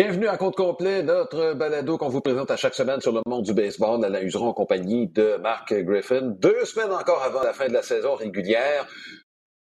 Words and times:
Bienvenue 0.00 0.28
à 0.28 0.36
compte 0.36 0.54
complet, 0.54 1.02
notre 1.02 1.54
balado 1.54 1.98
qu'on 1.98 2.08
vous 2.08 2.20
présente 2.20 2.52
à 2.52 2.56
chaque 2.56 2.76
semaine 2.76 3.00
sur 3.00 3.10
le 3.10 3.20
monde 3.26 3.42
du 3.42 3.52
baseball 3.52 4.04
à 4.04 4.08
la 4.08 4.20
en 4.20 4.52
compagnie 4.52 5.08
de 5.08 5.38
Mark 5.38 5.74
Griffin. 5.74 6.20
Deux 6.38 6.64
semaines 6.66 6.92
encore 6.92 7.20
avant 7.24 7.42
la 7.42 7.52
fin 7.52 7.66
de 7.66 7.72
la 7.72 7.82
saison 7.82 8.14
régulière. 8.14 8.86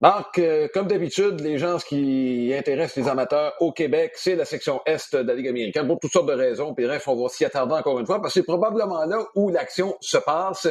Marc, 0.00 0.39
euh, 0.39 0.68
comme 0.73 0.87
d'habitude, 0.87 1.41
les 1.41 1.59
gens 1.59 1.77
qui 1.77 2.50
intéressent 2.57 3.05
les 3.05 3.11
amateurs 3.11 3.53
au 3.61 3.73
Québec, 3.73 4.13
c'est 4.14 4.35
la 4.35 4.46
section 4.46 4.81
Est 4.87 5.14
de 5.14 5.29
la 5.29 5.35
Ligue 5.35 5.49
américaine 5.49 5.87
pour 5.87 6.00
toutes 6.00 6.13
sortes 6.13 6.29
de 6.29 6.33
raisons. 6.33 6.73
Bref, 6.73 7.09
on 7.09 7.23
va 7.23 7.29
s'y 7.29 7.45
attarder 7.45 7.75
encore 7.75 8.00
une 8.00 8.07
fois 8.07 8.22
parce 8.22 8.33
que 8.33 8.41
c'est 8.41 8.46
probablement 8.46 9.05
là 9.05 9.22
où 9.35 9.50
l'action 9.50 9.99
se 10.00 10.17
passe. 10.17 10.67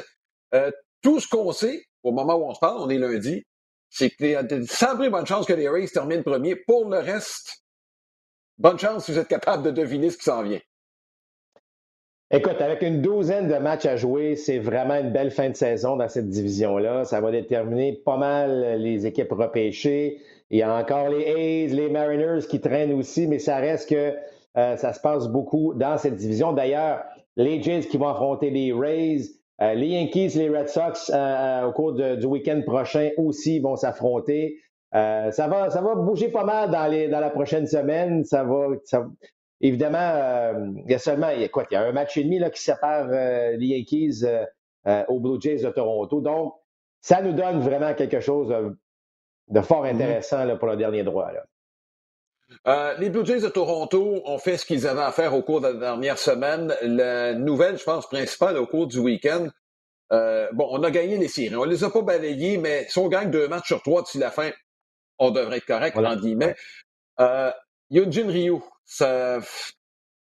Euh, 0.55 0.71
tout 1.03 1.19
ce 1.19 1.27
qu'on 1.27 1.51
sait 1.51 1.83
au 2.01 2.11
moment 2.11 2.33
où 2.33 2.45
on 2.45 2.55
se 2.55 2.59
parle, 2.59 2.79
on 2.79 2.89
est 2.89 2.97
lundi, 2.97 3.43
c'est 3.91 4.09
qu'il 4.09 4.31
y 4.31 4.35
a 4.35 4.43
sans 4.67 4.95
bonne 4.95 5.27
chance 5.27 5.45
que 5.45 5.53
les 5.53 5.69
Rays 5.69 5.85
terminent 5.85 6.23
premier. 6.23 6.55
Pour 6.55 6.89
le 6.89 6.97
reste, 6.97 7.61
Bonne 8.61 8.77
chance 8.77 9.05
si 9.05 9.11
vous 9.11 9.17
êtes 9.17 9.27
capable 9.27 9.63
de 9.63 9.71
deviner 9.71 10.11
ce 10.11 10.19
qui 10.19 10.25
s'en 10.25 10.43
vient. 10.43 10.59
Écoute, 12.29 12.61
avec 12.61 12.83
une 12.83 13.01
douzaine 13.01 13.47
de 13.47 13.55
matchs 13.55 13.87
à 13.87 13.95
jouer, 13.95 14.35
c'est 14.35 14.59
vraiment 14.59 14.93
une 14.93 15.11
belle 15.11 15.31
fin 15.31 15.49
de 15.49 15.55
saison 15.55 15.95
dans 15.95 16.07
cette 16.07 16.29
division-là. 16.29 17.03
Ça 17.03 17.21
va 17.21 17.31
déterminer 17.31 17.93
pas 18.05 18.17
mal 18.17 18.79
les 18.79 19.07
équipes 19.07 19.31
repêchées. 19.31 20.19
Il 20.51 20.59
y 20.59 20.61
a 20.61 20.71
encore 20.75 21.09
les 21.09 21.25
A's, 21.25 21.73
les 21.73 21.89
Mariners 21.89 22.45
qui 22.47 22.61
traînent 22.61 22.93
aussi, 22.93 23.25
mais 23.25 23.39
ça 23.39 23.57
reste 23.57 23.89
que 23.89 24.13
euh, 24.57 24.77
ça 24.77 24.93
se 24.93 24.99
passe 24.99 25.27
beaucoup 25.27 25.73
dans 25.73 25.97
cette 25.97 26.17
division. 26.17 26.53
D'ailleurs, 26.53 27.03
les 27.37 27.63
Jays 27.63 27.87
qui 27.89 27.97
vont 27.97 28.09
affronter 28.09 28.51
les 28.51 28.71
Rays, 28.71 29.21
euh, 29.59 29.73
les 29.73 29.87
Yankees, 29.87 30.37
les 30.37 30.49
Red 30.49 30.69
Sox 30.69 31.09
euh, 31.11 31.65
au 31.65 31.71
cours 31.71 31.93
du 31.93 32.25
week-end 32.27 32.61
prochain 32.63 33.09
aussi 33.17 33.59
vont 33.59 33.75
s'affronter. 33.75 34.59
Euh, 34.93 35.31
ça, 35.31 35.47
va, 35.47 35.69
ça 35.69 35.81
va 35.81 35.95
bouger 35.95 36.29
pas 36.29 36.43
mal 36.43 36.69
dans, 36.69 36.87
les, 36.87 37.07
dans 37.07 37.19
la 37.19 37.29
prochaine 37.29 37.65
semaine. 37.65 38.25
Ça 38.25 38.43
va, 38.43 38.67
évidemment, 39.61 39.97
euh, 39.99 40.67
il 40.85 40.91
y 40.91 40.95
a 40.95 40.99
seulement, 40.99 41.29
il 41.29 41.41
y 41.41 41.43
a 41.43 41.49
quoi, 41.49 41.65
il 41.71 41.73
y 41.73 41.77
a 41.77 41.83
un 41.83 41.91
match 41.91 42.17
et 42.17 42.23
demi 42.23 42.39
là, 42.39 42.49
qui 42.49 42.61
sépare 42.61 43.07
euh, 43.09 43.55
les 43.57 43.67
Yankees 43.67 44.25
aux 45.07 45.19
Blue 45.19 45.39
Jays 45.39 45.63
de 45.63 45.69
Toronto. 45.69 46.21
Donc, 46.21 46.55
ça 46.99 47.21
nous 47.21 47.33
donne 47.33 47.61
vraiment 47.61 47.93
quelque 47.93 48.19
chose 48.19 48.53
de, 49.47 49.61
fort 49.61 49.85
mm-hmm. 49.85 49.93
intéressant 49.93 50.43
là, 50.43 50.55
pour 50.55 50.67
le 50.67 50.75
dernier 50.75 51.03
droit. 51.03 51.31
Là. 51.31 52.95
les 52.99 53.09
Blue 53.09 53.25
Jays 53.25 53.41
de 53.41 53.47
Toronto 53.49 54.21
ont 54.25 54.37
fait 54.39 54.57
ce 54.57 54.65
qu'ils 54.65 54.87
avaient 54.87 55.01
à 55.01 55.11
faire 55.11 55.33
au 55.33 55.41
cours 55.41 55.61
de 55.61 55.67
la 55.67 55.73
dernière 55.73 56.17
semaine. 56.17 56.73
La 56.81 57.33
nouvelle, 57.33 57.77
je 57.77 57.83
pense, 57.83 58.07
principale 58.07 58.57
au 58.57 58.65
cours 58.65 58.87
du 58.87 58.99
week-end, 58.99 59.47
bon, 60.09 60.67
on 60.71 60.83
a 60.83 60.91
gagné 60.91 61.17
les 61.17 61.29
séries. 61.29 61.55
On 61.55 61.63
les 61.63 61.83
a 61.83 61.89
pas 61.89 62.01
balayés, 62.01 62.57
mais 62.57 62.87
si 62.89 62.99
on 62.99 63.07
gagne 63.07 63.31
deux 63.31 63.47
matchs 63.47 63.67
sur 63.67 63.81
trois 63.83 64.01
d'ici 64.01 64.17
la 64.17 64.31
fin, 64.31 64.49
on 65.21 65.29
devrait 65.29 65.57
être 65.57 65.65
correct, 65.65 65.95
en 65.95 66.15
guillemets. 66.15 66.55
Euh, 67.19 67.51
Yunjin 67.91 68.27
Ryu, 68.27 68.55
ça, 68.85 69.39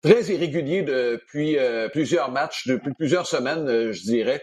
très 0.02 0.22
irrégulier 0.22 0.82
depuis 0.82 1.58
euh, 1.58 1.88
plusieurs 1.88 2.30
matchs, 2.30 2.68
depuis 2.68 2.94
plusieurs 2.94 3.26
semaines, 3.26 3.68
euh, 3.68 3.92
je 3.92 4.02
dirais. 4.02 4.42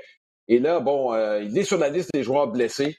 Et 0.49 0.59
là, 0.59 0.81
bon, 0.81 1.13
euh, 1.13 1.41
il 1.41 1.57
est 1.57 1.63
sur 1.63 1.77
la 1.77 1.89
liste 1.89 2.09
des 2.13 2.23
joueurs 2.23 2.47
blessés. 2.47 2.97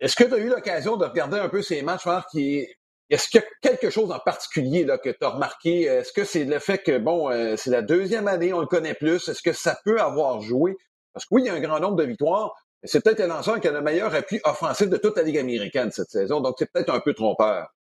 Est-ce 0.00 0.16
que 0.16 0.24
tu 0.24 0.34
as 0.34 0.38
eu 0.38 0.48
l'occasion 0.48 0.96
de 0.96 1.04
regarder 1.04 1.38
un 1.38 1.48
peu 1.48 1.62
ces 1.62 1.82
matchs, 1.82 2.06
Marc? 2.06 2.34
Est-ce 2.34 3.28
qu'il 3.28 3.40
y 3.40 3.44
a 3.44 3.46
quelque 3.62 3.90
chose 3.90 4.10
en 4.10 4.18
particulier 4.18 4.82
là, 4.84 4.98
que 4.98 5.10
tu 5.10 5.24
as 5.24 5.28
remarqué? 5.28 5.82
Est-ce 5.82 6.12
que 6.12 6.24
c'est 6.24 6.44
le 6.44 6.58
fait 6.58 6.78
que, 6.78 6.98
bon, 6.98 7.30
c'est 7.56 7.70
la 7.70 7.82
deuxième 7.82 8.26
année, 8.26 8.52
on 8.52 8.60
le 8.60 8.66
connaît 8.66 8.94
plus? 8.94 9.28
Est-ce 9.28 9.42
que 9.42 9.52
ça 9.52 9.78
peut 9.84 10.00
avoir 10.00 10.40
joué? 10.40 10.74
Parce 11.12 11.26
que 11.26 11.34
oui, 11.34 11.42
il 11.42 11.46
y 11.46 11.50
a 11.50 11.54
un 11.54 11.60
grand 11.60 11.80
nombre 11.80 11.96
de 11.96 12.04
victoires, 12.04 12.54
c'est 12.82 13.02
peut-être 13.04 13.20
un 13.20 13.26
lanceur 13.26 13.60
qui 13.60 13.68
a 13.68 13.72
le 13.72 13.82
meilleur 13.82 14.14
appui 14.14 14.40
offensif 14.44 14.88
de 14.88 14.96
toute 14.96 15.16
la 15.16 15.22
Ligue 15.22 15.38
américaine 15.38 15.90
cette 15.90 16.10
saison, 16.10 16.40
donc 16.40 16.56
c'est 16.58 16.70
peut-être 16.70 16.92
un 16.92 17.00
peu 17.00 17.14
trompeur. 17.14 17.74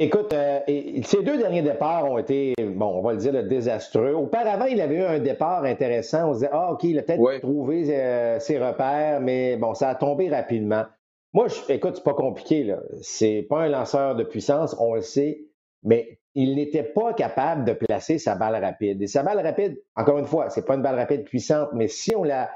Écoute, 0.00 0.32
euh, 0.32 0.60
ces 1.02 1.24
deux 1.24 1.38
derniers 1.38 1.62
départs 1.62 2.04
ont 2.04 2.18
été, 2.18 2.54
bon, 2.60 2.86
on 2.86 3.02
va 3.02 3.14
le 3.14 3.18
dire, 3.18 3.42
désastreux. 3.42 4.12
Auparavant, 4.12 4.66
il 4.66 4.80
avait 4.80 4.94
eu 4.94 5.02
un 5.02 5.18
départ 5.18 5.64
intéressant. 5.64 6.28
On 6.28 6.34
se 6.34 6.38
disait, 6.38 6.50
ah, 6.52 6.70
OK, 6.70 6.84
il 6.84 7.00
a 7.00 7.02
peut-être 7.02 7.40
trouvé 7.40 7.84
euh, 7.90 8.38
ses 8.38 8.60
repères, 8.60 9.20
mais 9.20 9.56
bon, 9.56 9.74
ça 9.74 9.88
a 9.88 9.94
tombé 9.96 10.28
rapidement. 10.28 10.84
Moi, 11.32 11.48
je, 11.48 11.72
écoute, 11.72 11.96
c'est 11.96 12.04
pas 12.04 12.14
compliqué, 12.14 12.62
là. 12.62 12.78
C'est 13.02 13.44
pas 13.50 13.62
un 13.62 13.68
lanceur 13.68 14.14
de 14.14 14.22
puissance, 14.22 14.76
on 14.78 14.94
le 14.94 15.00
sait, 15.00 15.40
mais 15.82 16.20
il 16.36 16.54
n'était 16.54 16.84
pas 16.84 17.12
capable 17.12 17.64
de 17.64 17.72
placer 17.72 18.18
sa 18.18 18.36
balle 18.36 18.62
rapide. 18.64 19.02
Et 19.02 19.08
sa 19.08 19.24
balle 19.24 19.40
rapide, 19.44 19.82
encore 19.96 20.18
une 20.18 20.26
fois, 20.26 20.48
c'est 20.48 20.64
pas 20.64 20.76
une 20.76 20.82
balle 20.82 20.94
rapide 20.94 21.24
puissante, 21.24 21.70
mais 21.72 21.88
si 21.88 22.14
on 22.14 22.22
la 22.22 22.48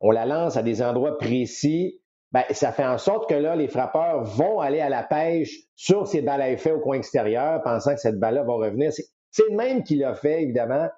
on 0.00 0.10
la 0.10 0.26
lance 0.26 0.56
à 0.56 0.62
des 0.62 0.82
endroits 0.82 1.18
précis, 1.18 2.00
ben, 2.32 2.44
ça 2.50 2.72
fait 2.72 2.84
en 2.84 2.98
sorte 2.98 3.28
que 3.28 3.34
là, 3.34 3.56
les 3.56 3.68
frappeurs 3.68 4.22
vont 4.22 4.60
aller 4.60 4.80
à 4.80 4.88
la 4.88 5.02
pêche 5.02 5.52
sur 5.74 6.06
ces 6.06 6.22
balles 6.22 6.42
à 6.42 6.50
effet 6.50 6.70
au 6.70 6.80
coin 6.80 6.96
extérieur, 6.96 7.60
pensant 7.62 7.94
que 7.94 8.00
cette 8.00 8.18
balle-là 8.18 8.44
va 8.44 8.54
revenir. 8.54 8.92
C'est 8.92 9.48
le 9.50 9.56
même 9.56 9.82
qui 9.82 9.96
l'a 9.96 10.14
fait, 10.14 10.42
évidemment, 10.42 10.88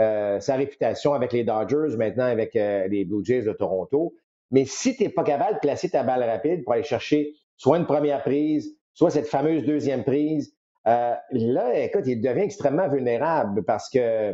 euh, 0.00 0.40
sa 0.40 0.56
réputation 0.56 1.14
avec 1.14 1.32
les 1.32 1.44
Dodgers, 1.44 1.96
maintenant 1.96 2.24
avec 2.24 2.56
euh, 2.56 2.88
les 2.88 3.04
Blue 3.04 3.24
Jays 3.24 3.42
de 3.42 3.52
Toronto. 3.52 4.14
Mais 4.50 4.64
si 4.64 4.96
tu 4.96 5.04
n'es 5.04 5.08
pas 5.10 5.22
capable 5.22 5.54
de 5.54 5.60
placer 5.60 5.90
ta 5.90 6.02
balle 6.02 6.24
rapide 6.24 6.64
pour 6.64 6.72
aller 6.72 6.82
chercher 6.82 7.34
soit 7.56 7.78
une 7.78 7.86
première 7.86 8.22
prise, 8.22 8.76
soit 8.94 9.10
cette 9.10 9.28
fameuse 9.28 9.64
deuxième 9.64 10.02
prise, 10.02 10.54
euh, 10.88 11.14
là, 11.30 11.78
écoute, 11.78 12.04
il 12.06 12.20
devient 12.20 12.40
extrêmement 12.40 12.88
vulnérable 12.88 13.62
parce 13.64 13.88
que 13.90 14.32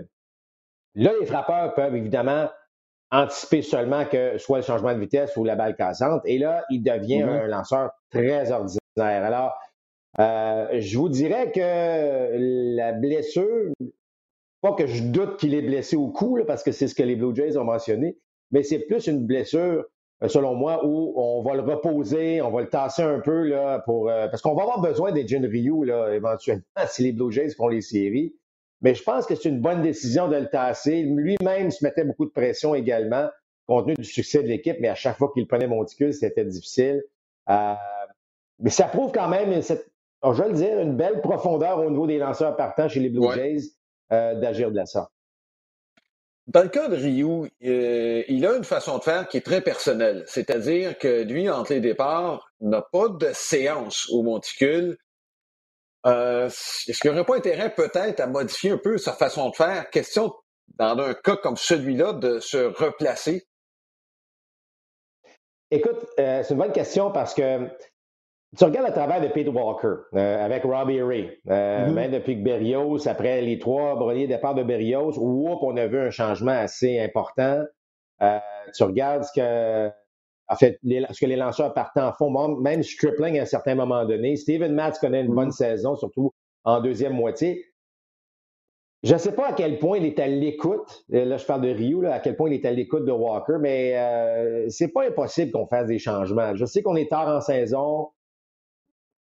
là, 0.95 1.13
les 1.21 1.27
frappeurs 1.27 1.75
peuvent 1.75 1.97
évidemment 1.97 2.49
anticiper 3.11 3.62
seulement 3.62 4.05
que 4.05 4.39
soit 4.39 4.59
le 4.59 4.65
changement 4.65 4.94
de 4.94 4.99
vitesse 4.99 5.37
ou 5.37 5.44
la 5.44 5.55
balle 5.55 5.77
cassante. 5.77 6.22
Et 6.25 6.39
là, 6.39 6.65
il 6.71 6.83
devient 6.83 7.22
mm-hmm. 7.22 7.44
un 7.44 7.47
lanceur 7.47 7.91
très 8.11 8.50
ordinaire. 8.50 8.81
Alors, 8.99 9.55
euh, 10.19 10.81
je 10.81 10.99
vous 10.99 11.09
dirais 11.09 11.53
que 11.53 12.75
la 12.77 12.93
blessure, 12.93 13.72
pas 14.62 14.72
que 14.72 14.87
je 14.87 15.03
doute 15.05 15.37
qu'il 15.37 15.55
est 15.55 15.62
blessé 15.62 15.97
au 15.97 16.09
cou, 16.09 16.39
parce 16.47 16.62
que 16.62 16.72
c'est 16.72 16.89
ce 16.89 16.95
que 16.95 17.03
les 17.03 17.16
Blue 17.16 17.34
Jays 17.34 17.56
ont 17.56 17.65
mentionné, 17.65 18.16
mais 18.50 18.62
c'est 18.62 18.78
plus 18.81 19.06
une 19.06 19.27
blessure, 19.27 19.84
euh, 20.22 20.28
selon 20.28 20.55
moi, 20.55 20.84
où 20.84 21.12
on 21.16 21.43
va 21.43 21.55
le 21.55 21.61
reposer, 21.61 22.41
on 22.41 22.50
va 22.50 22.62
le 22.62 22.69
tasser 22.69 23.03
un 23.03 23.21
peu, 23.21 23.47
là, 23.47 23.81
pour, 23.81 24.09
euh, 24.09 24.28
parce 24.28 24.41
qu'on 24.41 24.55
va 24.55 24.62
avoir 24.62 24.81
besoin 24.81 25.12
des 25.12 25.27
Jin 25.27 25.47
Ryu, 25.47 25.84
là, 25.84 26.15
éventuellement, 26.15 26.62
si 26.89 27.03
les 27.03 27.12
Blue 27.12 27.31
Jays 27.31 27.50
font 27.50 27.69
les 27.69 27.83
séries. 27.83 28.34
Mais 28.83 28.95
je 28.95 29.03
pense 29.03 29.27
que 29.27 29.35
c'est 29.35 29.49
une 29.49 29.61
bonne 29.61 29.83
décision 29.83 30.29
de 30.29 30.37
le 30.37 30.49
tasser. 30.49 31.03
Lui-même 31.03 31.71
se 31.71 31.85
mettait 31.85 32.05
beaucoup 32.05 32.27
de 32.27 32.31
pression 32.31 32.75
également, 32.75 33.29
compte 33.67 33.87
tenu 33.87 33.95
du 33.97 34.05
succès 34.05 34.43
de 34.43 34.49
l'équipe, 34.49 34.77
mais 34.81 34.89
à 34.89 34.95
chaque 34.95 35.17
fois 35.17 35.31
qu'il 35.33 35.47
prenait 35.47 35.67
monticule, 35.67 36.13
c'était 36.13 36.45
difficile. 36.45 37.03
Euh, 37.49 37.75
mais 38.59 38.71
ça 38.71 38.85
prouve 38.87 39.13
quand 39.13 39.29
même, 39.29 39.61
cette, 39.63 39.91
oh, 40.23 40.33
je 40.33 40.43
vais 40.43 40.49
le 40.49 40.55
dire, 40.55 40.81
une 40.81 40.97
belle 40.97 41.21
profondeur 41.21 41.79
au 41.79 41.91
niveau 41.91 42.07
des 42.07 42.19
lanceurs 42.19 42.57
partants 42.57 42.89
chez 42.89 43.01
les 43.01 43.09
Blue 43.09 43.33
Jays 43.35 43.71
euh, 44.13 44.35
d'agir 44.35 44.71
de 44.71 44.77
la 44.77 44.87
sorte. 44.87 45.11
Dans 46.47 46.63
le 46.63 46.69
cas 46.69 46.89
de 46.89 46.95
Ryu, 46.95 47.51
euh, 47.65 48.23
il 48.29 48.47
a 48.47 48.57
une 48.57 48.63
façon 48.63 48.99
de 48.99 49.03
faire 49.03 49.27
qui 49.27 49.39
est 49.39 49.45
très 49.45 49.61
personnelle. 49.63 50.23
C'est-à-dire 50.29 50.97
que 50.97 51.25
lui, 51.25 51.51
entre 51.51 51.73
les 51.73 51.81
départs, 51.81 52.53
n'a 52.61 52.83
pas 52.83 53.09
de 53.09 53.31
séance 53.33 54.09
au 54.11 54.23
monticule. 54.23 54.97
Euh, 56.06 56.47
est-ce 56.47 57.00
qu'il 57.00 57.11
n'y 57.11 57.17
aurait 57.17 57.27
pas 57.27 57.37
intérêt 57.37 57.75
peut-être 57.75 58.21
à 58.21 58.27
modifier 58.27 58.71
un 58.71 58.78
peu 58.78 58.97
sa 58.99 59.12
façon 59.12 59.50
de 59.50 59.56
faire? 59.56 59.91
Question, 59.91 60.33
dans 60.78 60.99
un 60.99 61.15
cas 61.15 61.37
comme 61.37 61.56
celui-là, 61.56 62.12
de 62.12 62.39
se 62.39 62.59
replacer? 62.59 63.47
Écoute, 65.71 66.06
euh, 66.21 66.43
c'est 66.43 66.55
une 66.55 66.61
bonne 66.61 66.72
question 66.72 67.11
parce 67.11 67.34
que 67.34 67.66
tu 68.56 68.65
regardes 68.65 68.87
le 68.87 68.93
travail 68.93 69.21
de 69.21 69.28
Pete 69.28 69.49
Walker 69.49 70.05
euh, 70.15 70.45
avec 70.45 70.62
Robbie 70.62 71.03
Ray, 71.03 71.41
mm-hmm. 71.45 71.91
même 71.91 72.12
depuis 72.12 72.37
que 72.37 72.43
Berrios, 72.45 73.09
après 73.09 73.43
les 73.43 73.59
trois 73.59 73.97
premiers 73.97 74.28
départs 74.28 74.54
de 74.54 74.63
Berrios, 74.63 75.19
whoop, 75.19 75.59
on 75.63 75.77
a 75.77 75.86
vu 75.86 75.98
un 75.98 76.10
changement 76.10 76.53
assez 76.53 77.01
important. 77.01 77.65
tu 78.21 78.83
regardes 78.84 79.25
ce 79.25 79.33
que 79.33 79.91
en 80.48 80.57
fait, 80.57 80.78
ce 80.83 81.21
que 81.21 81.27
les 81.27 81.37
lanceurs 81.37 81.75
partant 81.75 82.13
font, 82.13 82.31
même 82.59 82.83
Stripling 82.83 83.39
à 83.39 83.43
un 83.43 83.47
certain 83.47 83.75
moment 83.75 84.04
donné. 84.04 84.37
Steven 84.37 84.72
Matz 84.72 84.98
connaît 84.98 85.22
une 85.22 85.34
bonne 85.34 85.48
mm-hmm. 85.48 85.53
saison, 85.53 85.97
surtout 85.97 86.33
en 86.65 86.81
deuxième 86.81 87.15
moitié. 87.15 87.65
Je 89.03 89.13
ne 89.13 89.19
sais 89.19 89.33
pas 89.33 89.48
à 89.48 89.53
quel 89.53 89.78
point 89.78 89.98
il 89.98 90.07
est 90.07 90.19
à 90.19 90.27
l'écoute. 90.27 91.04
Là, 91.10 91.37
je 91.37 91.45
parle 91.45 91.60
de 91.60 91.69
Ryu, 91.69 92.07
à 92.07 92.19
quel 92.19 92.34
point 92.34 92.51
il 92.51 92.54
est 92.54 92.65
à 92.65 92.72
l'écoute 92.72 93.04
de 93.04 93.13
Walker, 93.13 93.59
mais 93.60 93.97
euh, 93.97 94.66
c'est 94.69 94.89
pas 94.89 95.07
impossible 95.07 95.53
qu'on 95.53 95.66
fasse 95.66 95.87
des 95.87 95.98
changements. 95.98 96.57
Je 96.57 96.65
sais 96.65 96.83
qu'on 96.83 96.97
est 96.97 97.10
tard 97.10 97.28
en 97.28 97.41
saison, 97.41 98.09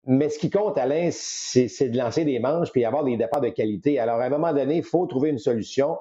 mais 0.06 0.28
ce 0.28 0.38
qui 0.38 0.50
compte, 0.50 0.78
Alain, 0.78 1.10
c'est 1.12 1.88
de 1.88 1.98
lancer 1.98 2.24
des 2.24 2.38
manches 2.38 2.70
puis 2.70 2.84
avoir 2.84 3.04
des 3.04 3.16
départs 3.16 3.40
de 3.40 3.48
qualité. 3.48 3.98
Alors, 3.98 4.20
à 4.20 4.24
un 4.24 4.28
moment 4.28 4.52
donné, 4.52 4.76
il 4.76 4.84
faut 4.84 5.04
trouver 5.06 5.30
une 5.30 5.38
solution. 5.38 5.98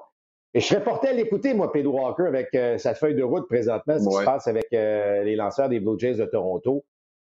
Et 0.54 0.60
je 0.60 0.66
serais 0.66 0.82
porté 0.82 1.08
à 1.08 1.12
l'écouter, 1.12 1.54
moi, 1.54 1.70
Pedro 1.70 2.00
Walker, 2.00 2.24
avec 2.26 2.54
euh, 2.54 2.78
sa 2.78 2.94
feuille 2.94 3.14
de 3.14 3.22
route 3.22 3.46
présentement, 3.48 3.98
ce 3.98 4.08
qui 4.08 4.14
se 4.14 4.24
passe 4.24 4.46
avec 4.46 4.72
euh, 4.72 5.22
les 5.22 5.36
lanceurs 5.36 5.68
des 5.68 5.80
Blue 5.80 5.98
Jays 5.98 6.14
de 6.14 6.24
Toronto. 6.24 6.84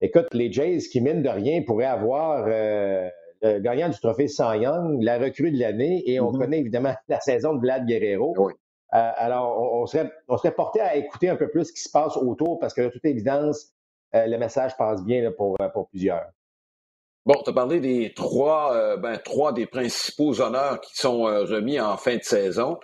Écoute, 0.02 0.28
les 0.34 0.52
Jays, 0.52 0.78
qui 0.90 1.02
mine 1.02 1.22
de 1.22 1.30
rien, 1.30 1.62
pourraient 1.64 1.86
avoir 1.86 2.46
euh, 2.48 3.10
le 3.42 3.60
gagnant 3.60 3.90
du 3.90 4.00
trophée 4.00 4.28
Cy 4.28 4.60
Young, 4.62 5.02
la 5.02 5.18
recrue 5.18 5.52
de 5.52 5.60
l'année, 5.60 6.04
et 6.06 6.20
on 6.20 6.32
mm-hmm. 6.32 6.38
connaît 6.38 6.60
évidemment 6.60 6.94
la 7.10 7.20
saison 7.20 7.54
de 7.54 7.60
Vlad 7.60 7.86
Guerrero. 7.86 8.34
alors, 8.92 9.74
on, 9.74 9.86
serait, 9.86 10.10
on 10.30 10.38
serait 10.38 10.54
porté 10.56 10.80
à 10.80 10.96
écouter 10.96 11.30
un 11.30 11.36
peu 11.36 11.50
plus 11.50 11.66
ce 11.66 11.74
qui 11.74 11.82
se 11.82 11.92
passe 11.92 12.16
autour, 12.16 12.60
parce 12.60 12.74
que 12.74 12.82
de 12.82 12.90
toute 12.90 13.06
évidence, 13.06 13.74
le 14.14 14.38
message 14.38 14.78
passe 14.78 15.04
bien 15.04 15.30
pour, 15.32 15.58
pour 15.74 15.90
plusieurs. 15.90 16.26
Bon, 17.30 17.36
tu 17.44 17.50
as 17.52 17.54
parlé 17.54 17.80
des 17.80 18.14
trois, 18.16 18.74
euh, 18.74 18.98
ben, 18.98 19.20
trois 19.24 19.54
des 19.54 19.68
principaux 19.68 20.42
honneurs 20.42 20.82
qui 20.82 20.96
sont 20.96 21.28
euh, 21.28 21.44
remis 21.44 21.80
en 21.80 21.96
fin 21.96 22.16
de 22.16 22.24
saison. 22.24 22.80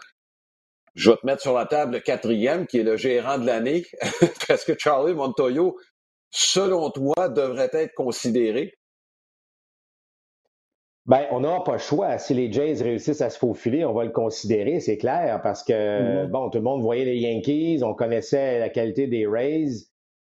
Je 0.96 1.12
vais 1.12 1.18
te 1.18 1.26
mettre 1.26 1.42
sur 1.42 1.54
la 1.54 1.66
table 1.66 1.94
le 1.94 2.00
quatrième, 2.00 2.68
qui 2.68 2.80
est 2.80 2.84
le 2.84 2.98
gérant 2.98 3.38
de 3.38 3.46
l'année. 3.46 3.86
Est-ce 4.50 4.66
que 4.66 4.78
Charlie 4.78 5.14
Montoyo, 5.14 5.78
selon 6.32 6.90
toi, 6.90 7.30
devrait 7.30 7.70
être 7.74 7.94
considéré? 7.94 8.74
Ben, 11.06 11.28
on 11.32 11.42
n'a 11.42 11.60
pas 11.60 11.74
le 11.74 11.78
choix. 11.78 12.18
Si 12.18 12.34
les 12.34 12.52
Jays 12.52 12.82
réussissent 12.82 13.22
à 13.22 13.30
se 13.30 13.38
faufiler, 13.38 13.86
on 13.86 13.94
va 13.94 14.06
le 14.06 14.12
considérer, 14.12 14.80
c'est 14.80 14.98
clair, 14.98 15.40
parce 15.44 15.64
que, 15.64 15.74
mm-hmm. 15.74 16.28
bon, 16.32 16.50
tout 16.50 16.58
le 16.58 16.64
monde 16.64 16.82
voyait 16.82 17.06
les 17.06 17.18
Yankees, 17.18 17.84
on 17.84 17.94
connaissait 17.94 18.60
la 18.60 18.70
qualité 18.70 19.06
des 19.06 19.28
Rays. 19.28 19.86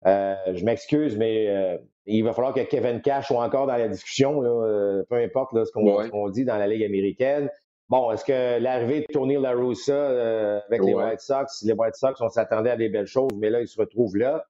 Euh, 0.05 0.35
je 0.53 0.65
m'excuse, 0.65 1.15
mais 1.15 1.47
euh, 1.47 1.77
il 2.05 2.23
va 2.23 2.33
falloir 2.33 2.53
que 2.53 2.61
Kevin 2.61 3.01
Cash 3.01 3.27
soit 3.27 3.41
encore 3.41 3.67
dans 3.67 3.77
la 3.77 3.87
discussion, 3.87 4.43
euh, 4.43 5.03
peu 5.09 5.15
importe 5.15 5.53
ce 5.63 5.71
qu'on 5.71 6.29
dit 6.29 6.43
dans 6.43 6.57
la 6.57 6.67
Ligue 6.67 6.83
américaine. 6.83 7.49
Bon, 7.89 8.11
est-ce 8.11 8.25
que 8.25 8.59
l'arrivée 8.59 9.01
de 9.01 9.05
Tony 9.13 9.35
La 9.39 9.51
Russa 9.51 10.59
avec 10.67 10.83
les 10.83 10.93
White 10.93 11.19
Sox, 11.19 11.63
les 11.63 11.73
White 11.73 11.95
Sox, 11.95 12.15
on 12.19 12.29
s'attendait 12.29 12.71
à 12.71 12.77
des 12.77 12.89
belles 12.89 13.05
choses, 13.05 13.31
mais 13.37 13.49
là, 13.49 13.61
ils 13.61 13.67
se 13.67 13.79
retrouvent 13.79 14.17
là. 14.17 14.45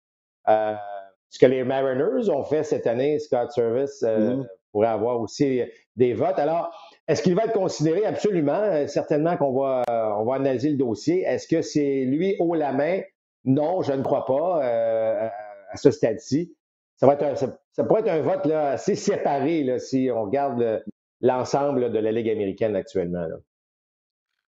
ce 0.47 1.39
que 1.39 1.45
les 1.45 1.63
Mariners 1.63 2.29
ont 2.29 2.43
fait 2.43 2.63
cette 2.63 2.87
année, 2.87 3.19
Scott 3.19 3.51
Service, 3.51 4.03
mm-hmm. 4.03 4.45
pourrait 4.71 4.87
avoir 4.87 5.19
aussi 5.19 5.61
des 5.97 6.13
votes. 6.13 6.39
Alors, 6.39 6.71
est-ce 7.07 7.21
qu'il 7.21 7.35
va 7.35 7.43
être 7.43 7.53
considéré? 7.53 8.05
Absolument. 8.05 8.87
certainement 8.87 9.35
qu'on 9.35 9.51
va, 9.51 9.83
on 10.17 10.23
va 10.23 10.35
analyser 10.35 10.69
le 10.69 10.77
dossier. 10.77 11.23
Est-ce 11.23 11.47
que 11.47 11.61
c'est 11.61 12.05
lui 12.05 12.37
haut 12.39 12.55
la 12.55 12.71
main? 12.71 13.01
Non, 13.43 13.81
je 13.81 13.91
ne 13.91 14.01
crois 14.01 14.25
pas 14.25 14.63
à 14.63 15.77
ce 15.77 15.91
stade-ci. 15.91 16.55
Ça, 16.97 17.07
va 17.07 17.35
ça, 17.35 17.83
pourrait 17.83 18.01
être 18.01 18.09
un 18.09 18.21
vote 18.21 18.45
là, 18.45 18.69
assez 18.69 18.95
séparé 18.95 19.63
là, 19.63 19.79
si 19.79 20.09
on 20.13 20.23
regarde 20.23 20.83
l'ensemble 21.21 21.91
de 21.91 21.99
la 21.99 22.11
Ligue 22.11 22.29
américaine 22.29 22.75
actuellement. 22.75 23.27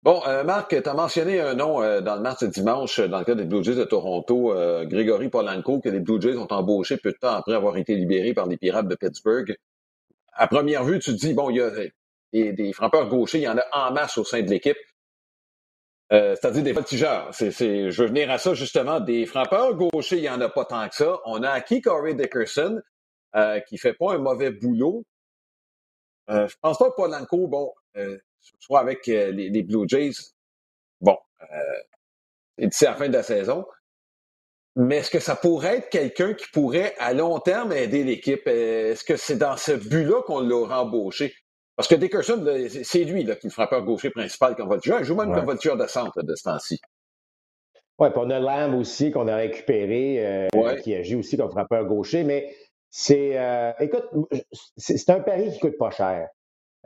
Bon, 0.03 0.21
euh, 0.27 0.45
Marc, 0.45 0.83
tu 0.83 0.89
as 0.89 0.95
mentionné 0.95 1.41
un 1.41 1.55
nom 1.55 1.83
euh, 1.83 2.03
dans 2.03 2.17
le 2.17 2.21
match 2.21 2.41
de 2.41 2.49
dimanche 2.49 3.01
dans 3.01 3.19
le 3.19 3.25
cas 3.25 3.35
des 3.35 3.45
Blue 3.45 3.65
Jays 3.65 3.75
de 3.75 3.85
Toronto, 3.85 4.53
euh, 4.53 4.85
Grégory 4.85 5.31
Polanco, 5.31 5.81
que 5.81 5.89
les 5.89 6.01
Blue 6.01 6.21
Jays 6.21 6.37
ont 6.37 6.51
embauché 6.51 6.99
peu 6.99 7.13
de 7.13 7.17
temps 7.17 7.35
après 7.35 7.55
avoir 7.55 7.79
été 7.79 7.97
libérés 7.97 8.35
par 8.35 8.47
les 8.47 8.59
Pirates 8.59 8.87
de 8.87 8.97
Pittsburgh. 8.97 9.57
À 10.35 10.47
première 10.47 10.85
vue, 10.85 10.99
tu 10.99 11.13
te 11.13 11.17
dis, 11.17 11.33
bon, 11.33 11.49
il 11.49 11.57
y 11.57 11.61
a 11.63 12.53
des, 12.53 12.73
frappeurs 12.75 13.09
gauchers, 13.09 13.39
il 13.39 13.45
y 13.45 13.49
en 13.49 13.57
a 13.57 13.65
en 13.73 13.93
masse 13.93 14.19
au 14.19 14.25
sein 14.25 14.43
de 14.43 14.51
l'équipe. 14.51 14.77
Euh, 16.13 16.37
c'est-à-dire 16.39 16.63
des 16.63 16.73
voltigeurs. 16.73 17.31
Je 17.33 18.03
veux 18.03 18.09
venir 18.09 18.31
à 18.31 18.39
ça 18.39 18.55
justement. 18.55 19.01
Des 19.01 19.25
frappeurs 19.27 19.75
gauchers, 19.75 20.17
il 20.17 20.23
n'y 20.23 20.29
en 20.29 20.41
a 20.41 20.49
pas 20.49 20.65
tant 20.65 20.87
que 20.89 20.95
ça. 20.95 21.19
On 21.25 21.43
a 21.43 21.51
acquis 21.51 21.81
Corey 21.81 22.15
Dickerson, 22.15 22.81
euh, 23.37 23.61
qui 23.61 23.79
fait 23.79 23.95
pas 23.95 24.15
un 24.15 24.19
mauvais 24.19 24.51
boulot. 24.51 25.05
Euh, 26.31 26.49
je 26.49 26.57
pense 26.61 26.79
pas 26.79 26.91
que 26.91 26.97
Polanco, 26.97 27.47
bon, 27.47 27.73
euh, 27.97 28.19
soit 28.59 28.81
avec 28.81 29.09
euh, 29.09 29.31
les, 29.31 29.63
Blue 29.63 29.89
Jays, 29.89 30.13
bon, 31.01 31.17
d'ici 32.59 32.87
à 32.87 32.91
la 32.91 32.97
fin 32.97 33.09
de 33.09 33.13
la 33.13 33.23
saison. 33.23 33.67
Mais 34.77 34.97
est-ce 34.97 35.11
que 35.11 35.21
ça 35.21 35.37
pourrait 35.37 35.79
être 35.79 35.89
quelqu'un 35.89 36.35
qui 36.35 36.47
pourrait 36.53 36.95
à 36.99 37.13
long 37.13 37.39
terme 37.39 37.73
aider 37.73 38.03
l'équipe? 38.03 38.47
Est-ce 38.47 39.05
que 39.05 39.17
c'est 39.17 39.37
dans 39.37 39.57
ce 39.57 39.73
but-là 39.73 40.23
qu'on 40.23 40.41
l'aura 40.41 40.83
embauché? 40.83 41.33
Parce 41.77 41.89
que 41.89 41.95
Dickerson, 41.95 42.45
c'est 42.83 43.05
lui 43.05 43.25
là, 43.25 43.37
qui 43.37 43.47
est 43.47 43.51
le 43.51 43.53
frappeur 43.53 43.83
gaucher 43.85 44.11
principal 44.11 44.57
comme 44.57 44.69
voltigeur. 44.69 45.01
Il 45.01 45.05
joue 45.05 45.15
même 45.15 45.33
comme 45.33 45.45
voltigeur 45.45 45.77
de 45.77 45.87
centre 45.87 46.23
de 46.23 46.35
ce 46.35 46.45
temps-ci. 46.45 46.81
Oui, 47.99 48.09
puis 48.11 48.21
on 48.25 48.31
a 48.31 48.41
Lamb 48.41 48.75
aussi 48.75 49.13
qu'on 49.13 49.29
a 49.29 49.37
récupéré, 49.37 50.49
euh, 50.53 50.77
qui 50.83 50.95
agit 50.95 51.15
aussi 51.15 51.37
comme 51.37 51.51
frappeur 51.51 51.85
gaucher. 51.85 52.25
Mais 52.25 52.53
c'est, 52.97 53.33
euh, 53.35 53.73
écoute, 53.81 54.09
c'est 54.77 55.11
un 55.11 55.19
pari 55.19 55.51
qui 55.51 55.59
coûte 55.59 55.77
pas 55.77 55.91
cher. 55.91 56.29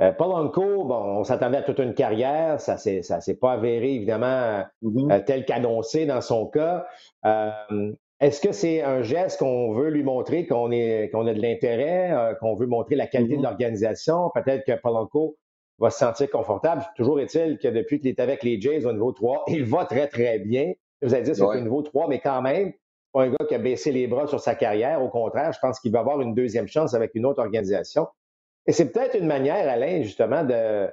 Euh, 0.00 0.10
Polanco, 0.10 0.84
bon, 0.84 1.19
on 1.19 1.25
s'attendait 1.25 1.58
à 1.58 1.62
toute 1.62 1.81
une 1.81 1.93
carrière. 1.93 2.58
Ça 2.62 2.76
ne 2.76 3.02
s'est 3.02 3.34
pas 3.38 3.52
avéré, 3.52 3.96
évidemment, 3.96 4.64
mm-hmm. 4.82 5.12
euh, 5.12 5.20
tel 5.26 5.44
qu'annoncé 5.44 6.06
dans 6.06 6.22
son 6.22 6.46
cas. 6.46 6.87
Est-ce 8.20 8.40
que 8.40 8.52
c'est 8.52 8.81
un 8.81 9.02
geste 9.02 9.38
qu'on 9.38 9.75
veut 9.75 9.90
lui 9.90 10.02
montrer 10.02 10.46
qu'on 10.46 10.70
qu'on 10.70 11.26
a 11.26 11.34
de 11.34 11.43
l'intérêt, 11.43 12.11
euh, 12.11 12.34
qu'on 12.37 12.56
veut 12.56 12.66
montrer 12.66 12.96
la 12.96 13.06
qualité 13.06 13.34
de 13.34 13.40
mm-hmm. 13.40 13.43
l'organisation? 13.43 14.31
Peut-être 14.34 14.64
que 14.64 14.81
Polanco 14.81 15.37
va 15.78 15.90
se 15.90 15.99
sentir 15.99 16.31
confortable. 16.31 16.87
Toujours 16.96 17.20
est-il 17.20 17.58
que 17.58 17.69
depuis 17.69 18.00
qu'il 18.00 18.08
est 18.08 18.19
avec 18.19 18.43
les 18.44 18.58
Jays 18.58 18.87
au 18.87 18.94
niveau 18.94 19.12
3, 19.12 19.44
il 19.49 19.64
va 19.66 19.84
très, 19.84 20.08
très 20.08 20.38
bien. 20.38 20.72
Vous 21.02 21.12
allez 21.12 21.25
dire 21.25 21.37
c'est 21.37 21.43
au 21.43 21.61
niveau 21.61 21.82
3, 21.82 22.08
mais 22.08 22.19
quand 22.19 22.40
même, 22.40 22.72
pas 23.12 23.22
un 23.22 23.31
gars 23.31 23.44
qui 23.49 23.55
a 23.55 23.58
baissé 23.58 23.93
les 23.93 24.06
bras 24.06 24.26
sur 24.26 24.40
sa 24.40 24.55
carrière. 24.55 25.02
Au 25.02 25.08
contraire, 25.08 25.52
je 25.52 25.58
pense 25.60 25.81
qu'il 25.81 25.93
va 25.93 26.00
avoir 26.00 26.20
une 26.20 26.34
deuxième 26.34 26.69
chance 26.69 26.94
avec 26.94 27.14
une 27.14 27.26
autre 27.26 27.40
organisation. 27.43 28.06
Et 28.66 28.72
c'est 28.72 28.93
peut-être 28.93 29.16
une 29.16 29.26
manière, 29.26 29.69
Alain, 29.69 30.02
justement, 30.02 30.44
de, 30.44 30.88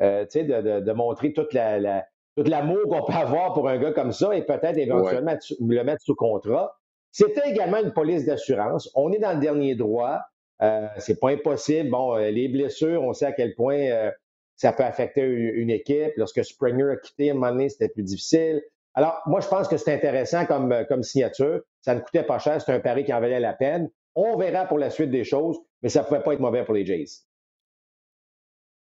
euh, 0.00 0.24
de, 0.24 0.80
de, 0.80 0.92
montrer 0.92 1.32
toute 1.32 1.52
la, 1.52 2.06
tout 2.36 2.44
l'amour 2.44 2.82
qu'on 2.88 3.04
peut 3.04 3.18
avoir 3.18 3.54
pour 3.54 3.68
un 3.68 3.78
gars 3.78 3.92
comme 3.92 4.12
ça 4.12 4.36
et 4.36 4.42
peut-être 4.42 4.78
éventuellement 4.78 5.36
le 5.60 5.82
mettre 5.82 6.02
sous 6.02 6.14
contrat. 6.14 6.78
C'était 7.10 7.50
également 7.50 7.78
une 7.78 7.92
police 7.92 8.24
d'assurance. 8.24 8.90
On 8.94 9.12
est 9.12 9.18
dans 9.18 9.32
le 9.32 9.40
dernier 9.40 9.74
droit. 9.74 10.20
Euh, 10.62 10.86
c'est 10.98 11.18
pas 11.18 11.30
impossible. 11.30 11.90
Bon, 11.90 12.16
euh, 12.16 12.30
les 12.30 12.48
blessures, 12.48 13.02
on 13.02 13.12
sait 13.12 13.26
à 13.26 13.32
quel 13.32 13.54
point 13.54 13.78
euh, 13.78 14.10
ça 14.56 14.72
peut 14.72 14.84
affecter 14.84 15.22
une, 15.22 15.70
équipe. 15.70 16.12
Lorsque 16.16 16.44
Springer 16.44 16.90
a 16.92 16.96
quitté, 16.96 17.30
à 17.30 17.32
un 17.32 17.34
moment 17.34 17.50
donné, 17.50 17.68
c'était 17.68 17.88
plus 17.88 18.02
difficile. 18.02 18.62
Alors, 18.98 19.22
moi, 19.26 19.38
je 19.38 19.46
pense 19.46 19.68
que 19.68 19.76
c'est 19.76 19.94
intéressant 19.94 20.44
comme, 20.44 20.72
euh, 20.72 20.82
comme 20.82 21.04
signature. 21.04 21.60
Ça 21.82 21.94
ne 21.94 22.00
coûtait 22.00 22.24
pas 22.24 22.40
cher. 22.40 22.60
C'est 22.60 22.72
un 22.72 22.80
pari 22.80 23.04
qui 23.04 23.12
en 23.12 23.20
valait 23.20 23.38
la 23.38 23.52
peine. 23.52 23.88
On 24.16 24.36
verra 24.36 24.64
pour 24.64 24.76
la 24.76 24.90
suite 24.90 25.12
des 25.12 25.22
choses, 25.22 25.56
mais 25.82 25.88
ça 25.88 26.00
ne 26.00 26.06
pouvait 26.06 26.20
pas 26.20 26.34
être 26.34 26.40
mauvais 26.40 26.64
pour 26.64 26.74
les 26.74 26.84
Jays. 26.84 27.06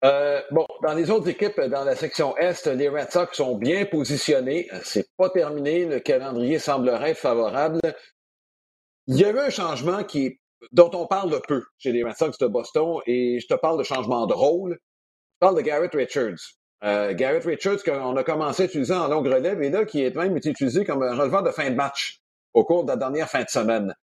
Euh, 0.05 0.39
bon, 0.51 0.65
dans 0.81 0.93
les 0.93 1.11
autres 1.11 1.27
équipes, 1.27 1.59
dans 1.59 1.83
la 1.83 1.97
section 1.97 2.37
Est, 2.37 2.67
les 2.67 2.87
Red 2.87 3.11
Sox 3.11 3.35
sont 3.35 3.57
bien 3.57 3.83
positionnés. 3.83 4.69
C'est 4.85 5.09
pas 5.17 5.29
terminé. 5.29 5.85
Le 5.85 5.99
calendrier 5.99 6.57
semblerait 6.57 7.13
favorable. 7.13 7.81
Il 9.07 9.17
y 9.17 9.25
a 9.25 9.31
eu 9.31 9.37
un 9.37 9.49
changement 9.49 10.03
dont 10.71 10.91
on 10.93 11.05
parle 11.05 11.37
peu 11.49 11.65
chez 11.79 11.91
les 11.91 12.05
Red 12.05 12.15
Sox 12.15 12.37
de 12.37 12.47
Boston 12.47 13.01
et 13.07 13.41
je 13.41 13.47
te 13.47 13.55
parle 13.55 13.77
de 13.77 13.83
changement 13.83 14.25
de 14.25 14.33
rôle. 14.33 14.79
Je 15.33 15.39
parle 15.41 15.57
de 15.57 15.61
Garrett 15.63 15.93
Richards. 15.93 16.55
Euh, 16.83 17.13
Garrett 17.13 17.43
Richards 17.43 17.83
qu'on 17.83 18.15
a 18.15 18.23
commencé 18.23 18.63
à 18.63 18.65
utiliser 18.67 18.93
en 18.93 19.07
longue 19.07 19.27
relève 19.27 19.61
et 19.63 19.69
là 19.69 19.85
qui 19.85 20.03
est 20.03 20.15
même 20.15 20.37
utilisé 20.37 20.85
comme 20.85 21.01
un 21.01 21.15
releveur 21.15 21.41
de 21.41 21.49
fin 21.49 21.69
de 21.69 21.75
match 21.75 22.21
au 22.53 22.63
cours 22.63 22.83
de 22.83 22.89
la 22.89 22.97
dernière 22.97 23.29
fin 23.29 23.43
de 23.43 23.49
semaine. 23.49 23.95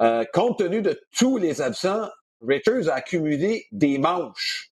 Euh, 0.00 0.24
compte 0.32 0.58
tenu 0.58 0.82
de 0.82 1.00
tous 1.16 1.38
les 1.38 1.62
absents, 1.62 2.08
Richards 2.46 2.88
a 2.88 2.94
accumulé 2.94 3.66
des 3.72 3.98
manches 3.98 4.72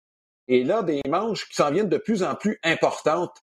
et 0.48 0.64
là, 0.64 0.82
des 0.82 1.02
manches 1.08 1.48
qui 1.48 1.54
s'en 1.54 1.70
viennent 1.70 1.88
de 1.88 1.98
plus 1.98 2.22
en 2.22 2.34
plus 2.34 2.58
importantes. 2.62 3.42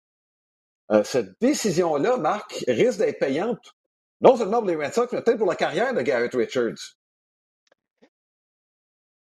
Euh, 0.91 1.03
cette 1.05 1.41
décision-là, 1.41 2.17
Marc, 2.17 2.65
risque 2.69 2.99
d'être 2.99 3.19
payante, 3.19 3.75
non 4.21 4.37
seulement 4.37 4.59
pour 4.59 4.69
les 4.69 4.77
Red 4.77 4.95
Sox, 4.95 5.09
mais 5.13 5.23
peut-être 5.23 5.39
pour 5.39 5.49
la 5.49 5.57
carrière 5.57 5.95
de 5.95 6.03
Garrett 6.03 6.35
Richards. 6.35 6.97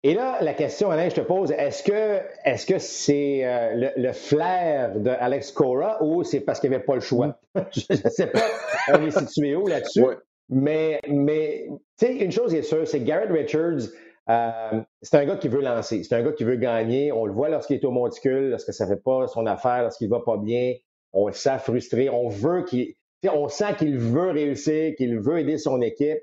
Et 0.03 0.13
là, 0.13 0.37
la 0.41 0.53
question, 0.53 0.91
Alain, 0.91 1.09
je 1.09 1.15
te 1.15 1.21
pose, 1.21 1.51
est-ce 1.51 1.83
que 1.83 2.21
est-ce 2.45 2.65
que 2.65 2.79
c'est 2.79 3.41
euh, 3.43 3.91
le, 3.97 4.13
flair 4.13 4.97
de 4.97 5.09
Alex 5.09 5.51
Cora 5.51 6.01
ou 6.01 6.23
c'est 6.23 6.39
parce 6.39 6.61
qu'il 6.61 6.69
n'y 6.69 6.77
avait 6.77 6.85
pas 6.85 6.95
le 6.95 7.01
choix? 7.01 7.37
je 7.71 7.81
ne 7.91 8.09
sais 8.09 8.27
pas, 8.27 8.45
on 8.93 9.05
est 9.05 9.11
situé 9.11 9.55
où 9.55 9.67
là-dessus. 9.67 10.05
Mais, 10.47 11.01
mais 11.09 11.67
tu 11.99 12.07
sais, 12.07 12.15
une 12.15 12.31
chose 12.31 12.55
est 12.55 12.61
sûre, 12.61 12.87
c'est 12.87 12.99
que 12.99 13.03
Garrett 13.03 13.29
Richards, 13.29 13.89
euh, 14.29 14.81
c'est 15.01 15.17
un 15.17 15.25
gars 15.25 15.35
qui 15.35 15.49
veut 15.49 15.61
lancer, 15.61 16.03
c'est 16.03 16.15
un 16.15 16.23
gars 16.23 16.31
qui 16.31 16.45
veut 16.45 16.55
gagner. 16.55 17.11
On 17.11 17.25
le 17.25 17.33
voit 17.33 17.49
lorsqu'il 17.49 17.75
est 17.75 17.85
au 17.85 17.91
monticule, 17.91 18.51
lorsque 18.51 18.73
ça 18.73 18.85
ne 18.85 18.95
fait 18.95 19.01
pas 19.01 19.27
son 19.27 19.45
affaire, 19.47 19.81
lorsqu'il 19.81 20.09
va 20.09 20.21
pas 20.21 20.37
bien. 20.37 20.75
On 21.11 21.27
le 21.27 21.33
sent 21.33 21.57
frustré. 21.59 22.09
On 22.09 22.29
veut 22.29 22.63
qu'il, 22.63 22.93
on 23.29 23.49
sent 23.49 23.75
qu'il 23.77 23.97
veut 23.97 24.29
réussir, 24.29 24.95
qu'il 24.95 25.19
veut 25.19 25.39
aider 25.39 25.57
son 25.57 25.81
équipe. 25.81 26.19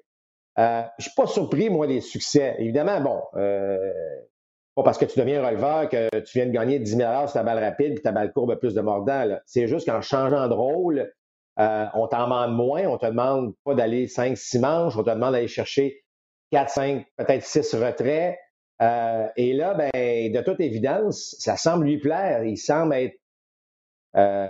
Euh, 0.59 0.83
je 0.99 1.05
suis 1.05 1.15
pas 1.15 1.27
surpris, 1.27 1.71
moi, 1.71 1.87
des 1.87 2.01
succès. 2.01 2.57
Évidemment, 2.59 3.01
bon, 3.01 3.23
euh, 3.37 3.93
pas 4.75 4.83
parce 4.83 4.99
que 4.99 5.05
tu 5.05 5.19
deviens 5.19 5.45
releveur 5.47 5.89
que 5.89 6.21
tu 6.21 6.39
viens 6.39 6.47
de 6.47 6.53
gagner 6.53 6.79
10 6.79 6.97
000 6.97 7.13
sur 7.27 7.33
ta 7.33 7.43
balle 7.43 7.63
rapide 7.63 7.99
et 7.99 8.03
ta 8.03 8.13
balle 8.13 8.33
courbe 8.33 8.55
plus 8.57 8.75
de 8.75 8.81
mordant. 8.81 9.39
C'est 9.47 9.67
juste 9.67 9.87
qu'en 9.87 10.01
changeant 10.01 10.49
de 10.49 10.55
rôle, 10.55 11.13
euh, 11.59 11.87
on 11.95 12.07
t'en 12.07 12.25
demande 12.25 12.55
moins. 12.55 12.85
On 12.87 12.99
te 12.99 13.07
demande 13.07 13.55
pas 13.65 13.75
d'aller 13.75 14.07
5-6 14.07 14.61
manches. 14.61 14.97
On 14.97 15.03
te 15.03 15.11
demande 15.11 15.33
d'aller 15.33 15.49
chercher 15.49 16.05
4, 16.53 16.71
5, 16.71 17.07
peut-être 17.17 17.45
6 17.45 17.75
retraits. 17.75 18.37
Euh, 18.83 19.29
et 19.37 19.55
là, 19.55 19.75
ben, 19.75 19.91
de 20.33 20.41
toute 20.43 20.61
évidence, 20.61 21.37
ça 21.39 21.57
semble 21.57 21.87
lui 21.87 21.99
plaire. 21.99 22.45
Il 22.45 22.59
semble 22.59 22.95
être 22.95 23.19
euh, 24.17 24.49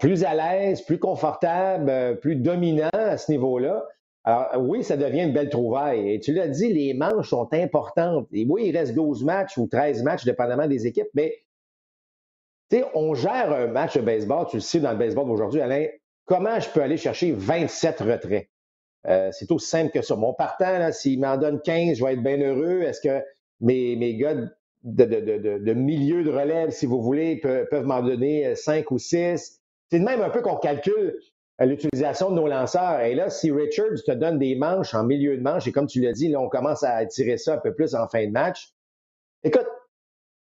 plus 0.00 0.24
à 0.24 0.34
l'aise, 0.34 0.82
plus 0.82 0.98
confortable, 0.98 1.88
euh, 1.88 2.14
plus 2.14 2.36
dominant 2.36 2.90
à 2.92 3.16
ce 3.16 3.30
niveau-là. 3.30 3.84
Alors, 4.28 4.50
oui, 4.58 4.84
ça 4.84 4.98
devient 4.98 5.22
une 5.22 5.32
belle 5.32 5.48
trouvaille. 5.48 6.12
Et 6.12 6.20
tu 6.20 6.34
l'as 6.34 6.48
dit, 6.48 6.70
les 6.70 6.92
manches 6.92 7.30
sont 7.30 7.48
importantes. 7.54 8.28
Et 8.30 8.44
oui, 8.46 8.64
il 8.66 8.76
reste 8.76 8.94
12 8.94 9.24
matchs 9.24 9.56
ou 9.56 9.66
13 9.68 10.02
matchs, 10.02 10.26
dépendamment 10.26 10.66
des 10.66 10.86
équipes, 10.86 11.08
mais 11.14 11.34
tu 12.70 12.76
sais, 12.76 12.84
on 12.92 13.14
gère 13.14 13.50
un 13.54 13.68
match 13.68 13.96
de 13.96 14.02
baseball, 14.02 14.46
tu 14.50 14.56
le 14.58 14.60
sais 14.60 14.80
dans 14.80 14.92
le 14.92 14.98
baseball 14.98 15.26
d'aujourd'hui, 15.26 15.62
Alain, 15.62 15.86
comment 16.26 16.60
je 16.60 16.68
peux 16.68 16.82
aller 16.82 16.98
chercher 16.98 17.32
27 17.32 18.00
retraits? 18.00 18.50
Euh, 19.06 19.30
c'est 19.32 19.50
aussi 19.50 19.66
simple 19.66 19.92
que 19.92 20.02
ça. 20.02 20.14
Mon 20.14 20.34
partant, 20.34 20.92
s'il 20.92 21.20
m'en 21.20 21.38
donne 21.38 21.62
15, 21.62 21.96
je 21.96 22.04
vais 22.04 22.12
être 22.12 22.22
bien 22.22 22.36
heureux. 22.36 22.82
Est-ce 22.82 23.00
que 23.00 23.24
mes, 23.60 24.14
gars 24.18 24.34
de, 24.84 25.72
milieu 25.72 26.22
de 26.22 26.30
relève, 26.30 26.68
si 26.68 26.84
vous 26.84 27.00
voulez, 27.00 27.38
peuvent, 27.40 27.86
m'en 27.86 28.02
donner 28.02 28.54
cinq 28.56 28.90
ou 28.90 28.98
six? 28.98 29.62
C'est 29.90 30.00
de 30.00 30.04
même 30.04 30.20
un 30.20 30.28
peu 30.28 30.42
qu'on 30.42 30.56
calcule 30.56 31.18
l'utilisation 31.66 32.30
de 32.30 32.36
nos 32.36 32.46
lanceurs. 32.46 33.00
Et 33.00 33.14
là, 33.14 33.30
si 33.30 33.50
Richards 33.50 34.02
te 34.06 34.12
donne 34.12 34.38
des 34.38 34.54
manches 34.54 34.94
en 34.94 35.04
milieu 35.04 35.36
de 35.36 35.42
manche, 35.42 35.66
et 35.66 35.72
comme 35.72 35.86
tu 35.86 36.00
l'as 36.00 36.12
dit, 36.12 36.28
là, 36.28 36.40
on 36.40 36.48
commence 36.48 36.82
à 36.84 37.04
tirer 37.06 37.36
ça 37.36 37.54
un 37.54 37.58
peu 37.58 37.74
plus 37.74 37.94
en 37.94 38.06
fin 38.08 38.26
de 38.26 38.32
match. 38.32 38.72
Écoute, 39.42 39.66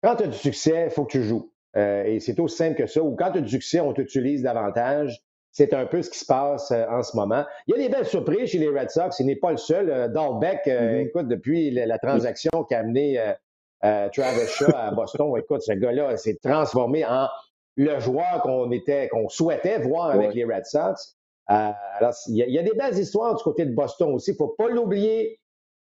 quand 0.03 0.17
tu 0.17 0.25
as 0.25 0.29
du 0.29 0.37
succès, 0.37 0.87
il 0.87 0.91
faut 0.91 1.05
que 1.05 1.13
tu 1.13 1.23
joues. 1.23 1.53
Euh, 1.77 2.05
et 2.05 2.21
c'est 2.21 2.39
aussi 2.41 2.57
simple 2.57 2.77
que 2.77 2.87
ça. 2.87 3.03
Ou 3.03 3.15
quand 3.15 3.33
tu 3.33 3.39
as 3.39 3.43
du 3.43 3.49
succès, 3.49 3.81
on 3.81 3.93
t'utilise 3.93 4.43
davantage. 4.43 5.23
C'est 5.53 5.73
un 5.73 5.87
peu 5.87 6.03
ce 6.03 6.11
qui 6.11 6.19
se 6.19 6.27
passe 6.27 6.71
euh, 6.71 6.85
en 6.91 7.03
ce 7.03 7.17
moment. 7.17 7.45
Il 7.67 7.73
y 7.73 7.75
a 7.75 7.89
des 7.89 7.89
belles 7.89 8.07
surprises 8.07 8.51
chez 8.51 8.59
les 8.59 8.69
Red 8.69 8.91
Sox. 8.91 9.19
Il 9.21 9.27
n'est 9.27 9.37
pas 9.37 9.51
le 9.51 9.57
seul. 9.57 9.91
Euh, 9.91 10.09
Dalbeck, 10.09 10.67
mm-hmm. 10.67 11.07
écoute, 11.07 11.29
depuis 11.29 11.71
la, 11.71 11.99
transaction 11.99 12.51
qui 12.69 12.75
a 12.75 12.81
amené 12.81 13.35
Travis 13.83 14.47
Shaw 14.49 14.75
à 14.75 14.91
Boston, 14.91 15.33
écoute, 15.39 15.63
ce 15.63 15.73
gars-là 15.73 16.17
s'est 16.17 16.39
transformé 16.43 17.05
en 17.05 17.29
le 17.77 18.01
joueur 18.01 18.41
qu'on 18.43 18.71
était, 18.71 19.09
qu'on 19.09 19.29
souhaitait 19.29 19.79
voir 19.79 20.11
avec 20.11 20.35
les 20.35 20.45
Red 20.45 20.65
Sox. 20.65 21.17
alors, 21.47 22.15
il 22.29 22.37
y, 22.37 22.59
a, 22.59 22.63
des 22.63 22.75
belles 22.75 22.99
histoires 22.99 23.37
du 23.37 23.43
côté 23.43 23.65
de 23.65 23.75
Boston 23.75 24.15
aussi. 24.15 24.31
Il 24.31 24.35
ne 24.35 24.39
faut 24.39 24.55
pas 24.59 24.69
l'oublier. 24.69 25.41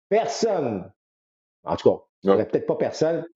Personne, 0.09 0.93
en 1.65 1.77
tout 1.77 1.91
cas, 1.91 2.45
peut-être 2.45 2.67
pas 2.67 2.77
personne, 2.77 3.27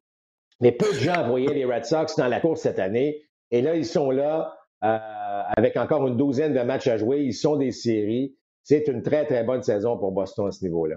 mais 0.60 0.72
peu 0.72 0.92
de 0.92 0.98
gens 0.98 1.26
voyaient 1.28 1.54
les 1.54 1.64
Red 1.64 1.84
Sox 1.84 2.16
dans 2.16 2.26
la 2.26 2.40
course 2.40 2.60
cette 2.60 2.78
année. 2.78 3.22
Et 3.50 3.62
là, 3.62 3.74
ils 3.74 3.86
sont 3.86 4.10
là 4.10 4.58
euh, 4.84 5.42
avec 5.56 5.76
encore 5.76 6.06
une 6.06 6.16
douzaine 6.16 6.52
de 6.52 6.60
matchs 6.60 6.88
à 6.88 6.98
jouer. 6.98 7.22
Ils 7.22 7.34
sont 7.34 7.56
des 7.56 7.72
séries. 7.72 8.36
C'est 8.62 8.86
une 8.88 9.02
très, 9.02 9.24
très 9.24 9.44
bonne 9.44 9.62
saison 9.62 9.96
pour 9.96 10.12
Boston 10.12 10.48
à 10.48 10.50
ce 10.50 10.64
niveau-là. 10.64 10.96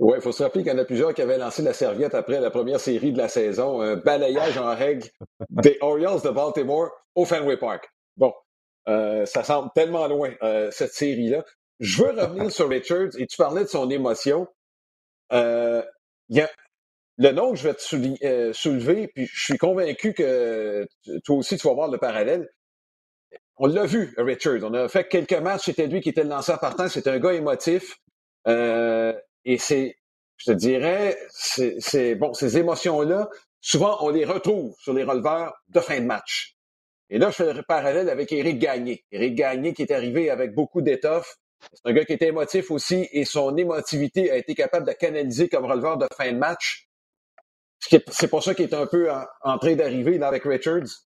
Oui, 0.00 0.14
il 0.16 0.22
faut 0.22 0.32
se 0.32 0.42
rappeler 0.42 0.62
qu'il 0.64 0.72
y 0.72 0.74
en 0.74 0.78
a 0.78 0.84
plusieurs 0.84 1.14
qui 1.14 1.22
avaient 1.22 1.38
lancé 1.38 1.62
la 1.62 1.74
serviette 1.74 2.14
après 2.14 2.40
la 2.40 2.50
première 2.50 2.80
série 2.80 3.12
de 3.12 3.18
la 3.18 3.28
saison. 3.28 3.82
Un 3.82 3.96
balayage 3.96 4.56
en 4.56 4.74
règle 4.74 5.06
des 5.50 5.76
Orioles 5.82 6.22
de 6.22 6.30
Baltimore 6.30 6.90
au 7.14 7.24
Fenway 7.26 7.58
Park. 7.58 7.88
Bon, 8.16 8.32
euh, 8.88 9.26
ça 9.26 9.44
semble 9.44 9.70
tellement 9.74 10.08
loin, 10.08 10.32
euh, 10.42 10.70
cette 10.70 10.94
série-là. 10.94 11.44
Je 11.80 12.02
veux 12.02 12.10
revenir 12.10 12.50
sur 12.50 12.68
Richards 12.68 13.18
et 13.18 13.26
tu 13.26 13.36
parlais 13.36 13.62
de 13.62 13.68
son 13.68 13.90
émotion. 13.90 14.48
il 15.30 15.84
y 16.30 16.40
a 16.40 16.50
le 17.20 17.32
nom 17.32 17.52
que 17.52 17.58
je 17.58 17.68
vais 17.68 17.74
te 17.74 18.24
euh, 18.24 18.52
soulever, 18.54 19.08
puis 19.08 19.26
je 19.26 19.44
suis 19.44 19.58
convaincu 19.58 20.14
que 20.14 20.86
toi 21.22 21.36
aussi 21.36 21.58
tu 21.58 21.68
vas 21.68 21.74
voir 21.74 21.90
le 21.90 21.98
parallèle. 21.98 22.48
On 23.58 23.66
l'a 23.66 23.84
vu, 23.84 24.14
Richard. 24.16 24.60
On 24.62 24.72
a 24.72 24.88
fait 24.88 25.06
quelques 25.06 25.34
matchs, 25.34 25.66
c'était 25.66 25.86
lui 25.86 26.00
qui 26.00 26.08
était 26.08 26.22
le 26.22 26.30
lanceur 26.30 26.58
partant. 26.58 26.88
C'est 26.88 27.06
un 27.06 27.18
gars 27.18 27.34
émotif. 27.34 27.98
Euh, 28.48 29.12
et 29.44 29.58
c'est, 29.58 29.96
je 30.36 30.52
te 30.52 30.56
dirais, 30.56 31.18
c'est 31.30 32.14
bon, 32.14 32.32
ces 32.34 32.58
émotions-là, 32.58 33.28
souvent 33.60 33.98
on 34.00 34.10
les 34.10 34.24
retrouve 34.24 34.74
sur 34.80 34.92
les 34.92 35.04
releveurs 35.04 35.54
de 35.68 35.80
fin 35.80 36.00
de 36.00 36.06
match. 36.06 36.56
Et 37.10 37.18
là, 37.18 37.30
je 37.30 37.36
fais 37.36 37.52
le 37.52 37.62
parallèle 37.62 38.08
avec 38.08 38.30
Éric 38.32 38.58
Gagné. 38.58 39.04
Éric 39.10 39.34
Gagné 39.34 39.74
qui 39.74 39.82
est 39.82 39.92
arrivé 39.92 40.30
avec 40.30 40.54
beaucoup 40.54 40.80
d'étoffe. 40.80 41.36
C'est 41.72 41.90
un 41.90 41.92
gars 41.92 42.04
qui 42.04 42.12
était 42.12 42.28
émotif 42.28 42.70
aussi 42.70 43.08
et 43.12 43.24
son 43.24 43.56
émotivité 43.56 44.30
a 44.30 44.36
été 44.36 44.54
capable 44.54 44.86
de 44.86 44.92
canaliser 44.92 45.48
comme 45.48 45.66
releveur 45.66 45.98
de 45.98 46.06
fin 46.16 46.32
de 46.32 46.38
match. 46.38 46.88
C'est 47.80 48.28
pour 48.28 48.42
ça 48.42 48.54
qu'il 48.54 48.66
est 48.66 48.74
un 48.74 48.86
peu 48.86 49.10
en, 49.42 49.58
train 49.58 49.74
d'arriver 49.74 50.22
avec 50.22 50.44
Richards. 50.44 51.06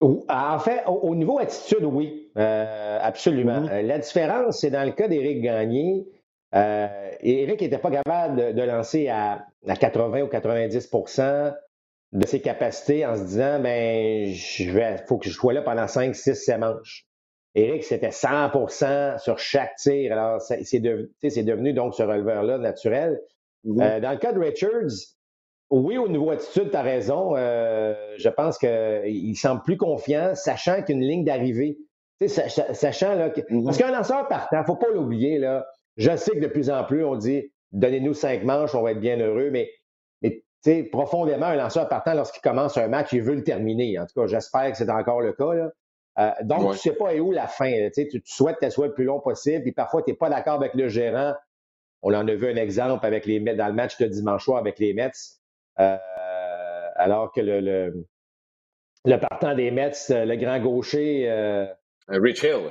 En 0.00 0.58
fait, 0.58 0.82
au, 0.86 1.14
niveau 1.14 1.38
attitude, 1.38 1.84
oui, 1.84 2.30
euh, 2.38 2.98
absolument. 3.02 3.60
Mm-hmm. 3.60 3.86
La 3.86 3.98
différence, 3.98 4.60
c'est 4.60 4.70
dans 4.70 4.84
le 4.84 4.92
cas 4.92 5.08
d'Éric 5.08 5.42
Gagné. 5.42 6.06
Euh, 6.54 7.10
Éric 7.20 7.60
n'était 7.60 7.78
pas 7.78 7.90
capable 7.90 8.54
de, 8.54 8.62
lancer 8.62 9.08
à, 9.08 9.46
80 9.66 10.22
ou 10.22 10.26
90% 10.26 11.54
de 12.12 12.26
ses 12.26 12.40
capacités 12.40 13.06
en 13.06 13.14
se 13.14 13.22
disant 13.22 13.60
ben 13.60 14.26
il 14.26 15.04
faut 15.06 15.18
que 15.18 15.28
je 15.28 15.32
sois 15.32 15.52
là 15.52 15.62
pendant 15.62 15.86
5, 15.86 16.14
6, 16.14 16.34
7 16.34 16.58
manches. 16.58 17.06
Éric, 17.54 17.84
c'était 17.84 18.10
100% 18.10 19.18
sur 19.18 19.38
chaque 19.38 19.74
tir. 19.76 20.12
Alors, 20.12 20.40
c'est 20.40 20.80
devenu 20.80 21.72
donc 21.72 21.94
ce 21.94 22.02
releveur-là 22.02 22.58
naturel. 22.58 23.20
Euh, 23.66 24.00
dans 24.00 24.12
le 24.12 24.18
cas 24.18 24.32
de 24.32 24.38
Richards, 24.38 25.16
oui, 25.70 25.98
au 25.98 26.08
niveau 26.08 26.30
attitude, 26.30 26.70
tu 26.70 26.76
as 26.76 26.82
raison. 26.82 27.36
Euh, 27.36 27.94
je 28.18 28.28
pense 28.28 28.58
qu'il 28.58 29.36
semble 29.36 29.62
plus 29.62 29.76
confiant, 29.76 30.34
sachant 30.34 30.82
qu'une 30.82 31.00
ligne 31.00 31.24
d'arrivée. 31.24 31.78
Sachant 32.26 33.14
là, 33.14 33.30
que, 33.30 33.40
mm-hmm. 33.40 33.64
Parce 33.64 33.78
qu'un 33.78 33.92
lanceur 33.92 34.28
partant, 34.28 34.62
faut 34.64 34.76
pas 34.76 34.90
l'oublier. 34.92 35.38
Là, 35.38 35.66
je 35.96 36.16
sais 36.16 36.32
que 36.32 36.40
de 36.40 36.46
plus 36.46 36.70
en 36.70 36.84
plus, 36.84 37.04
on 37.04 37.16
dit 37.16 37.52
donnez-nous 37.72 38.14
cinq 38.14 38.42
manches, 38.44 38.74
on 38.74 38.82
va 38.82 38.92
être 38.92 39.00
bien 39.00 39.18
heureux, 39.18 39.50
mais, 39.50 39.70
mais 40.22 40.42
profondément, 40.84 41.46
un 41.46 41.56
lanceur 41.56 41.88
partant, 41.88 42.14
lorsqu'il 42.14 42.42
commence 42.42 42.76
un 42.76 42.88
match, 42.88 43.12
il 43.12 43.22
veut 43.22 43.34
le 43.34 43.44
terminer. 43.44 43.98
En 43.98 44.06
tout 44.06 44.20
cas, 44.20 44.26
j'espère 44.26 44.70
que 44.72 44.76
c'est 44.76 44.90
encore 44.90 45.20
le 45.20 45.32
cas. 45.32 45.54
Là. 45.54 45.70
Euh, 46.18 46.30
donc, 46.42 46.72
tu 46.72 46.78
sais 46.78 46.94
pas 46.94 47.14
où 47.14 47.30
la 47.30 47.46
fin. 47.46 47.88
Tu, 47.94 48.08
tu 48.08 48.20
souhaites 48.24 48.58
qu'elle 48.58 48.72
soit 48.72 48.88
le 48.88 48.94
plus 48.94 49.04
long 49.04 49.20
possible, 49.20 49.62
puis 49.62 49.72
parfois, 49.72 50.02
tu 50.02 50.10
n'es 50.10 50.16
pas 50.16 50.28
d'accord 50.28 50.54
avec 50.54 50.74
le 50.74 50.88
gérant 50.88 51.34
on 52.02 52.14
en 52.14 52.26
a 52.26 52.34
vu 52.34 52.48
un 52.48 52.56
exemple 52.56 53.04
avec 53.04 53.26
les 53.26 53.40
dans 53.40 53.66
le 53.66 53.74
match 53.74 53.98
de 53.98 54.06
dimanche 54.06 54.44
soir 54.44 54.58
avec 54.58 54.78
les 54.78 54.94
Mets, 54.94 55.10
euh, 55.78 55.96
alors 56.96 57.32
que 57.32 57.40
le, 57.40 58.06
le, 59.04 59.16
partant 59.18 59.54
des 59.54 59.70
Mets, 59.70 59.92
euh, 60.10 60.24
le 60.24 60.36
grand 60.36 60.60
gaucher. 60.60 61.30
Euh, 61.30 61.66
Rich 62.08 62.42
Hill. 62.42 62.70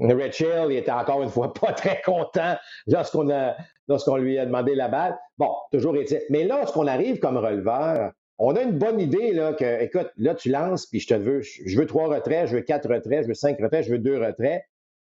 Rich 0.00 0.40
Hill, 0.40 0.66
il 0.70 0.76
était 0.76 0.90
encore 0.90 1.22
une 1.22 1.28
fois 1.28 1.52
pas 1.60 1.72
très 1.72 2.00
content 2.02 2.56
lorsqu'on 2.86 3.30
a 3.30 3.54
lorsqu'on 3.88 4.16
lui 4.16 4.38
a 4.38 4.46
demandé 4.46 4.74
la 4.74 4.88
balle. 4.88 5.18
Bon, 5.38 5.50
toujours 5.70 5.96
est-il. 5.96 6.20
Mais 6.30 6.44
lorsqu'on 6.44 6.86
arrive 6.86 7.18
comme 7.18 7.36
releveur, 7.36 8.12
on 8.38 8.56
a 8.56 8.62
une 8.62 8.78
bonne 8.78 9.00
idée 9.00 9.32
là, 9.32 9.52
que, 9.52 9.82
écoute, 9.82 10.10
là, 10.16 10.34
tu 10.34 10.50
lances, 10.50 10.86
puis 10.86 11.00
je 11.00 11.08
te 11.08 11.14
veux, 11.14 11.40
je 11.42 11.78
veux 11.78 11.86
trois 11.86 12.08
retraits, 12.08 12.48
je 12.48 12.56
veux 12.56 12.62
quatre 12.62 12.88
retraits, 12.88 13.22
je 13.22 13.28
veux 13.28 13.34
cinq 13.34 13.58
retraits, 13.60 13.84
je 13.84 13.92
veux 13.92 13.98
deux 13.98 14.18
retraits. 14.18 14.62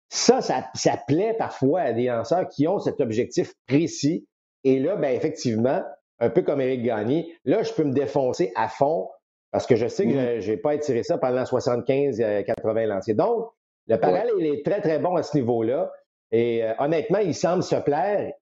Ça, 0.08 0.40
ça, 0.40 0.96
plaît 1.06 1.34
parfois 1.38 1.82
à 1.82 1.92
des 1.92 2.06
lanceurs 2.06 2.48
qui 2.48 2.66
ont 2.66 2.80
cet 2.80 3.00
objectif 3.00 3.52
précis. 3.68 4.26
Et 4.64 4.80
là, 4.80 4.96
ben, 4.96 5.14
effectivement, 5.14 5.82
un 6.18 6.30
peu 6.30 6.42
comme 6.42 6.60
Eric 6.60 6.82
Gagné, 6.82 7.32
là, 7.44 7.62
je 7.62 7.72
peux 7.72 7.84
me 7.84 7.92
défoncer 7.92 8.52
à 8.56 8.68
fond 8.68 9.08
parce 9.52 9.66
que 9.66 9.76
je 9.76 9.86
sais 9.86 10.06
que 10.06 10.10
mm-hmm. 10.10 10.40
je 10.40 10.50
n'ai 10.50 10.56
pas 10.56 10.74
étiré 10.74 11.04
ça 11.04 11.16
pendant 11.16 11.42
75-80 11.42 12.20
euh, 12.22 12.86
lancers. 12.86 13.14
Donc, 13.14 13.50
le 13.94 14.00
parallèle 14.00 14.32
il 14.38 14.46
est 14.46 14.64
très, 14.64 14.80
très 14.80 14.98
bon 14.98 15.16
à 15.16 15.22
ce 15.22 15.36
niveau-là. 15.36 15.92
Et 16.32 16.64
euh, 16.64 16.72
honnêtement, 16.78 17.18
il 17.18 17.34
semble 17.34 17.62
se 17.62 17.76
plaire. 17.76 18.32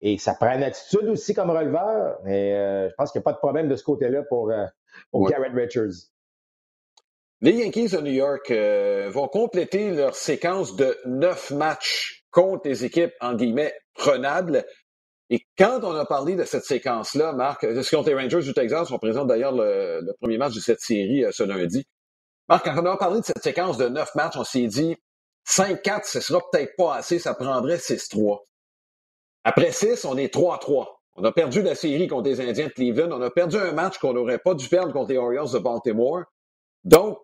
Et 0.00 0.18
ça 0.18 0.34
prend 0.34 0.52
une 0.52 0.64
attitude 0.64 1.08
aussi 1.08 1.34
comme 1.34 1.50
releveur. 1.50 2.18
Et 2.26 2.52
euh, 2.52 2.88
je 2.90 2.94
pense 2.96 3.12
qu'il 3.12 3.20
n'y 3.20 3.22
a 3.22 3.26
pas 3.30 3.32
de 3.32 3.38
problème 3.38 3.68
de 3.68 3.76
ce 3.76 3.84
côté-là 3.84 4.22
pour, 4.28 4.52
pour 5.10 5.28
Garrett 5.28 5.52
Richards. 5.54 6.12
Les 7.42 7.54
Yankees 7.54 7.88
de 7.88 8.00
New 8.00 8.12
York 8.12 8.52
euh, 8.52 9.10
vont 9.10 9.26
compléter 9.26 9.90
leur 9.90 10.14
séquence 10.14 10.76
de 10.76 10.96
neuf 11.06 11.50
matchs 11.50 12.24
contre 12.30 12.62
des 12.62 12.84
équipes, 12.84 13.12
en 13.20 13.34
guillemets, 13.34 13.74
prenables. 13.94 14.64
Et 15.28 15.44
quand 15.58 15.80
on 15.82 15.92
a 15.96 16.06
parlé 16.06 16.36
de 16.36 16.44
cette 16.44 16.62
séquence-là, 16.62 17.32
Marc, 17.32 17.62
ce 17.62 17.96
contre 17.96 18.10
les 18.10 18.14
Rangers 18.14 18.42
du 18.42 18.54
Texas, 18.54 18.92
on 18.92 18.98
présente 18.98 19.26
d'ailleurs 19.26 19.50
le, 19.50 20.12
premier 20.20 20.38
match 20.38 20.54
de 20.54 20.60
cette 20.60 20.78
série 20.78 21.24
euh, 21.24 21.32
ce 21.32 21.42
lundi? 21.42 21.84
Marc, 22.48 22.64
quand 22.64 22.82
on 22.82 22.86
a 22.86 22.96
parlé 22.96 23.20
de 23.20 23.24
cette 23.24 23.42
séquence 23.42 23.78
de 23.78 23.88
neuf 23.88 24.14
matchs, 24.14 24.36
on 24.36 24.44
s'est 24.44 24.66
dit 24.66 24.96
5-4, 25.48 26.04
ce 26.04 26.20
sera 26.20 26.40
peut-être 26.50 26.74
pas 26.76 26.96
assez, 26.96 27.18
ça 27.18 27.34
prendrait 27.34 27.76
6-3. 27.76 28.40
Après 29.44 29.72
6, 29.72 30.04
on 30.04 30.16
est 30.16 30.32
3-3. 30.32 30.86
On 31.14 31.24
a 31.24 31.32
perdu 31.32 31.62
la 31.62 31.74
série 31.74 32.08
contre 32.08 32.28
les 32.28 32.40
Indiens 32.40 32.68
de 32.68 32.72
Cleveland. 32.72 33.10
On 33.12 33.20
a 33.20 33.30
perdu 33.30 33.56
un 33.56 33.72
match 33.72 33.98
qu'on 33.98 34.14
n'aurait 34.14 34.38
pas 34.38 34.54
dû 34.54 34.68
perdre 34.68 34.92
contre 34.92 35.10
les 35.10 35.18
Orioles 35.18 35.50
de 35.52 35.58
Baltimore. 35.58 36.22
Donc, 36.84 37.18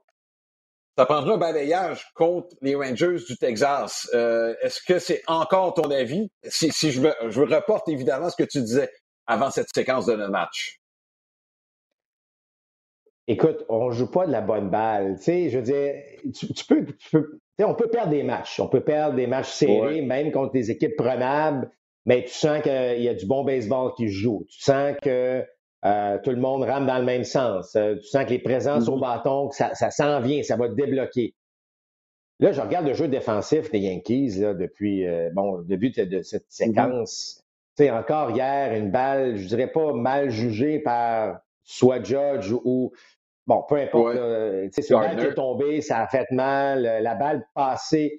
ça 0.97 1.07
prendra 1.07 1.35
un 1.35 1.39
balayage 1.39 2.11
contre 2.15 2.49
les 2.61 2.75
Rangers 2.75 3.19
du 3.27 3.37
Texas. 3.39 4.11
Euh, 4.15 4.55
est-ce 4.63 4.81
que 4.83 4.99
c'est 4.99 5.23
encore 5.27 5.75
ton 5.75 5.91
avis? 5.91 6.29
Si, 6.43 6.71
je, 6.91 7.01
me, 7.01 7.15
je 7.29 7.41
reporte 7.41 7.89
évidemment 7.89 8.29
ce 8.29 8.37
que 8.37 8.49
tu 8.49 8.61
disais 8.61 8.91
avant 9.27 9.51
cette 9.51 9.69
séquence 9.73 10.07
de 10.07 10.17
match. 10.17 10.78
Écoute, 13.31 13.67
on 13.69 13.89
ne 13.89 13.93
joue 13.93 14.11
pas 14.11 14.27
de 14.27 14.33
la 14.33 14.41
bonne 14.41 14.71
balle. 14.71 15.17
Tu 15.19 15.25
sais, 15.25 15.51
je 15.51 15.59
veux 15.59 15.65
dire, 15.65 15.95
tu, 16.35 16.65
peux, 16.67 16.87
on 17.63 17.75
peut 17.75 17.91
perdre 17.91 18.11
des 18.11 18.23
matchs. 18.23 18.59
On 18.59 18.69
peut 18.69 18.81
perdre 18.81 19.17
des 19.17 19.27
matchs 19.27 19.51
serrés, 19.51 20.01
même 20.01 20.33
contre 20.33 20.53
des 20.53 20.71
équipes 20.71 20.97
prenables, 20.97 21.71
mais 22.07 22.25
tu 22.25 22.31
sens 22.31 22.63
qu'il 22.63 23.03
y 23.03 23.09
a 23.09 23.13
du 23.13 23.27
bon 23.27 23.45
baseball 23.45 23.93
qui 23.95 24.09
joue. 24.09 24.47
Tu 24.49 24.63
sens 24.63 24.95
que 25.03 25.45
euh, 25.85 26.19
tout 26.25 26.31
le 26.31 26.41
monde 26.41 26.63
rame 26.63 26.87
dans 26.87 26.99
le 26.99 27.05
même 27.05 27.25
sens. 27.25 27.77
Euh, 27.77 27.97
tu 27.97 28.09
sens 28.09 28.25
que 28.25 28.31
les 28.31 28.39
présences 28.39 28.89
au 28.89 28.97
mm-hmm. 28.97 29.01
bâton, 29.01 29.49
que 29.49 29.57
ça, 29.57 29.91
s'en 29.91 30.21
vient, 30.21 30.43
ça 30.43 30.57
va 30.57 30.71
te 30.71 30.75
débloquer. 30.75 31.35
Là, 32.41 32.53
je 32.53 32.63
regarde 32.63 32.87
le 32.87 32.95
jeu 32.95 33.09
défensif 33.09 33.71
des 33.71 33.81
Yankees 33.81 34.39
depuis 34.39 35.07
euh, 35.07 35.29
bon, 35.35 35.57
le 35.57 35.65
début 35.65 35.91
de, 35.91 36.23
cette 36.23 36.45
mm-hmm. 36.45 36.47
séquence. 36.49 37.45
Tu 37.77 37.85
sais, 37.85 37.91
encore 37.91 38.31
hier, 38.31 38.75
une 38.75 38.91
balle, 38.91 39.37
je 39.37 39.49
dirais 39.49 39.71
pas 39.71 39.93
mal 39.93 40.31
jugée 40.31 40.79
par 40.79 41.41
soit 41.63 42.03
Judge 42.03 42.51
ou 42.65 42.93
bon, 43.49 43.65
peu 43.69 43.77
importe. 43.77 44.15
Tu 44.73 44.83
sais, 44.83 44.95
balle 44.95 45.17
qui 45.17 45.25
est 45.25 45.35
tombée, 45.35 45.81
ça 45.81 46.03
a 46.03 46.07
fait 46.07 46.31
mal. 46.31 46.83
La 47.03 47.15
balle 47.17 47.45
passée 47.55 48.19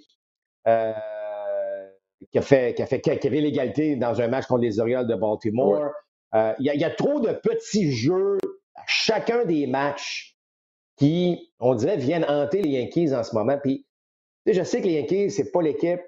qui 2.32 2.38
a 2.38 2.42
fait 2.42 2.74
qui 2.74 2.82
a 2.82 2.86
fait 2.86 3.00
qui 3.00 3.30
l'égalité 3.30 3.96
dans 3.96 4.20
un 4.20 4.28
match 4.28 4.46
contre 4.48 4.62
les 4.62 4.80
Orioles 4.80 5.08
de 5.08 5.16
Baltimore. 5.16 5.92
Il 6.34 6.66
y, 6.66 6.84
a 6.84 6.90
trop 6.90 7.20
de 7.20 7.32
petits 7.32 7.92
jeux 7.92 8.38
à 8.76 8.82
chacun 8.88 9.46
des 9.46 9.68
matchs 9.68 10.36
qui, 10.98 11.54
on 11.60 11.76
dirait, 11.76 11.98
viennent 11.98 12.26
hanter 12.28 12.62
les 12.62 12.72
Yankees 12.72 13.16
en 13.16 13.24
ce 13.24 13.34
moment. 13.34 13.58
Puis, 13.58 13.88
je 14.46 14.62
sais 14.64 14.82
que 14.82 14.88
les 14.88 14.94
Yankees, 14.94 15.32
c'est 15.32 15.52
pas 15.52 15.62
l'équipe 15.62 16.02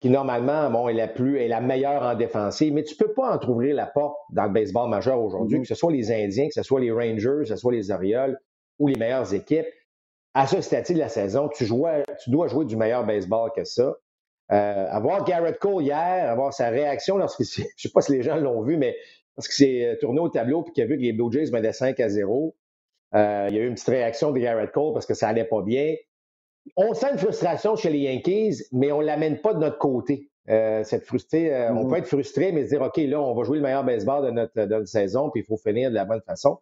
qui, 0.00 0.10
normalement, 0.10 0.68
bon, 0.68 0.88
est 0.88 0.94
la 0.94 1.06
plus, 1.06 1.38
est 1.38 1.46
la 1.46 1.60
meilleure 1.60 2.02
en 2.02 2.16
défensive, 2.16 2.74
mais 2.74 2.82
tu 2.82 2.96
peux 2.96 3.12
pas 3.12 3.32
entrouvrir 3.32 3.76
la 3.76 3.86
porte 3.86 4.16
dans 4.32 4.44
le 4.44 4.50
baseball 4.50 4.90
majeur 4.90 5.22
aujourd'hui, 5.22 5.58
mm-hmm. 5.58 5.62
que 5.62 5.68
ce 5.68 5.74
soit 5.76 5.92
les 5.92 6.10
Indiens, 6.10 6.48
que 6.48 6.54
ce 6.54 6.64
soit 6.64 6.80
les 6.80 6.90
Rangers, 6.90 7.38
que 7.42 7.44
ce 7.44 7.56
soit 7.56 7.72
les 7.72 7.92
Orioles 7.92 8.36
ou 8.82 8.88
les 8.88 8.96
meilleures 8.96 9.32
équipes. 9.32 9.66
À 10.34 10.46
ce 10.46 10.60
stade 10.60 10.88
de 10.88 10.98
la 10.98 11.08
saison, 11.08 11.48
tu, 11.48 11.66
tu 11.66 12.30
dois 12.30 12.48
jouer 12.48 12.64
du 12.64 12.76
meilleur 12.76 13.04
baseball 13.04 13.50
que 13.54 13.64
ça. 13.64 13.94
Euh, 14.50 14.86
avoir 14.90 15.24
Garrett 15.24 15.58
Cole 15.58 15.84
hier, 15.84 16.30
avoir 16.30 16.52
sa 16.52 16.68
réaction 16.68 17.16
lorsqu'il 17.16 17.46
je 17.46 17.62
sais 17.76 17.92
pas 17.92 18.00
si 18.00 18.12
les 18.12 18.22
gens 18.22 18.36
l'ont 18.36 18.62
vu, 18.62 18.76
mais 18.76 18.96
parce 19.36 19.46
qu'il 19.48 19.66
s'est 19.66 19.86
euh, 19.86 19.96
tourné 20.00 20.20
au 20.20 20.28
tableau 20.28 20.64
et 20.66 20.72
qu'il 20.72 20.82
a 20.82 20.86
vu 20.86 20.96
que 20.96 21.02
les 21.02 21.12
Blue 21.12 21.30
Jays 21.30 21.50
menaient 21.52 21.72
5 21.72 21.98
à 22.00 22.08
0. 22.08 22.54
Euh, 23.14 23.46
il 23.50 23.54
y 23.54 23.58
a 23.58 23.62
eu 23.62 23.68
une 23.68 23.74
petite 23.74 23.88
réaction 23.88 24.32
de 24.32 24.38
Garrett 24.38 24.72
Cole 24.72 24.94
parce 24.94 25.06
que 25.06 25.14
ça 25.14 25.28
allait 25.28 25.44
pas 25.44 25.62
bien. 25.62 25.94
On 26.76 26.92
sent 26.94 27.12
une 27.12 27.18
frustration 27.18 27.76
chez 27.76 27.90
les 27.90 28.00
Yankees, 28.00 28.64
mais 28.72 28.90
on 28.90 29.00
ne 29.00 29.06
l'amène 29.06 29.40
pas 29.40 29.54
de 29.54 29.58
notre 29.58 29.78
côté. 29.78 30.30
Euh, 30.48 30.82
cette 30.82 31.04
frustré, 31.04 31.54
euh, 31.54 31.72
On 31.72 31.84
mm-hmm. 31.84 31.90
peut 31.90 31.96
être 31.98 32.06
frustré, 32.06 32.52
mais 32.52 32.64
se 32.64 32.70
dire, 32.70 32.82
OK, 32.82 32.96
là, 32.96 33.20
on 33.20 33.34
va 33.34 33.44
jouer 33.44 33.58
le 33.58 33.62
meilleur 33.62 33.84
baseball 33.84 34.24
de 34.24 34.30
notre, 34.30 34.60
de 34.60 34.66
notre 34.66 34.88
saison, 34.88 35.30
puis 35.30 35.42
il 35.42 35.44
faut 35.44 35.56
finir 35.56 35.90
de 35.90 35.94
la 35.94 36.04
bonne 36.04 36.22
façon. 36.22 36.58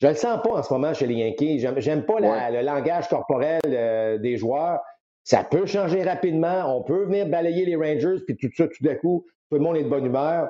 Je 0.00 0.06
ne 0.06 0.12
le 0.12 0.18
sens 0.18 0.40
pas 0.42 0.50
en 0.50 0.62
ce 0.62 0.72
moment 0.72 0.94
chez 0.94 1.06
les 1.06 1.14
Yankees. 1.14 1.66
J'aime 1.78 2.04
pas 2.04 2.20
le 2.20 2.62
langage 2.62 3.08
corporel 3.08 3.60
euh, 3.66 4.18
des 4.18 4.36
joueurs. 4.36 4.80
Ça 5.24 5.44
peut 5.44 5.66
changer 5.66 6.02
rapidement. 6.02 6.76
On 6.76 6.82
peut 6.82 7.04
venir 7.04 7.26
balayer 7.26 7.64
les 7.64 7.76
Rangers, 7.76 8.22
puis 8.26 8.36
tout 8.36 8.48
ça, 8.56 8.68
tout 8.68 8.82
d'un 8.82 8.94
coup, 8.94 9.26
tout 9.50 9.56
le 9.56 9.62
monde 9.62 9.76
est 9.76 9.82
de 9.82 9.88
bonne 9.88 10.06
humeur. 10.06 10.48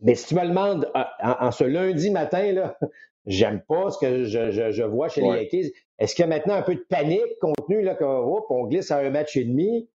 Mais 0.00 0.14
si 0.14 0.26
tu 0.26 0.34
me 0.34 0.46
demandes 0.46 0.90
en, 1.22 1.50
ce 1.50 1.64
lundi 1.64 2.10
matin, 2.10 2.52
là, 2.52 2.78
j'aime 3.26 3.60
pas 3.68 3.90
ce 3.90 3.98
que 3.98 4.24
je, 4.24 4.82
vois 4.82 5.08
chez 5.08 5.20
les 5.20 5.28
Yankees. 5.28 5.72
Est-ce 5.98 6.14
qu'il 6.14 6.24
y 6.24 6.26
a 6.26 6.28
maintenant 6.28 6.54
un 6.54 6.62
peu 6.62 6.74
de 6.74 6.84
panique 6.88 7.38
contenu 7.40 7.82
là, 7.82 7.94
qu'on 7.94 8.64
glisse 8.64 8.90
à 8.90 8.98
un 8.98 9.10
match 9.10 9.36
et 9.36 9.44
demi? 9.44 9.88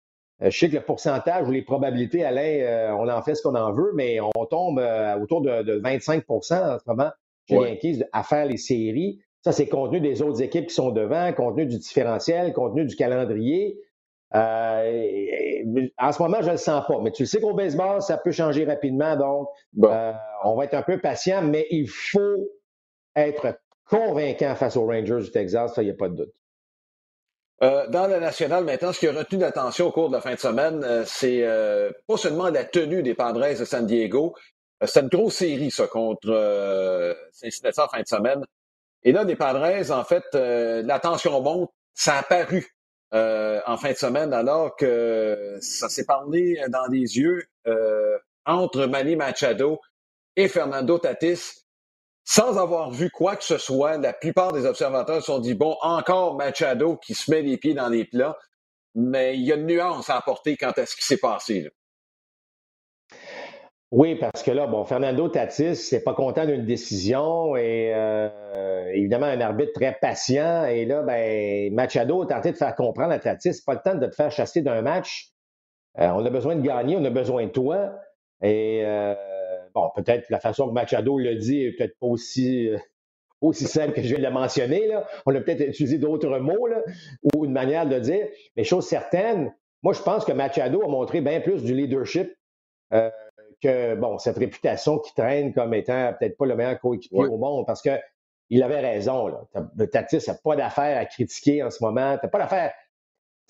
Euh, 0.43 0.51
je 0.51 0.57
sais 0.57 0.69
que 0.69 0.75
le 0.75 0.81
pourcentage 0.81 1.47
ou 1.47 1.51
les 1.51 1.63
probabilités, 1.63 2.23
Alain, 2.23 2.41
euh, 2.41 2.91
on 2.91 3.09
en 3.09 3.21
fait 3.23 3.35
ce 3.35 3.41
qu'on 3.41 3.55
en 3.55 3.73
veut, 3.73 3.91
mais 3.95 4.19
on 4.21 4.45
tombe 4.45 4.79
euh, 4.79 5.17
autour 5.17 5.41
de, 5.41 5.79
25% 5.79 6.75
en 6.75 6.79
ce 6.79 6.83
moment 6.85 7.11
chez 7.47 7.57
les 7.57 7.69
Yankees 7.69 8.03
à 8.13 8.23
faire 8.23 8.45
les 8.45 8.57
séries. 8.57 9.19
Ça, 9.43 9.51
c'est 9.51 9.67
contenu 9.67 10.01
des 10.01 10.21
autres 10.21 10.41
équipes 10.41 10.67
qui 10.67 10.75
sont 10.75 10.91
devant, 10.91 11.31
contenu 11.33 11.65
du 11.65 11.77
différentiel, 11.77 12.53
contenu 12.53 12.85
du 12.85 12.95
calendrier. 12.95 13.79
en 14.33 14.39
ce 16.11 16.21
moment, 16.21 16.37
je 16.41 16.47
ne 16.47 16.51
le 16.51 16.57
sens 16.57 16.85
pas. 16.85 16.99
Mais 17.01 17.11
tu 17.11 17.23
le 17.23 17.27
sais 17.27 17.39
qu'au 17.39 17.53
baseball, 17.53 18.01
ça 18.01 18.17
peut 18.17 18.31
changer 18.31 18.65
rapidement. 18.65 19.15
Donc, 19.15 19.47
on 20.43 20.55
va 20.55 20.65
être 20.65 20.73
un 20.73 20.81
peu 20.81 20.99
patient, 20.99 21.41
mais 21.41 21.65
il 21.69 21.87
faut 21.87 22.49
être 23.15 23.57
convaincant 23.89 24.55
face 24.55 24.77
aux 24.77 24.85
Rangers 24.85 25.21
du 25.21 25.31
Texas, 25.31 25.73
ça, 25.73 25.81
il 25.81 25.85
n'y 25.85 25.91
a 25.91 25.95
pas 25.95 26.09
de 26.09 26.15
doute. 26.15 26.33
Euh, 27.63 27.87
dans 27.87 28.05
la 28.05 28.19
nationale, 28.19 28.65
maintenant, 28.65 28.93
ce 28.93 28.99
qui 28.99 29.07
a 29.07 29.11
retenu 29.11 29.39
l'attention 29.39 29.87
au 29.87 29.91
cours 29.91 30.09
de 30.09 30.13
la 30.13 30.21
fin 30.21 30.33
de 30.33 30.39
semaine, 30.39 30.83
euh, 30.83 31.03
c'est 31.07 31.43
euh, 31.43 31.91
pas 32.05 32.17
seulement 32.17 32.49
la 32.49 32.63
tenue 32.63 33.01
des 33.01 33.15
Padres 33.15 33.57
de 33.57 33.65
San 33.65 33.85
Diego. 33.85 34.35
C'est 34.85 35.01
une 35.01 35.07
grosse 35.07 35.35
série, 35.35 35.71
ça, 35.71 35.87
contre 35.87 37.15
Cincinnati 37.31 37.79
en 37.79 37.87
fin 37.87 38.01
de 38.01 38.07
semaine. 38.07 38.43
Et 39.03 39.11
là, 39.11 39.23
les 39.23 39.35
Padres, 39.35 39.91
en 39.91 40.03
fait, 40.03 40.23
la 40.33 40.99
tension 40.99 41.41
monte. 41.41 41.71
Ça 41.93 42.17
a 42.17 42.23
paru 42.23 42.75
en 43.11 43.77
fin 43.77 43.91
de 43.91 43.97
semaine, 43.97 44.33
alors 44.33 44.75
que 44.75 45.57
ça 45.61 45.89
s'est 45.89 46.05
parlé 46.05 46.61
dans 46.69 46.85
les 46.87 47.17
yeux 47.17 47.43
entre 48.45 48.85
Manny 48.85 49.15
Machado 49.15 49.79
et 50.35 50.47
Fernando 50.47 50.99
Tatis 50.99 51.63
sans 52.29 52.57
avoir 52.57 52.91
vu 52.91 53.09
quoi 53.09 53.37
que 53.37 53.43
ce 53.45 53.57
soit, 53.57 53.97
la 53.97 54.11
plupart 54.11 54.51
des 54.51 54.65
observateurs 54.65 55.21
se 55.21 55.27
sont 55.27 55.39
dit, 55.39 55.53
bon, 55.53 55.77
encore 55.81 56.35
Machado 56.35 56.97
qui 56.97 57.15
se 57.15 57.31
met 57.31 57.41
les 57.41 57.57
pieds 57.57 57.73
dans 57.73 57.87
les 57.87 58.03
plats, 58.03 58.37
mais 58.95 59.37
il 59.37 59.45
y 59.45 59.53
a 59.53 59.55
une 59.55 59.65
nuance 59.65 60.09
à 60.09 60.17
apporter 60.17 60.57
quant 60.57 60.71
à 60.71 60.85
ce 60.85 60.93
qui 60.97 61.05
s'est 61.05 61.17
passé. 61.17 61.69
Oui, 63.91 64.15
parce 64.15 64.43
que 64.43 64.51
là, 64.51 64.67
bon, 64.67 64.83
Fernando 64.83 65.29
Tatis 65.29 65.89
n'est 65.93 66.01
pas 66.01 66.13
content 66.13 66.45
d'une 66.45 66.65
décision 66.65 67.55
et 67.55 67.93
euh, 67.95 68.91
évidemment 68.93 69.27
un 69.27 69.39
arbitre 69.39 69.71
très 69.73 69.97
patient. 70.01 70.65
Et 70.65 70.85
là, 70.85 71.03
ben, 71.03 71.73
Machado 71.73 72.21
a 72.21 72.25
tenté 72.25 72.51
de 72.51 72.57
faire 72.57 72.75
comprendre 72.75 73.13
à 73.13 73.19
Tatis, 73.19 73.61
pas 73.65 73.75
le 73.75 73.79
temps 73.81 73.95
de 73.95 74.05
te 74.07 74.15
faire 74.15 74.29
chasser 74.29 74.61
d'un 74.61 74.81
match. 74.81 75.29
Euh, 75.99 76.09
on 76.09 76.25
a 76.25 76.29
besoin 76.29 76.57
de 76.57 76.61
gagner, 76.61 76.97
on 76.97 77.05
a 77.05 77.09
besoin 77.09 77.45
de 77.45 77.51
toi. 77.51 77.93
Et 78.43 78.83
euh, 78.85 79.15
bon, 79.73 79.89
peut-être 79.95 80.29
la 80.29 80.39
façon 80.41 80.67
que 80.67 80.73
Machado 80.73 81.17
le 81.17 81.35
dit 81.35 81.63
est 81.63 81.71
peut-être 81.77 81.97
pas 81.99 82.07
aussi, 82.07 82.69
euh, 82.69 82.77
aussi 83.41 83.65
simple 83.65 83.93
que 83.93 84.01
je 84.01 84.09
viens 84.09 84.19
de 84.19 84.23
le 84.23 84.31
mentionner. 84.31 84.87
Là. 84.87 85.07
On 85.25 85.33
a 85.33 85.39
peut-être 85.39 85.61
utilisé 85.61 85.97
d'autres 85.97 86.39
mots 86.39 86.67
là, 86.67 86.81
ou 87.35 87.45
une 87.45 87.53
manière 87.53 87.87
de 87.87 87.99
dire. 87.99 88.27
Mais 88.57 88.65
chose 88.65 88.85
certaine, 88.85 89.53
moi, 89.81 89.93
je 89.93 90.01
pense 90.01 90.25
que 90.25 90.33
Machado 90.33 90.83
a 90.83 90.87
montré 90.89 91.21
bien 91.21 91.39
plus 91.41 91.63
du 91.63 91.73
leadership 91.73 92.33
euh, 92.93 93.09
que, 93.61 93.95
bon, 93.95 94.17
cette 94.17 94.37
réputation 94.37 94.99
qui 94.99 95.13
traîne 95.13 95.53
comme 95.53 95.73
étant 95.73 96.13
peut-être 96.19 96.37
pas 96.37 96.45
le 96.45 96.55
meilleur 96.55 96.79
coéquipier 96.79 97.25
au 97.25 97.37
monde 97.37 97.65
parce 97.65 97.81
que 97.81 97.97
il 98.49 98.63
avait 98.63 98.79
raison. 98.79 99.27
Là. 99.27 99.47
Tatis 99.91 100.27
n'a 100.27 100.35
pas 100.35 100.55
d'affaire 100.55 100.97
à 100.97 101.05
critiquer 101.05 101.63
en 101.63 101.69
ce 101.69 101.83
moment. 101.83 102.17
Tu 102.21 102.29
pas 102.29 102.39
d'affaire. 102.39 102.73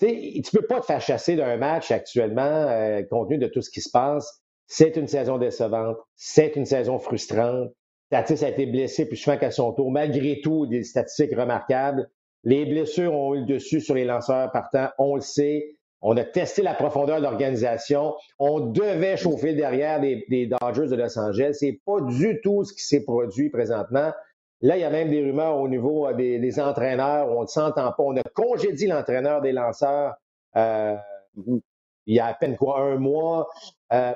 Tu 0.00 0.06
ne 0.06 0.58
peux 0.58 0.66
pas 0.66 0.80
te 0.80 0.86
faire 0.86 1.00
chasser 1.00 1.36
d'un 1.36 1.56
match 1.56 1.90
actuellement 1.90 2.40
euh, 2.42 3.02
compte 3.02 3.28
tenu 3.28 3.38
de 3.38 3.46
tout 3.46 3.62
ce 3.62 3.70
qui 3.70 3.80
se 3.80 3.90
passe. 3.90 4.42
C'est 4.66 4.96
une 4.96 5.08
saison 5.08 5.38
décevante. 5.38 5.96
C'est 6.16 6.56
une 6.56 6.66
saison 6.66 6.98
frustrante. 6.98 7.70
Tatis 8.10 8.44
a 8.44 8.48
été 8.48 8.66
blessé 8.66 9.06
plus 9.06 9.16
souvent 9.16 9.36
qu'à 9.36 9.50
son 9.50 9.72
tour. 9.72 9.90
Malgré 9.90 10.40
tout, 10.42 10.66
des 10.66 10.84
statistiques 10.84 11.36
remarquables. 11.36 12.10
Les 12.44 12.64
blessures 12.66 13.12
ont 13.12 13.34
eu 13.34 13.40
le 13.40 13.46
dessus 13.46 13.80
sur 13.80 13.94
les 13.94 14.04
lanceurs 14.04 14.50
partants. 14.52 14.88
On 14.98 15.16
le 15.16 15.20
sait. 15.20 15.77
On 16.00 16.16
a 16.16 16.24
testé 16.24 16.62
la 16.62 16.74
profondeur 16.74 17.18
de 17.18 17.22
l'organisation. 17.24 18.14
On 18.38 18.60
devait 18.60 19.16
chauffer 19.16 19.54
derrière 19.54 20.00
des, 20.00 20.46
Dodgers 20.46 20.88
de 20.88 20.96
Los 20.96 21.18
Angeles. 21.18 21.56
C'est 21.58 21.80
pas 21.84 22.00
du 22.00 22.40
tout 22.42 22.64
ce 22.64 22.72
qui 22.72 22.82
s'est 22.82 23.04
produit 23.04 23.50
présentement. 23.50 24.12
Là, 24.60 24.76
il 24.76 24.80
y 24.80 24.84
a 24.84 24.90
même 24.90 25.10
des 25.10 25.22
rumeurs 25.22 25.58
au 25.58 25.68
niveau 25.68 26.12
des, 26.12 26.60
entraîneurs 26.60 27.30
où 27.30 27.38
on 27.38 27.42
ne 27.42 27.46
s'entend 27.46 27.92
pas. 27.92 28.02
On 28.02 28.16
a 28.16 28.22
congédié 28.34 28.88
l'entraîneur 28.88 29.40
des 29.40 29.52
lanceurs 29.52 30.14
euh, 30.56 30.96
il 32.06 32.14
y 32.14 32.20
a 32.20 32.26
à 32.26 32.34
peine 32.34 32.56
quoi, 32.56 32.80
un 32.80 32.96
mois. 32.96 33.48
Euh, 33.92 34.14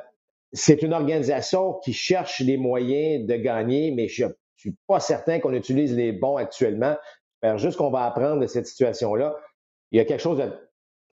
c'est 0.53 0.83
une 0.83 0.93
organisation 0.93 1.75
qui 1.85 1.93
cherche 1.93 2.41
les 2.41 2.57
moyens 2.57 3.27
de 3.27 3.37
gagner, 3.37 3.91
mais 3.91 4.09
je 4.09 4.25
ne 4.25 4.33
suis 4.57 4.75
pas 4.87 4.99
certain 4.99 5.41
qu'on 5.41 5.53
utilise 5.53 5.95
les 5.95 6.13
bons 6.13 6.37
actuellement. 6.37 6.97
Juste 7.57 7.77
qu'on 7.77 7.91
va 7.91 8.05
apprendre 8.05 8.41
de 8.41 8.47
cette 8.47 8.67
situation-là. 8.67 9.37
Il 9.91 9.99
y 9.99 10.01
a 10.01 10.05
quelque 10.05 10.21
chose 10.21 10.39
de. 10.39 10.53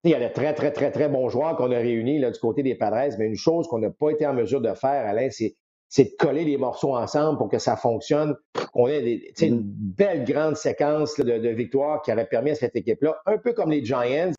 Il 0.04 0.10
y 0.10 0.14
a 0.14 0.28
de 0.28 0.32
très, 0.32 0.54
très, 0.54 0.72
très, 0.72 0.90
très 0.90 1.08
bons 1.08 1.28
joueurs 1.28 1.56
qu'on 1.56 1.72
a 1.72 1.78
réunis 1.78 2.18
là, 2.20 2.30
du 2.30 2.38
côté 2.38 2.62
des 2.62 2.74
Padres, 2.76 3.16
mais 3.18 3.26
une 3.26 3.36
chose 3.36 3.66
qu'on 3.66 3.78
n'a 3.78 3.90
pas 3.90 4.10
été 4.10 4.26
en 4.26 4.32
mesure 4.32 4.60
de 4.60 4.72
faire, 4.74 5.06
Alain, 5.06 5.28
c'est, 5.30 5.56
de 5.98 6.16
coller 6.18 6.44
les 6.44 6.56
morceaux 6.56 6.94
ensemble 6.94 7.38
pour 7.38 7.48
que 7.48 7.58
ça 7.58 7.76
fonctionne, 7.76 8.36
qu'on 8.72 8.86
ait 8.86 9.02
des, 9.02 9.46
une 9.46 9.62
belle 9.62 10.24
grande 10.24 10.56
séquence 10.56 11.16
de, 11.16 11.38
de 11.38 11.48
victoires 11.48 12.02
qui 12.02 12.12
aurait 12.12 12.28
permis 12.28 12.50
à 12.50 12.54
cette 12.54 12.76
équipe-là, 12.76 13.16
un 13.26 13.38
peu 13.38 13.52
comme 13.52 13.70
les 13.70 13.84
Giants, 13.84 14.32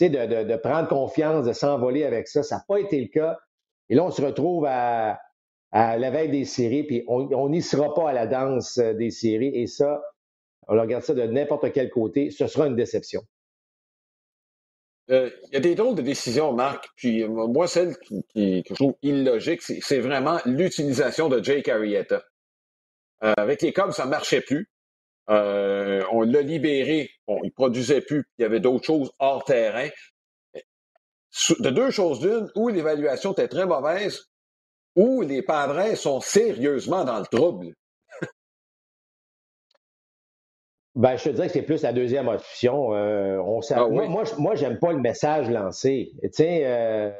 de, 0.00 0.06
de, 0.08 0.48
de 0.48 0.56
prendre 0.56 0.88
confiance, 0.88 1.46
de 1.46 1.52
s'envoler 1.52 2.04
avec 2.04 2.28
ça. 2.28 2.42
Ça 2.42 2.56
n'a 2.56 2.64
pas 2.68 2.78
été 2.78 3.00
le 3.00 3.08
cas. 3.08 3.38
Et 3.88 3.94
là, 3.94 4.04
on 4.04 4.10
se 4.10 4.22
retrouve 4.22 4.66
à, 4.66 5.18
la 5.72 6.10
veille 6.10 6.30
des 6.30 6.44
séries, 6.44 6.84
puis 6.84 7.04
on 7.06 7.48
n'y 7.48 7.62
sera 7.62 7.92
pas 7.94 8.10
à 8.10 8.12
la 8.12 8.26
danse 8.26 8.78
euh, 8.78 8.94
des 8.94 9.10
séries. 9.10 9.52
Et 9.54 9.66
ça, 9.66 10.00
on 10.66 10.80
regarde 10.80 11.02
ça 11.02 11.14
de 11.14 11.22
n'importe 11.22 11.72
quel 11.72 11.90
côté, 11.90 12.30
ce 12.30 12.46
sera 12.46 12.66
une 12.66 12.76
déception. 12.76 13.22
Euh, 15.10 15.30
il 15.48 15.54
y 15.54 15.56
a 15.56 15.60
des 15.60 15.74
drôles 15.74 15.94
de 15.94 16.02
décisions, 16.02 16.52
Marc. 16.52 16.88
Puis 16.96 17.22
euh, 17.22 17.28
moi, 17.28 17.66
celle 17.66 17.96
qui, 17.98 18.62
que 18.62 18.70
je 18.70 18.74
trouve 18.74 18.94
illogique, 19.02 19.62
c'est 19.62 20.00
vraiment 20.00 20.38
l'utilisation 20.44 21.28
de 21.28 21.42
Jake 21.42 21.68
Arrieta. 21.68 22.22
avec 23.20 23.62
les 23.62 23.72
Cubs, 23.72 23.92
ça 23.92 24.04
ne 24.04 24.10
marchait 24.10 24.42
plus. 24.42 24.68
on 25.28 26.22
l'a 26.22 26.42
libéré. 26.42 27.10
Bon, 27.26 27.40
il 27.44 27.52
produisait 27.52 28.00
plus. 28.00 28.24
Il 28.38 28.42
y 28.42 28.44
avait 28.44 28.60
d'autres 28.60 28.84
choses 28.84 29.10
hors 29.18 29.44
terrain 29.44 29.88
de 31.60 31.70
deux 31.70 31.90
choses 31.90 32.20
d'une, 32.20 32.50
où 32.54 32.68
l'évaluation 32.68 33.32
était 33.32 33.48
très 33.48 33.66
mauvaise, 33.66 34.24
ou 34.96 35.22
les 35.22 35.42
Padres 35.42 35.96
sont 35.96 36.20
sérieusement 36.20 37.04
dans 37.04 37.18
le 37.18 37.26
trouble. 37.26 37.74
Ben, 40.98 41.16
je 41.16 41.22
te 41.22 41.28
dirais 41.28 41.46
que 41.46 41.52
c'est 41.52 41.62
plus 41.62 41.82
la 41.82 41.92
deuxième 41.92 42.26
option. 42.26 42.92
Euh, 42.92 43.38
on 43.38 43.60
ah 43.70 43.86
Moi, 43.86 44.24
moi, 44.36 44.56
j'aime 44.56 44.80
pas 44.80 44.92
le 44.92 44.98
message 44.98 45.48
lancé. 45.48 46.10
Tu 46.34 46.42
euh, 46.42 47.12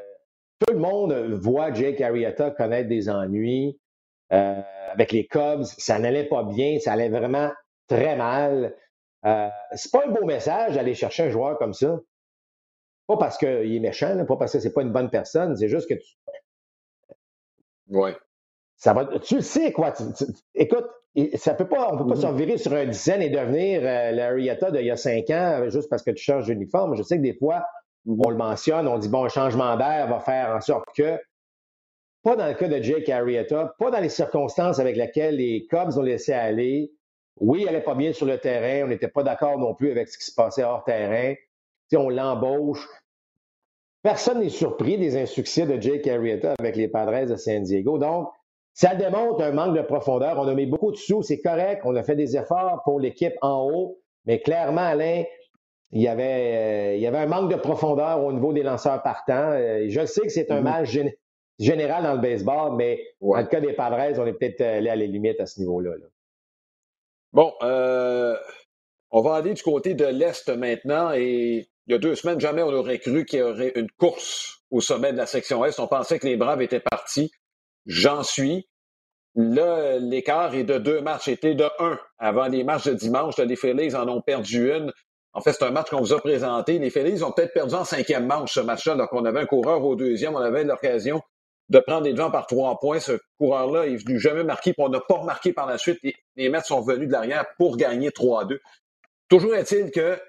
tout 0.59 0.73
le 0.73 0.79
monde 0.79 1.13
voit 1.41 1.73
Jake 1.73 2.01
Arrieta 2.01 2.51
connaître 2.51 2.89
des 2.89 3.09
ennuis. 3.09 3.79
Euh, 4.33 4.61
avec 4.91 5.13
les 5.13 5.25
Cubs, 5.27 5.63
ça 5.63 5.97
n'allait 5.97 6.27
pas 6.27 6.43
bien, 6.43 6.77
ça 6.79 6.91
allait 6.91 7.07
vraiment 7.07 7.51
très 7.87 8.17
mal. 8.17 8.75
c'est 9.23 9.91
pas 9.93 10.03
un 10.05 10.11
beau 10.11 10.25
message 10.25 10.75
d'aller 10.75 10.93
chercher 10.93 11.23
un 11.23 11.29
joueur 11.29 11.57
comme 11.57 11.73
ça. 11.73 12.01
Pas 13.07 13.15
parce 13.15 13.37
qu'il 13.37 13.73
est 13.73 13.79
méchant, 13.79 14.25
pas 14.25 14.35
parce 14.35 14.51
que 14.51 14.59
c'est 14.59 14.73
pas 14.73 14.81
une 14.81 14.91
bonne 14.91 15.09
personne, 15.09 15.55
c'est 15.55 15.69
juste 15.69 15.87
que 15.87 15.93
tu. 15.93 16.17
Ouais. 17.87 18.13
Ça 18.79 18.93
va. 18.93 19.05
Tu 19.19 19.41
sais 19.41 19.71
quoi? 19.73 19.93
écoute, 20.55 20.87
ça 21.35 21.53
peut 21.53 21.67
pas, 21.67 21.89
on 21.91 21.93
ne 21.93 21.97
peut 21.99 22.09
pas 22.09 22.31
mm-hmm. 22.31 22.57
se 22.57 22.63
sur 22.63 22.73
un 22.73 22.85
dizaine 22.85 23.21
et 23.21 23.29
devenir 23.29 23.81
euh, 23.83 24.11
l'Arietta 24.11 24.71
d'il 24.71 24.85
y 24.85 24.91
a 24.91 24.95
cinq 24.95 25.29
ans 25.29 25.59
euh, 25.61 25.69
juste 25.69 25.89
parce 25.89 26.01
que 26.01 26.11
tu 26.11 26.23
changes 26.23 26.45
d'uniforme. 26.45 26.95
Je 26.95 27.03
sais 27.03 27.17
que 27.17 27.21
des 27.21 27.33
fois, 27.33 27.65
mm-hmm. 28.07 28.21
on 28.25 28.29
le 28.29 28.37
mentionne, 28.37 28.87
on 28.87 28.97
dit 28.97 29.09
bon, 29.09 29.25
un 29.25 29.29
changement 29.29 29.75
d'air 29.75 30.07
va 30.07 30.21
faire 30.21 30.55
en 30.55 30.61
sorte 30.61 30.85
que, 30.95 31.19
pas 32.23 32.37
dans 32.37 32.47
le 32.47 32.53
cas 32.53 32.69
de 32.69 32.81
Jake 32.81 33.09
Arrieta, 33.09 33.75
pas 33.77 33.91
dans 33.91 33.99
les 33.99 34.09
circonstances 34.09 34.79
avec 34.79 34.95
lesquelles 34.95 35.35
les 35.35 35.67
Cubs 35.69 35.97
ont 35.97 36.01
laissé 36.01 36.31
aller. 36.31 36.91
Oui, 37.35 37.61
il 37.61 37.65
n'allait 37.65 37.81
pas 37.81 37.95
bien 37.95 38.13
sur 38.13 38.25
le 38.25 38.37
terrain, 38.37 38.85
on 38.85 38.89
n'était 38.89 39.07
pas 39.09 39.23
d'accord 39.23 39.57
non 39.57 39.73
plus 39.73 39.91
avec 39.91 40.07
ce 40.07 40.17
qui 40.17 40.25
se 40.25 40.33
passait 40.33 40.63
hors 40.63 40.83
terrain. 40.85 41.35
Si 41.89 41.97
on 41.97 42.09
l'embauche. 42.09 42.87
Personne 44.01 44.39
n'est 44.39 44.49
surpris 44.49 44.97
des 44.97 45.17
insuccès 45.17 45.65
de 45.65 45.81
Jake 45.81 46.07
Arrieta 46.07 46.53
avec 46.59 46.77
les 46.77 46.87
Padres 46.87 47.25
de 47.25 47.35
San 47.35 47.63
Diego. 47.63 47.97
Donc, 47.97 48.29
ça 48.79 48.95
démontre 48.95 49.43
un 49.43 49.51
manque 49.51 49.75
de 49.75 49.81
profondeur. 49.81 50.39
On 50.39 50.47
a 50.47 50.53
mis 50.53 50.65
beaucoup 50.65 50.93
de 50.93 50.95
sous, 50.95 51.21
c'est 51.21 51.41
correct. 51.41 51.81
On 51.83 51.97
a 51.97 52.03
fait 52.03 52.15
des 52.15 52.37
efforts 52.37 52.81
pour 52.85 53.01
l'équipe 53.01 53.33
en 53.41 53.69
haut, 53.69 53.99
mais 54.25 54.39
clairement, 54.39 54.79
Alain, 54.79 55.25
il 55.91 56.01
y 56.01 56.07
avait, 56.07 56.93
euh, 56.93 56.95
il 56.95 57.01
y 57.01 57.07
avait 57.07 57.17
un 57.17 57.25
manque 57.25 57.51
de 57.51 57.57
profondeur 57.57 58.23
au 58.23 58.31
niveau 58.31 58.53
des 58.53 58.63
lanceurs 58.63 59.03
partants. 59.03 59.51
Euh, 59.51 59.87
je 59.89 60.05
sais 60.05 60.21
que 60.21 60.29
c'est 60.29 60.49
un 60.49 60.61
mm-hmm. 60.61 60.63
mal 60.63 60.85
général 61.59 62.03
dans 62.03 62.13
le 62.13 62.21
baseball, 62.21 62.77
mais 62.77 63.03
dans 63.19 63.35
le 63.35 63.47
cas 63.47 63.59
des 63.59 63.73
Padres, 63.73 64.17
on 64.17 64.25
est 64.25 64.31
peut-être 64.31 64.61
allé 64.61 64.89
à 64.89 64.95
la 64.95 65.05
limite 65.05 65.41
à 65.41 65.45
ce 65.45 65.59
niveau-là. 65.59 65.95
Bon, 67.33 67.51
euh, 67.61 68.37
on 69.11 69.19
va 69.19 69.35
aller 69.35 69.55
du 69.55 69.61
côté 69.61 69.93
de 69.93 70.05
l'Est 70.05 70.47
maintenant. 70.55 71.11
Et 71.11 71.67
il 71.87 71.91
y 71.91 71.95
a 71.95 71.97
deux 71.97 72.15
semaines, 72.15 72.39
jamais 72.39 72.63
on 72.63 72.71
aurait 72.71 72.99
cru 72.99 73.25
qu'il 73.25 73.39
y 73.39 73.41
aurait 73.41 73.73
une 73.75 73.91
course 73.91 74.61
au 74.71 74.79
sommet 74.79 75.11
de 75.11 75.17
la 75.17 75.25
section 75.25 75.65
Est. 75.65 75.81
On 75.81 75.87
pensait 75.87 76.17
que 76.17 76.27
les 76.27 76.37
Braves 76.37 76.61
étaient 76.61 76.79
partis. 76.79 77.29
J'en 77.85 78.23
suis. 78.23 78.67
Là, 79.35 79.99
l'écart 79.99 80.53
est 80.55 80.63
de 80.63 80.77
deux 80.77 81.01
matchs. 81.01 81.25
C'était 81.25 81.55
de 81.55 81.65
un 81.79 81.99
avant 82.17 82.47
les 82.47 82.63
matchs 82.63 82.87
de 82.87 82.93
dimanche. 82.93 83.37
Les 83.37 83.55
Phillies 83.55 83.95
en 83.95 84.07
ont 84.07 84.21
perdu 84.21 84.71
une. 84.71 84.91
En 85.33 85.41
fait, 85.41 85.53
c'est 85.53 85.63
un 85.63 85.71
match 85.71 85.89
qu'on 85.89 85.99
vous 85.99 86.13
a 86.13 86.19
présenté. 86.19 86.79
Les 86.79 86.89
Phillies 86.89 87.23
ont 87.23 87.31
peut-être 87.31 87.53
perdu 87.53 87.75
en 87.75 87.85
cinquième 87.85 88.25
manche 88.25 88.53
ce 88.53 88.59
match-là. 88.59 88.95
Donc, 88.95 89.09
on 89.13 89.23
avait 89.25 89.41
un 89.41 89.45
coureur 89.45 89.83
au 89.85 89.95
deuxième. 89.95 90.35
On 90.35 90.39
avait 90.39 90.63
l'occasion 90.63 91.21
de 91.69 91.79
prendre 91.79 92.01
des 92.01 92.15
gens 92.15 92.31
par 92.31 92.47
trois 92.47 92.79
points. 92.79 92.99
Ce 92.99 93.13
coureur-là 93.37 93.85
est 93.85 93.97
venu 93.97 94.19
jamais 94.19 94.43
marquer. 94.43 94.73
Puis 94.73 94.83
on 94.83 94.89
n'a 94.89 94.99
pas 94.99 95.15
remarqué 95.15 95.53
par 95.53 95.67
la 95.67 95.77
suite. 95.77 95.99
Les, 96.35 96.49
Mets 96.49 96.61
sont 96.61 96.81
venus 96.81 97.07
de 97.07 97.13
l'arrière 97.13 97.45
pour 97.57 97.77
gagner 97.77 98.09
3-2. 98.09 98.59
Toujours 99.29 99.55
est-il 99.55 99.91
que 99.91 100.19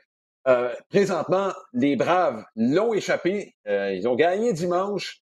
euh, 0.46 0.72
présentement, 0.88 1.52
les 1.72 1.96
Braves 1.96 2.44
l'ont 2.56 2.92
échappé. 2.92 3.54
Euh, 3.66 3.92
ils 3.92 4.06
ont 4.06 4.14
gagné 4.14 4.52
dimanche. 4.52 5.19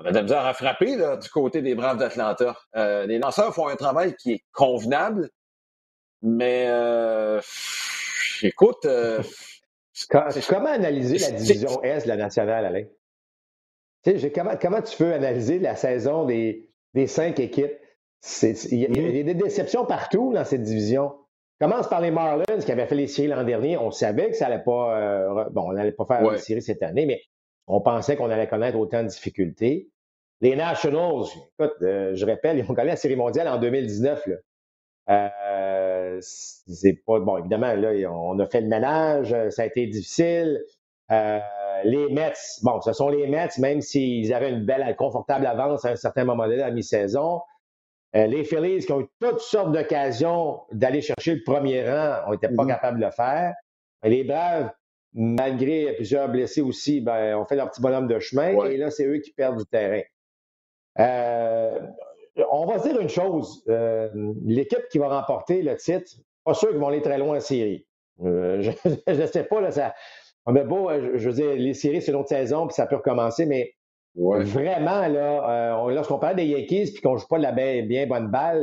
On 0.00 0.06
a 0.06 0.10
de 0.12 0.16
la 0.16 0.22
misère 0.22 0.46
à 0.46 0.54
frapper 0.54 0.96
là, 0.96 1.18
du 1.18 1.28
côté 1.28 1.60
des 1.60 1.74
Braves 1.74 1.98
d'Atlanta. 1.98 2.56
Euh, 2.74 3.04
les 3.04 3.18
lanceurs 3.18 3.54
font 3.54 3.68
un 3.68 3.76
travail 3.76 4.14
qui 4.16 4.32
est 4.32 4.44
convenable, 4.52 5.28
mais 6.22 6.64
euh, 6.68 7.40
écoute. 8.42 8.86
Euh, 8.86 9.22
comment 10.48 10.70
analyser 10.70 11.18
la 11.18 11.32
division 11.32 11.82
S 11.82 12.04
de 12.04 12.08
la 12.08 12.16
nationale, 12.16 12.64
Alain? 12.64 12.84
comment, 14.34 14.56
comment 14.56 14.80
tu 14.80 14.96
peux 14.96 15.12
analyser 15.12 15.58
la 15.58 15.76
saison 15.76 16.24
des, 16.24 16.70
des 16.94 17.06
cinq 17.06 17.38
équipes? 17.38 17.76
Il 18.42 18.78
y, 18.78 18.86
a 18.86 19.22
des 19.22 19.34
déceptions 19.34 19.84
partout 19.84 20.32
dans 20.32 20.44
cette 20.46 20.62
division. 20.62 21.12
Commence 21.58 21.88
par 21.88 22.00
les 22.00 22.10
Marlins 22.10 22.58
qui 22.64 22.72
avaient 22.72 22.86
fait 22.86 22.94
les 22.94 23.06
séries 23.06 23.28
l'an 23.28 23.44
dernier. 23.44 23.76
On 23.76 23.90
savait 23.90 24.30
que 24.30 24.36
ça 24.36 24.46
allait 24.46 24.62
pas, 24.62 25.48
bon, 25.50 25.68
on 25.68 25.72
n'allait 25.72 25.92
pas 25.92 26.06
faire 26.06 26.30
les 26.30 26.38
séries 26.38 26.62
cette 26.62 26.82
année, 26.82 27.04
mais 27.04 27.20
on 27.70 27.80
pensait 27.80 28.16
qu'on 28.16 28.30
allait 28.30 28.48
connaître 28.48 28.76
autant 28.76 29.02
de 29.02 29.08
difficultés. 29.08 29.88
Les 30.40 30.56
Nationals, 30.56 31.26
écoute, 31.58 31.76
euh, 31.82 32.14
je 32.14 32.26
rappelle, 32.26 32.58
ils 32.58 32.68
ont 32.68 32.74
gagné 32.74 32.90
la 32.90 32.96
Série 32.96 33.16
mondiale 33.16 33.46
en 33.46 33.58
2019. 33.58 34.26
Là. 34.26 34.36
Euh, 35.10 36.18
c'est 36.20 37.00
pas 37.06 37.20
bon, 37.20 37.38
évidemment, 37.38 37.72
là, 37.74 37.92
on 38.10 38.38
a 38.38 38.46
fait 38.46 38.60
le 38.60 38.68
ménage, 38.68 39.34
ça 39.50 39.62
a 39.62 39.66
été 39.66 39.86
difficile. 39.86 40.60
Euh, 41.12 41.38
les 41.84 42.08
Mets, 42.12 42.32
bon, 42.62 42.80
ce 42.80 42.92
sont 42.92 43.08
les 43.08 43.26
Mets, 43.28 43.50
même 43.58 43.80
s'ils 43.80 44.32
avaient 44.34 44.50
une 44.50 44.64
belle, 44.64 44.94
confortable 44.96 45.46
avance 45.46 45.84
à 45.84 45.90
un 45.90 45.96
certain 45.96 46.24
moment 46.24 46.44
donné 46.44 46.62
à 46.62 46.68
la 46.68 46.74
mi-saison. 46.74 47.40
les 48.14 48.44
Phillies 48.44 48.84
qui 48.84 48.92
ont 48.92 49.02
eu 49.02 49.08
toutes 49.20 49.40
sortes 49.40 49.72
d'occasions 49.72 50.60
d'aller 50.72 51.02
chercher 51.02 51.36
le 51.36 51.42
premier 51.44 51.88
rang, 51.88 52.22
on 52.26 52.32
n'était 52.32 52.48
pas 52.48 52.64
mm-hmm. 52.64 52.68
capable 52.68 53.00
de 53.00 53.04
le 53.04 53.10
faire. 53.12 53.54
Les 54.02 54.24
Braves, 54.24 54.70
malgré 55.12 55.92
plusieurs 55.94 56.28
blessés 56.28 56.60
aussi, 56.60 57.00
ben, 57.00 57.36
ont 57.36 57.44
fait 57.44 57.56
leur 57.56 57.70
petit 57.70 57.80
bonhomme 57.80 58.06
de 58.06 58.18
chemin 58.18 58.64
et 58.66 58.76
là, 58.76 58.90
c'est 58.90 59.06
eux 59.06 59.18
qui 59.18 59.32
perdent 59.32 59.58
du 59.58 59.66
terrain. 59.66 60.02
Euh, 60.98 61.78
on 62.50 62.66
va 62.66 62.78
dire 62.78 62.98
une 63.00 63.08
chose. 63.08 63.64
Euh, 63.68 64.08
l'équipe 64.44 64.88
qui 64.90 64.98
va 64.98 65.08
remporter 65.08 65.62
le 65.62 65.76
titre, 65.76 66.12
pas 66.44 66.54
sûr 66.54 66.70
qu'ils 66.70 66.78
vont 66.78 66.88
aller 66.88 67.02
très 67.02 67.18
loin 67.18 67.36
en 67.36 67.40
série. 67.40 67.86
Euh, 68.24 68.62
je 69.06 69.20
ne 69.20 69.26
sais 69.26 69.44
pas, 69.44 69.60
là, 69.60 69.70
ça. 69.70 69.94
Mais 70.46 70.64
beau, 70.64 70.90
je, 70.90 71.28
veux 71.28 71.34
dire, 71.34 71.54
les 71.54 71.74
séries, 71.74 72.02
c'est 72.02 72.12
une 72.12 72.18
autre 72.18 72.28
saison, 72.28 72.66
puis 72.66 72.74
ça 72.74 72.86
peut 72.86 72.96
recommencer, 72.96 73.46
mais 73.46 73.74
vraiment, 74.16 75.06
là, 75.06 75.86
lorsqu'on 75.90 76.18
parle 76.18 76.36
des 76.36 76.46
Yankees 76.46 76.92
puis 76.92 77.02
qu'on 77.02 77.12
ne 77.12 77.18
joue 77.18 77.28
pas 77.28 77.36
de 77.36 77.42
la 77.42 77.52
bien, 77.52 78.06
bonne 78.06 78.28
balle, 78.28 78.62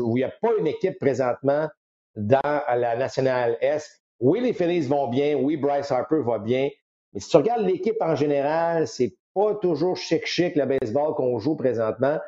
où 0.00 0.16
il 0.16 0.20
n'y 0.20 0.22
a 0.22 0.32
pas 0.40 0.50
une 0.58 0.66
équipe 0.66 0.98
présentement 1.00 1.66
dans 2.14 2.62
la 2.68 2.96
Nationale 2.96 3.56
Est 3.60 3.99
oui, 4.20 4.40
les 4.40 4.52
Phillies 4.52 4.86
vont 4.86 5.08
bien. 5.08 5.34
Oui, 5.36 5.56
Bryce 5.56 5.90
Harper 5.90 6.20
va 6.24 6.38
bien. 6.38 6.68
Mais 7.12 7.20
si 7.20 7.30
tu 7.30 7.36
regardes 7.38 7.64
l'équipe 7.64 7.96
en 8.00 8.14
général, 8.14 8.86
c'est 8.86 9.16
pas 9.34 9.54
toujours 9.56 9.96
chic-chic 9.96 10.54
le 10.56 10.66
baseball 10.66 11.14
qu'on 11.14 11.38
joue 11.38 11.56
présentement. 11.56 12.18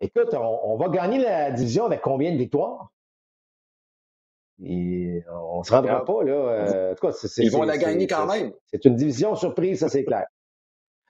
Écoute, 0.00 0.34
on, 0.34 0.76
va 0.76 0.88
gagner 0.88 1.18
la 1.18 1.50
division 1.50 1.86
avec 1.86 2.02
combien 2.02 2.32
de 2.32 2.36
victoires? 2.36 2.90
on 4.60 5.58
ne 5.58 5.62
se 5.64 5.72
rendra 5.72 6.04
pas, 6.04 6.22
là. 6.22 6.32
Euh, 6.32 6.92
en 6.92 6.94
tout 6.94 7.06
cas, 7.06 7.28
Ils 7.38 7.50
vont 7.50 7.62
la 7.62 7.78
gagner 7.78 8.06
quand 8.06 8.26
même. 8.26 8.52
C'est 8.66 8.84
une 8.84 8.94
division 8.94 9.34
surprise, 9.34 9.80
ça, 9.80 9.88
c'est 9.88 10.04
clair. 10.04 10.26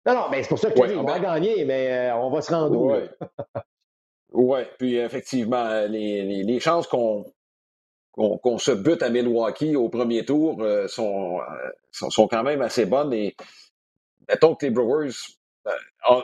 Non, 0.06 0.14
non, 0.14 0.26
mais 0.30 0.42
c'est 0.42 0.48
pour 0.48 0.58
ça 0.58 0.70
que 0.70 0.80
tu 0.80 0.87
dis, 0.87 0.94
on 0.94 1.04
va 1.04 1.18
gagner, 1.18 1.64
mais 1.64 2.10
euh, 2.10 2.16
on 2.16 2.30
va 2.30 2.40
se 2.42 2.54
rendre 2.54 2.78
où? 2.78 2.92
Oui, 4.32 4.60
puis 4.78 4.96
effectivement, 4.96 5.87
les 5.88 6.58
chances 6.60 6.87
qu'on 6.87 7.24
qu'on 8.14 8.59
se 8.59 8.70
bute 8.70 9.03
à 9.03 9.11
Milwaukee 9.11 9.74
au 9.74 9.88
premier 9.88 10.24
tour 10.24 10.62
euh, 10.62 10.87
sont, 10.87 11.40
euh, 11.40 11.70
sont, 11.90 12.11
sont, 12.11 12.29
quand 12.29 12.44
même 12.44 12.62
assez 12.62 12.87
bonnes. 12.87 13.12
Et 13.12 13.37
mettons 14.29 14.55
que 14.55 14.66
les 14.66 14.70
Brewers, 14.70 15.14
euh, 15.66 15.72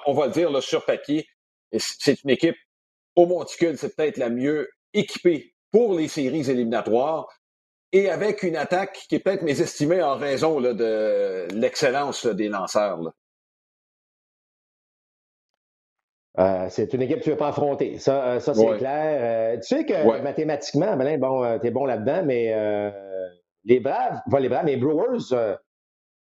on, 0.07 0.13
va 0.13 0.27
le 0.27 0.33
dire 0.33 0.51
là, 0.51 0.61
sur 0.61 0.85
papier, 0.85 1.29
c'est 1.77 2.23
une 2.23 2.31
équipe 2.31 2.57
au 3.17 3.27
monticule, 3.27 3.77
c'est 3.77 3.97
peut-être 3.97 4.19
la 4.19 4.31
mieux 4.31 4.71
équipée 4.95 5.55
pour 5.73 5.95
les 5.95 6.09
séries 6.09 6.49
éliminatoires 6.49 7.29
et 7.93 8.09
avec 8.09 8.45
une 8.45 8.57
attaque 8.57 9.07
qui 9.09 9.17
est 9.17 9.19
peut-être 9.19 9.43
mésestimée 9.43 10.03
en 10.03 10.17
raison 10.17 10.61
de 10.61 11.49
l'excellence 11.53 12.27
des 12.27 12.49
lanceurs. 12.49 13.01
Euh, 16.39 16.67
c'est 16.69 16.95
une 16.95 17.03
équipe 17.03 17.19
que 17.19 17.25
tu 17.25 17.31
ne 17.31 17.35
veux 17.35 17.39
pas 17.39 17.49
affronter. 17.49 17.99
Ça, 17.99 18.25
euh, 18.25 18.41
ça 18.41 18.55
c'est 18.55 18.77
clair. 18.77 19.19
Euh, 19.21 19.57
tu 19.57 19.77
sais 19.77 19.85
que 19.85 20.23
mathématiquement, 20.23 20.97
Malin, 20.97 21.19
bon, 21.19 21.59
tu 21.59 21.67
es 21.67 21.71
bon 21.71 21.87
là-dedans, 21.87 22.23
mais 22.25 22.55
les 23.65 23.81
Braves, 23.81 24.21
pas 24.31 24.41
les 24.41 24.49
Braves, 24.49 24.67
les 24.67 24.77
Brewers 24.77 25.35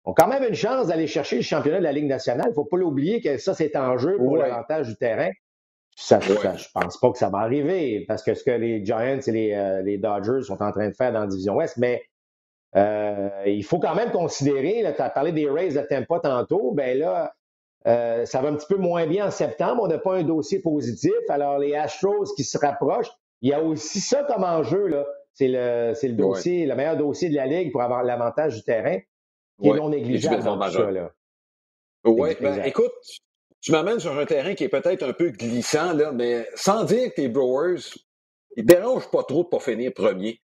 ont 0.06 0.14
quand 0.14 0.28
même 0.28 0.44
une 0.44 0.56
chance 0.56 0.88
d'aller 0.88 1.08
chercher 1.08 1.38
le 1.38 1.42
championnat 1.42 1.78
de 1.78 1.84
la 1.84 1.92
Ligue 1.92 2.08
nationale. 2.08 2.48
Il 2.48 2.50
ne 2.50 2.56
faut 2.56 2.66
pas 2.66 2.78
l'oublier 2.78 3.22
que 3.22 3.38
ça, 3.38 3.54
c'est 3.54 3.76
en 3.76 3.98
jeu 3.98 4.18
pour 4.18 4.38
l'avantage 4.38 4.88
du 4.88 4.96
terrain. 4.96 5.30
Ça, 5.96 6.20
je 6.22 6.68
pense 6.74 6.98
pas 6.98 7.12
que 7.12 7.18
ça 7.18 7.30
va 7.30 7.40
arriver 7.40 8.06
parce 8.08 8.24
que 8.24 8.34
ce 8.34 8.44
que 8.44 8.52
les 8.52 8.86
Giants 8.86 9.20
et 9.28 9.32
les, 9.32 9.82
les 9.84 9.98
Dodgers 9.98 10.44
sont 10.44 10.62
en 10.64 10.72
train 10.72 10.88
de 10.88 10.96
faire 10.96 11.12
dans 11.12 11.22
la 11.22 11.28
division 11.28 11.56
Ouest, 11.56 11.78
mais 11.78 12.02
il 13.46 13.64
faut 13.64 13.80
quand 13.80 13.96
même 13.96 14.10
considérer, 14.10 14.92
tu 14.96 15.02
as 15.02 15.10
parlé 15.10 15.34
des 15.34 15.50
Rays 15.50 15.74
de 15.74 15.82
Tampa 15.82 16.20
tantôt, 16.20 16.72
ben 16.72 16.98
là, 16.98 17.34
euh, 17.88 18.26
ça 18.26 18.42
va 18.42 18.50
un 18.50 18.56
petit 18.56 18.68
peu 18.68 18.78
moins 18.78 19.08
bien 19.08 19.28
en 19.28 19.32
septembre. 19.32 19.84
On 19.84 19.88
n'a 19.88 19.98
pas 19.98 20.18
un 20.18 20.24
dossier 20.24 20.60
positif. 20.60 21.14
Alors, 21.30 21.60
les 21.60 21.76
Astros 21.76 22.34
qui 22.36 22.44
se 22.44 22.58
rapprochent, 22.58 23.12
il 23.42 23.50
y 23.50 23.54
a 23.54 23.62
aussi 23.62 24.02
ça 24.02 24.24
comme 24.24 24.44
enjeu. 24.44 24.88
Là. 24.88 25.06
C'est 25.34 25.48
le, 25.48 25.94
c'est 25.96 26.10
le 26.10 26.16
dossier, 26.16 26.66
le 26.66 26.76
meilleur 26.76 26.98
dossier 26.98 27.30
de 27.30 27.36
la 27.36 27.46
Ligue 27.46 27.72
pour 27.72 27.82
avoir 27.82 28.04
l'avantage 28.04 28.56
du 28.56 28.64
terrain, 28.64 29.00
qui 29.62 29.70
est 29.70 29.74
non 29.74 29.90
négligeable 29.90 30.44
dans 30.44 30.58
Oui, 32.04 32.36
ben, 32.42 32.62
écoute, 32.66 32.92
tu 33.62 33.72
m'amènes 33.72 34.00
sur 34.00 34.18
un 34.18 34.26
terrain 34.26 34.54
qui 34.56 34.66
est 34.66 34.70
peut-être 34.70 35.04
un 35.04 35.14
peu 35.14 35.30
glissant, 35.30 35.94
là, 35.94 36.12
mais 36.12 36.48
sans 36.56 36.84
dire 36.84 37.14
que 37.14 37.22
les 37.22 37.30
Brewers, 37.30 37.80
ils 38.58 38.66
dérangent 38.66 39.10
pas 39.10 39.24
trop 39.24 39.44
de 39.44 39.50
pas 39.50 39.60
finir 39.60 39.94
premier. 39.94 40.42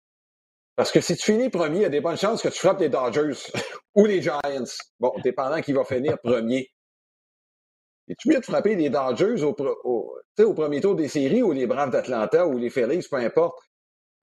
Parce 0.77 0.90
que 0.90 1.01
si 1.01 1.16
tu 1.16 1.25
finis 1.33 1.51
premier, 1.51 1.77
il 1.77 1.83
y 1.83 1.87
a 1.87 1.90
des 1.90 2.01
bonnes 2.01 2.16
chances 2.16 2.42
que 2.42 2.49
tu 2.49 2.59
frappes 2.59 2.81
les 2.81 2.88
Dodgers 2.88 3.51
ou 3.95 4.07
les 4.07 4.23
Giants. 4.23 4.40
Bon, 4.99 5.12
dépendant 5.23 5.61
qui 5.61 5.73
va 5.73 5.85
finir 5.85 6.18
premier. 6.18 6.71
Es-tu 8.09 8.29
mieux 8.29 8.41
de 8.41 8.45
frapper 8.45 8.75
les 8.75 8.91
Dodgers 8.91 9.43
au, 9.43 9.55
au, 9.85 10.55
premier 10.55 10.81
tour 10.81 10.97
des 10.97 11.09
séries 11.09 11.43
ou 11.43 11.53
les 11.53 11.67
Braves 11.67 11.91
d'Atlanta 11.91 12.47
ou 12.47 12.59
les 12.59 12.71
Phillies, 12.71 13.07
peu 13.09 13.17
importe? 13.17 13.59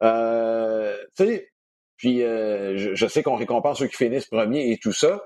Euh, 0.04 0.98
puis 1.98 2.24
euh, 2.24 2.96
je, 2.96 3.08
sais 3.08 3.24
qu'on 3.24 3.36
récompense 3.36 3.80
ceux 3.80 3.88
qui 3.88 3.98
finissent 3.98 4.28
premier 4.28 4.72
et 4.72 4.78
tout 4.78 4.94
ça. 4.94 5.22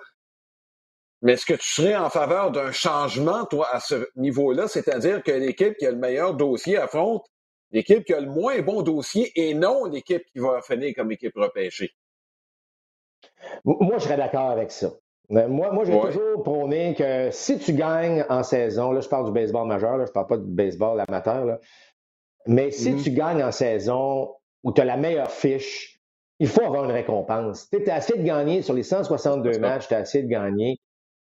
Mais 1.21 1.33
est-ce 1.33 1.45
que 1.45 1.53
tu 1.53 1.67
serais 1.67 1.95
en 1.95 2.09
faveur 2.09 2.51
d'un 2.51 2.71
changement, 2.71 3.45
toi, 3.45 3.69
à 3.71 3.79
ce 3.79 4.09
niveau-là, 4.15 4.67
c'est-à-dire 4.67 5.23
que 5.23 5.31
l'équipe 5.31 5.77
qui 5.77 5.85
a 5.85 5.91
le 5.91 5.97
meilleur 5.97 6.33
dossier 6.33 6.77
affronte 6.77 7.25
l'équipe 7.71 8.03
qui 8.03 8.13
a 8.13 8.19
le 8.19 8.29
moins 8.29 8.61
bon 8.61 8.81
dossier 8.81 9.31
et 9.35 9.53
non 9.53 9.85
l'équipe 9.85 10.23
qui 10.31 10.39
va 10.39 10.61
finir 10.61 10.93
comme 10.95 11.11
équipe 11.11 11.35
repêchée? 11.35 11.93
Moi, 13.63 13.97
je 13.99 14.03
serais 14.03 14.17
d'accord 14.17 14.49
avec 14.49 14.71
ça. 14.71 14.91
Moi, 15.29 15.47
moi 15.47 15.83
j'ai 15.85 15.99
toujours 15.99 16.43
prôné 16.43 16.95
que 16.95 17.29
si 17.31 17.57
tu 17.57 17.73
gagnes 17.73 18.25
en 18.29 18.43
saison, 18.43 18.91
là, 18.91 18.99
je 18.99 19.07
parle 19.07 19.25
du 19.25 19.31
baseball 19.31 19.67
majeur, 19.67 19.97
là, 19.97 20.05
je 20.05 20.11
parle 20.11 20.27
pas 20.27 20.37
du 20.37 20.51
baseball 20.51 20.99
amateur, 21.07 21.59
mais 22.45 22.71
si 22.71 22.91
mm-hmm. 22.91 23.03
tu 23.03 23.11
gagnes 23.11 23.43
en 23.43 23.51
saison 23.51 24.35
où 24.63 24.73
tu 24.73 24.81
as 24.81 24.85
la 24.85 24.97
meilleure 24.97 25.31
fiche, 25.31 26.01
il 26.39 26.47
faut 26.47 26.63
avoir 26.63 26.85
une 26.85 26.91
récompense. 26.91 27.69
Tu 27.69 27.89
as 27.89 27.95
assez 27.95 28.17
de 28.17 28.23
gagner 28.23 28.61
sur 28.61 28.73
les 28.73 28.83
162 28.83 29.59
matchs, 29.59 29.87
tu 29.87 29.93
as 29.93 29.99
assez 29.99 30.23
de 30.23 30.27
gagner. 30.27 30.77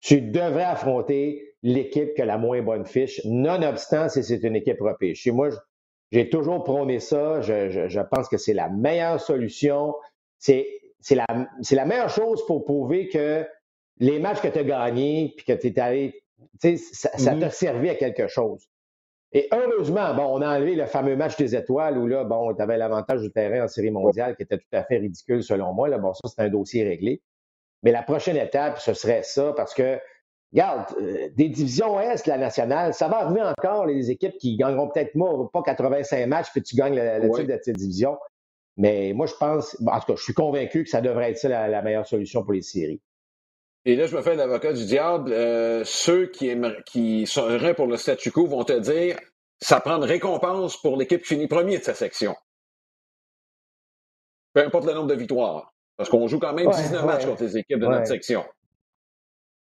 Tu 0.02 0.22
devrais 0.22 0.64
affronter 0.64 1.56
l'équipe 1.64 2.14
qui 2.14 2.22
a 2.22 2.26
la 2.26 2.38
moins 2.38 2.62
bonne 2.62 2.86
fiche, 2.86 3.22
nonobstant 3.26 4.10
si 4.10 4.24
c'est 4.24 4.44
une 4.44 4.56
équipe 4.56 4.82
repêchée. 4.82 5.32
Moi, 5.32 5.50
j'ai 6.12 6.30
toujours 6.30 6.64
prôné 6.64 7.00
ça. 7.00 7.42
Je, 7.42 8.02
pense 8.12 8.28
que 8.28 8.38
c'est 8.38 8.54
la 8.54 8.70
meilleure 8.70 9.20
solution. 9.20 9.96
C'est 10.38 10.68
la, 11.12 11.26
la 11.72 11.86
meilleure 11.86 12.10
chose 12.10 12.46
pour 12.46 12.66
prouver 12.66 13.08
que 13.08 13.48
les 13.98 14.20
matchs 14.20 14.42
que 14.42 14.48
tu 14.48 14.60
as 14.60 14.64
gagnés, 14.64 15.34
puis 15.36 15.46
que 15.46 15.54
tu 15.54 15.68
es 15.68 15.80
allé, 15.80 16.24
ça, 16.60 17.10
ça 17.18 17.36
t'a 17.36 17.50
servi 17.50 17.90
à 17.90 17.96
quelque 17.96 18.28
chose. 18.28 18.68
Et 19.32 19.50
heureusement, 19.52 20.14
bon, 20.14 20.24
on 20.24 20.42
a 20.42 20.56
enlevé 20.56 20.76
le 20.76 20.86
fameux 20.86 21.16
match 21.16 21.36
des 21.36 21.56
étoiles 21.56 21.98
où 21.98 22.08
là, 22.08 22.24
bon, 22.24 22.54
tu 22.54 22.62
avais 22.62 22.78
l'avantage 22.78 23.22
du 23.22 23.32
terrain 23.32 23.66
en 23.66 23.68
série 23.68 23.92
mondiale 23.92 24.36
qui 24.36 24.44
était 24.44 24.58
tout 24.58 24.64
à 24.72 24.84
fait 24.84 24.98
ridicule 24.98 25.44
selon 25.44 25.74
moi. 25.74 25.90
Là, 25.90 25.98
bon, 25.98 26.14
ça, 26.14 26.30
c'est 26.34 26.42
un 26.42 26.50
dossier 26.50 26.86
réglé. 26.86 27.22
Mais 27.84 27.92
la 27.92 28.02
prochaine 28.02 28.38
étape, 28.38 28.80
ce 28.80 28.94
serait 28.94 29.24
ça 29.24 29.54
parce 29.54 29.74
que, 29.74 30.00
regarde, 30.54 30.86
euh, 31.02 31.30
des 31.36 31.50
divisions 31.50 32.00
Est, 32.00 32.26
la 32.28 32.38
nationale, 32.38 32.94
ça 32.94 33.10
va 33.10 33.26
arriver 33.26 33.42
encore 33.42 33.86
les 33.86 34.10
équipes 34.10 34.38
qui 34.38 34.56
gagneront 34.56 34.88
peut-être 34.88 35.12
pas 35.52 35.64
85 35.64 36.28
matchs 36.28 36.52
puis 36.54 36.64
tu 36.64 36.78
gagnes 36.78 36.96
le, 36.96 37.30
titre 37.30 37.54
de 37.54 37.60
cette 37.62 37.76
division. 37.76 38.18
Mais 38.78 39.12
moi, 39.14 39.26
je 39.26 39.36
pense, 39.36 39.76
en 39.86 40.00
tout 40.00 40.14
cas, 40.14 40.16
je 40.16 40.24
suis 40.24 40.34
convaincu 40.34 40.86
que 40.86 40.90
ça 40.90 41.02
devrait 41.02 41.32
être 41.32 41.38
ça 41.38 41.68
la 41.68 41.82
meilleure 41.82 42.08
solution 42.08 42.42
pour 42.44 42.54
les 42.54 42.62
séries. 42.62 43.02
Et 43.86 43.96
là, 43.96 44.08
je 44.08 44.16
me 44.16 44.22
fais 44.22 44.36
l'avocat 44.36 44.74
du 44.74 44.86
diable. 44.86 45.32
Euh, 45.32 45.84
ceux 45.86 46.28
qui, 46.28 46.50
aimeraient, 46.50 46.82
qui 46.86 47.28
seraient 47.28 47.76
pour 47.76 47.88
le 47.88 47.98
statu 47.98 48.32
quo 48.32 48.48
vont 48.48 48.64
te 48.64 48.78
dire 48.78 49.18
ça 49.62 49.80
prend 49.80 49.98
une 49.98 50.04
récompense 50.04 50.78
pour 50.82 50.98
l'équipe 50.98 51.22
qui 51.22 51.36
finit 51.36 51.48
premier 51.48 51.78
de 51.78 51.84
sa 51.84 51.94
section. 51.94 52.36
Peu 54.54 54.66
importe 54.66 54.86
le 54.86 54.94
nombre 54.94 55.08
de 55.08 55.16
victoires. 55.16 55.74
Parce 55.98 56.10
qu'on 56.10 56.28
joue 56.28 56.40
quand 56.40 56.54
même 56.54 56.70
19 56.70 57.06
matchs 57.06 57.26
contre 57.26 57.44
les 57.44 57.58
équipes 57.58 57.80
de 57.80 57.88
notre 57.88 58.08
section. 58.08 58.44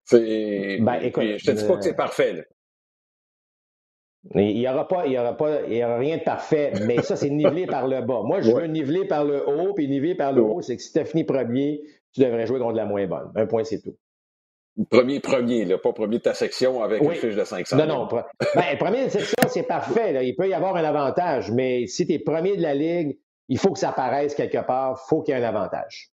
C'est. 0.05 0.79
Ben, 0.81 0.99
je 1.01 1.45
te 1.45 1.51
dis 1.51 1.67
pas 1.67 1.75
que 1.75 1.83
c'est 1.83 1.95
parfait. 1.95 2.33
Là. 2.33 2.43
Il 4.35 4.55
n'y 4.55 4.67
aura 4.67 4.87
pas, 4.87 5.05
il 5.05 5.13
y 5.13 5.19
aura 5.19 5.37
pas, 5.37 5.61
il 5.67 5.77
y 5.77 5.83
aura 5.83 5.97
rien 5.97 6.17
de 6.17 6.23
parfait, 6.23 6.73
mais 6.85 7.01
ça, 7.01 7.15
c'est 7.15 7.29
nivelé 7.29 7.65
par 7.65 7.87
le 7.87 8.01
bas. 8.01 8.21
Moi, 8.23 8.41
je 8.41 8.51
veux 8.51 8.65
niveler 8.65 9.05
par 9.05 9.23
le 9.23 9.47
haut, 9.47 9.73
puis 9.73 9.87
niveler 9.87 10.15
par 10.15 10.33
le 10.33 10.41
haut, 10.41 10.61
c'est 10.61 10.75
que 10.75 10.81
si 10.81 10.91
tu 10.91 10.99
as 10.99 11.05
fini 11.05 11.23
premier, 11.23 11.81
tu 12.17 12.25
devrais 12.25 12.47
jouer 12.47 12.59
contre 12.59 12.75
la 12.75 12.85
moins 12.85 13.05
bonne. 13.05 13.31
Un 13.35 13.45
point, 13.45 13.63
c'est 13.63 13.79
tout. 13.79 13.95
Premier, 14.89 15.19
premier, 15.19 15.65
là, 15.65 15.77
pas 15.77 15.91
premier 15.91 16.17
de 16.17 16.23
ta 16.23 16.33
section 16.33 16.83
avec 16.83 17.01
une 17.01 17.13
fiche 17.13 17.35
de 17.35 17.43
500. 17.43 17.77
Non, 17.77 17.87
non. 17.87 18.07
Ben, 18.55 18.77
premier 18.77 19.05
de 19.05 19.09
section, 19.09 19.35
c'est 19.47 19.63
parfait. 19.63 20.25
Il 20.25 20.35
peut 20.35 20.47
y 20.47 20.53
avoir 20.53 20.75
un 20.75 20.83
avantage, 20.83 21.51
mais 21.51 21.87
si 21.87 22.05
tu 22.05 22.13
es 22.13 22.19
premier 22.19 22.57
de 22.57 22.61
la 22.61 22.75
Ligue, 22.75 23.17
il 23.49 23.57
faut 23.57 23.71
que 23.71 23.79
ça 23.79 23.89
apparaisse 23.89 24.35
quelque 24.35 24.65
part. 24.65 25.01
il 25.03 25.09
faut 25.09 25.21
qu'il 25.21 25.35
y 25.35 25.37
ait 25.37 25.43
un 25.43 25.47
avantage. 25.47 26.11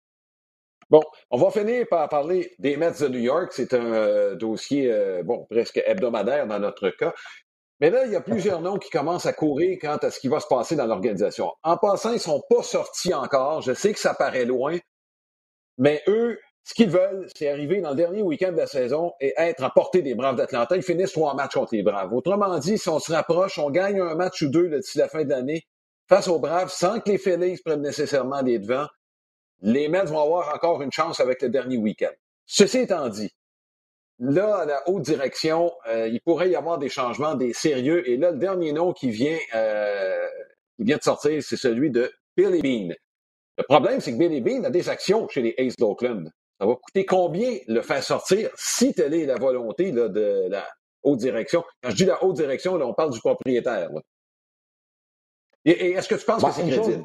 Bon, 0.90 1.02
on 1.30 1.38
va 1.38 1.50
finir 1.50 1.86
par 1.88 2.08
parler 2.08 2.52
des 2.58 2.76
Mets 2.76 2.92
de 3.00 3.08
New 3.08 3.20
York. 3.20 3.52
C'est 3.52 3.74
un 3.74 3.92
euh, 3.92 4.34
dossier, 4.36 4.92
euh, 4.92 5.22
bon, 5.24 5.46
presque 5.50 5.82
hebdomadaire 5.84 6.46
dans 6.46 6.58
notre 6.58 6.90
cas. 6.90 7.14
Mais 7.80 7.90
là, 7.90 8.06
il 8.06 8.12
y 8.12 8.16
a 8.16 8.20
plusieurs 8.20 8.60
noms 8.60 8.78
qui 8.78 8.90
commencent 8.90 9.26
à 9.26 9.32
courir 9.32 9.76
quant 9.80 9.96
à 9.96 10.10
ce 10.10 10.20
qui 10.20 10.28
va 10.28 10.38
se 10.38 10.46
passer 10.46 10.76
dans 10.76 10.86
l'organisation. 10.86 11.52
En 11.64 11.78
passant, 11.78 12.10
ils 12.10 12.14
ne 12.14 12.18
sont 12.18 12.42
pas 12.48 12.62
sortis 12.62 13.12
encore. 13.12 13.62
Je 13.62 13.72
sais 13.72 13.92
que 13.92 13.98
ça 13.98 14.14
paraît 14.14 14.44
loin, 14.44 14.78
mais 15.82 16.00
eux, 16.06 16.38
ce 16.62 16.74
qu'ils 16.74 16.90
veulent, 16.90 17.26
c'est 17.34 17.48
arriver 17.48 17.80
dans 17.80 17.90
le 17.90 17.96
dernier 17.96 18.22
week-end 18.22 18.52
de 18.52 18.56
la 18.56 18.68
saison 18.68 19.14
et 19.20 19.34
être 19.36 19.64
à 19.64 19.70
portée 19.70 20.00
des 20.00 20.14
Braves 20.14 20.36
d'Atlanta. 20.36 20.76
Ils 20.76 20.82
finissent 20.84 21.10
trois 21.10 21.34
matchs 21.34 21.54
contre 21.54 21.74
les 21.74 21.82
Braves. 21.82 22.12
Autrement 22.12 22.56
dit, 22.60 22.78
si 22.78 22.88
on 22.88 23.00
se 23.00 23.12
rapproche, 23.12 23.58
on 23.58 23.68
gagne 23.68 24.00
un 24.00 24.14
match 24.14 24.42
ou 24.42 24.48
deux 24.48 24.68
d'ici 24.68 24.98
la 24.98 25.08
fin 25.08 25.24
de 25.24 25.30
l'année 25.30 25.66
face 26.08 26.28
aux 26.28 26.38
Braves 26.38 26.70
sans 26.70 27.00
que 27.00 27.10
les 27.10 27.18
Phillies 27.18 27.58
prennent 27.64 27.82
nécessairement 27.82 28.44
des 28.44 28.60
devants, 28.60 28.86
les 29.60 29.88
Mets 29.88 30.04
vont 30.04 30.20
avoir 30.20 30.54
encore 30.54 30.82
une 30.82 30.92
chance 30.92 31.18
avec 31.18 31.42
le 31.42 31.48
dernier 31.48 31.78
week-end. 31.78 32.12
Ceci 32.46 32.78
étant 32.78 33.08
dit, 33.08 33.32
là, 34.20 34.58
à 34.58 34.64
la 34.64 34.88
haute 34.88 35.02
direction, 35.02 35.72
euh, 35.88 36.06
il 36.06 36.20
pourrait 36.20 36.50
y 36.50 36.54
avoir 36.54 36.78
des 36.78 36.88
changements, 36.88 37.34
des 37.34 37.52
sérieux. 37.52 38.08
Et 38.08 38.16
là, 38.16 38.30
le 38.30 38.38
dernier 38.38 38.72
nom 38.72 38.92
qui 38.92 39.10
vient, 39.10 39.38
euh, 39.56 40.28
qui 40.76 40.84
vient 40.84 40.96
de 40.98 41.02
sortir, 41.02 41.42
c'est 41.42 41.56
celui 41.56 41.90
de 41.90 42.12
Billy 42.36 42.60
Bean. 42.62 42.94
Le 43.58 43.64
problème, 43.64 44.00
c'est 44.00 44.12
que 44.12 44.18
Billy 44.18 44.40
Bean 44.40 44.64
a 44.64 44.70
des 44.70 44.88
actions 44.88 45.28
chez 45.28 45.42
les 45.42 45.54
Aces 45.58 45.76
d'Oakland. 45.76 46.30
Ça 46.58 46.66
va 46.66 46.74
coûter 46.76 47.04
combien 47.04 47.58
le 47.66 47.82
faire 47.82 48.02
sortir 48.02 48.50
si 48.54 48.94
telle 48.94 49.14
est 49.14 49.26
la 49.26 49.36
volonté 49.36 49.92
de 49.92 50.48
la 50.48 50.66
haute 51.02 51.18
direction? 51.18 51.64
Quand 51.82 51.90
je 51.90 51.96
dis 51.96 52.04
la 52.04 52.22
haute 52.22 52.36
direction, 52.36 52.76
là, 52.76 52.86
on 52.86 52.94
parle 52.94 53.10
du 53.10 53.18
propriétaire. 53.18 53.90
Et, 55.64 55.90
est-ce 55.90 56.08
que 56.08 56.14
tu 56.14 56.24
penses 56.24 56.42
que 56.42 56.46
bah, 56.46 56.52
c'est 56.54 56.68
crédible? 56.68 57.04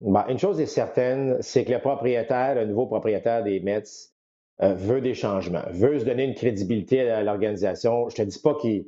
Bah, 0.00 0.26
une 0.28 0.38
chose 0.38 0.60
est 0.60 0.66
certaine, 0.66 1.40
c'est 1.40 1.64
que 1.64 1.72
le 1.72 1.78
propriétaire, 1.78 2.54
le 2.54 2.66
nouveau 2.66 2.86
propriétaire 2.86 3.42
des 3.42 3.60
Mets, 3.60 3.82
euh, 4.62 4.74
veut 4.74 5.00
des 5.00 5.14
changements, 5.14 5.62
veut 5.70 5.98
se 5.98 6.04
donner 6.04 6.24
une 6.24 6.34
crédibilité 6.34 7.08
à 7.08 7.22
l'organisation. 7.22 8.08
Je 8.08 8.16
te 8.16 8.22
dis 8.22 8.38
pas 8.38 8.54
qu'il. 8.56 8.86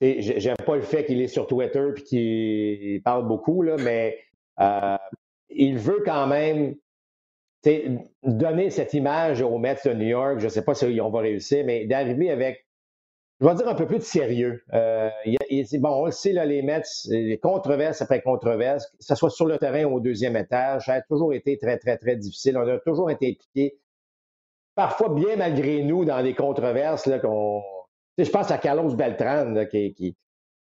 J'aime 0.00 0.56
pas 0.66 0.76
le 0.76 0.82
fait 0.82 1.06
qu'il 1.06 1.22
est 1.22 1.28
sur 1.28 1.46
Twitter 1.46 1.86
et 1.96 2.02
qu'il 2.02 3.02
parle 3.02 3.26
beaucoup, 3.26 3.62
là, 3.62 3.76
mais 3.78 4.18
euh, 4.60 4.96
il 5.50 5.78
veut 5.78 6.02
quand 6.04 6.26
même 6.26 6.74
donner 8.22 8.70
cette 8.70 8.94
image 8.94 9.40
aux 9.40 9.58
Mets 9.58 9.76
de 9.84 9.92
New 9.94 10.06
York. 10.06 10.38
Je 10.38 10.44
ne 10.44 10.50
sais 10.50 10.62
pas 10.62 10.74
si 10.74 11.00
on 11.00 11.10
va 11.10 11.20
réussir, 11.20 11.64
mais 11.64 11.86
d'arriver 11.86 12.30
avec, 12.30 12.66
je 13.40 13.46
vais 13.46 13.54
dire, 13.54 13.68
un 13.68 13.74
peu 13.74 13.86
plus 13.86 13.98
de 13.98 14.02
sérieux. 14.02 14.62
Euh, 14.74 15.08
bon, 15.78 15.88
on 15.88 16.06
le 16.06 16.12
sait, 16.12 16.32
là, 16.32 16.44
les 16.44 16.62
Mets, 16.62 16.82
les 17.08 17.38
controverses 17.38 18.02
après 18.02 18.20
controverses, 18.20 18.86
que 18.90 18.96
ce 19.00 19.14
soit 19.14 19.30
sur 19.30 19.46
le 19.46 19.58
terrain 19.58 19.84
ou 19.84 19.96
au 19.96 20.00
deuxième 20.00 20.36
étage, 20.36 20.86
ça 20.86 20.94
a 20.94 21.02
toujours 21.02 21.32
été 21.32 21.58
très, 21.58 21.78
très, 21.78 21.96
très 21.96 22.16
difficile. 22.16 22.58
On 22.58 22.68
a 22.68 22.78
toujours 22.78 23.10
été 23.10 23.30
impliqués, 23.30 23.78
parfois 24.74 25.08
bien 25.14 25.36
malgré 25.36 25.82
nous, 25.82 26.04
dans 26.04 26.22
des 26.22 26.34
controverses. 26.34 27.06
Là, 27.06 27.20
je 28.18 28.30
pense 28.30 28.50
à 28.50 28.58
Carlos 28.58 28.94
Beltran, 28.94 29.64
qui, 29.70 30.16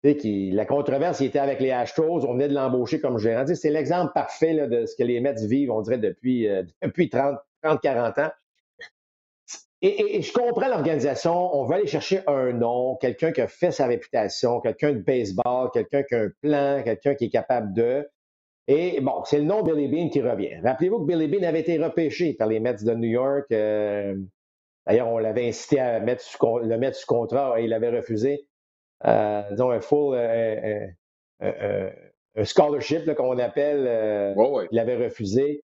la 0.03 0.65
controverse, 0.65 1.19
il 1.19 1.27
était 1.27 1.39
avec 1.39 1.59
les 1.59 1.71
Astros, 1.71 2.25
on 2.25 2.33
venait 2.33 2.47
de 2.47 2.53
l'embaucher 2.53 2.99
comme 2.99 3.17
gérant. 3.17 3.45
C'est 3.53 3.69
l'exemple 3.69 4.11
parfait 4.13 4.67
de 4.67 4.85
ce 4.85 4.95
que 4.95 5.03
les 5.03 5.19
Mets 5.19 5.45
vivent, 5.45 5.71
on 5.71 5.81
dirait, 5.81 5.97
depuis, 5.97 6.47
euh, 6.47 6.63
depuis 6.81 7.09
30, 7.09 7.37
40 7.61 8.17
ans. 8.19 8.31
Et, 9.81 10.21
je 10.21 10.33
comprends 10.33 10.67
l'organisation, 10.67 11.55
on 11.55 11.65
veut 11.65 11.75
aller 11.75 11.87
chercher 11.87 12.21
un 12.27 12.51
nom, 12.51 12.97
quelqu'un 12.97 13.31
qui 13.31 13.39
a 13.39 13.47
fait 13.47 13.71
sa 13.71 13.87
réputation, 13.87 14.59
quelqu'un 14.59 14.91
de 14.91 14.99
baseball, 14.99 15.69
quelqu'un 15.73 16.03
qui 16.03 16.15
a 16.15 16.23
un 16.23 16.29
plan, 16.41 16.81
quelqu'un 16.83 17.15
qui 17.15 17.25
est 17.25 17.29
capable 17.29 17.73
de. 17.73 18.09
Et 18.67 18.99
bon, 18.99 19.23
c'est 19.23 19.39
le 19.39 19.45
nom 19.45 19.63
Billy 19.63 19.87
Bean 19.87 20.09
qui 20.09 20.21
revient. 20.21 20.59
Rappelez-vous 20.63 20.99
que 20.99 21.05
Billy 21.05 21.27
Bean 21.27 21.43
avait 21.47 21.61
été 21.61 21.77
repêché 21.77 22.33
par 22.33 22.47
les 22.47 22.59
Mets 22.59 22.83
de 22.83 22.93
New 22.93 23.09
York. 23.09 23.45
Euh, 23.51 24.15
d'ailleurs, 24.85 25.07
on 25.07 25.17
l'avait 25.17 25.47
incité 25.47 25.79
à 25.79 26.01
mettre 26.01 26.23
le 26.61 26.77
mettre 26.77 26.97
sous 26.97 27.07
contrat 27.07 27.59
et 27.59 27.63
il 27.63 27.73
avait 27.73 27.89
refusé. 27.89 28.48
Euh, 29.05 29.43
disons, 29.51 29.71
un 29.71 29.81
full 29.81 30.15
euh, 30.15 30.87
un 31.41 32.45
scholarship 32.45 33.13
qu'on 33.15 33.37
appelle. 33.39 34.35
Il 34.71 34.79
avait 34.79 34.97
refusé 34.97 35.63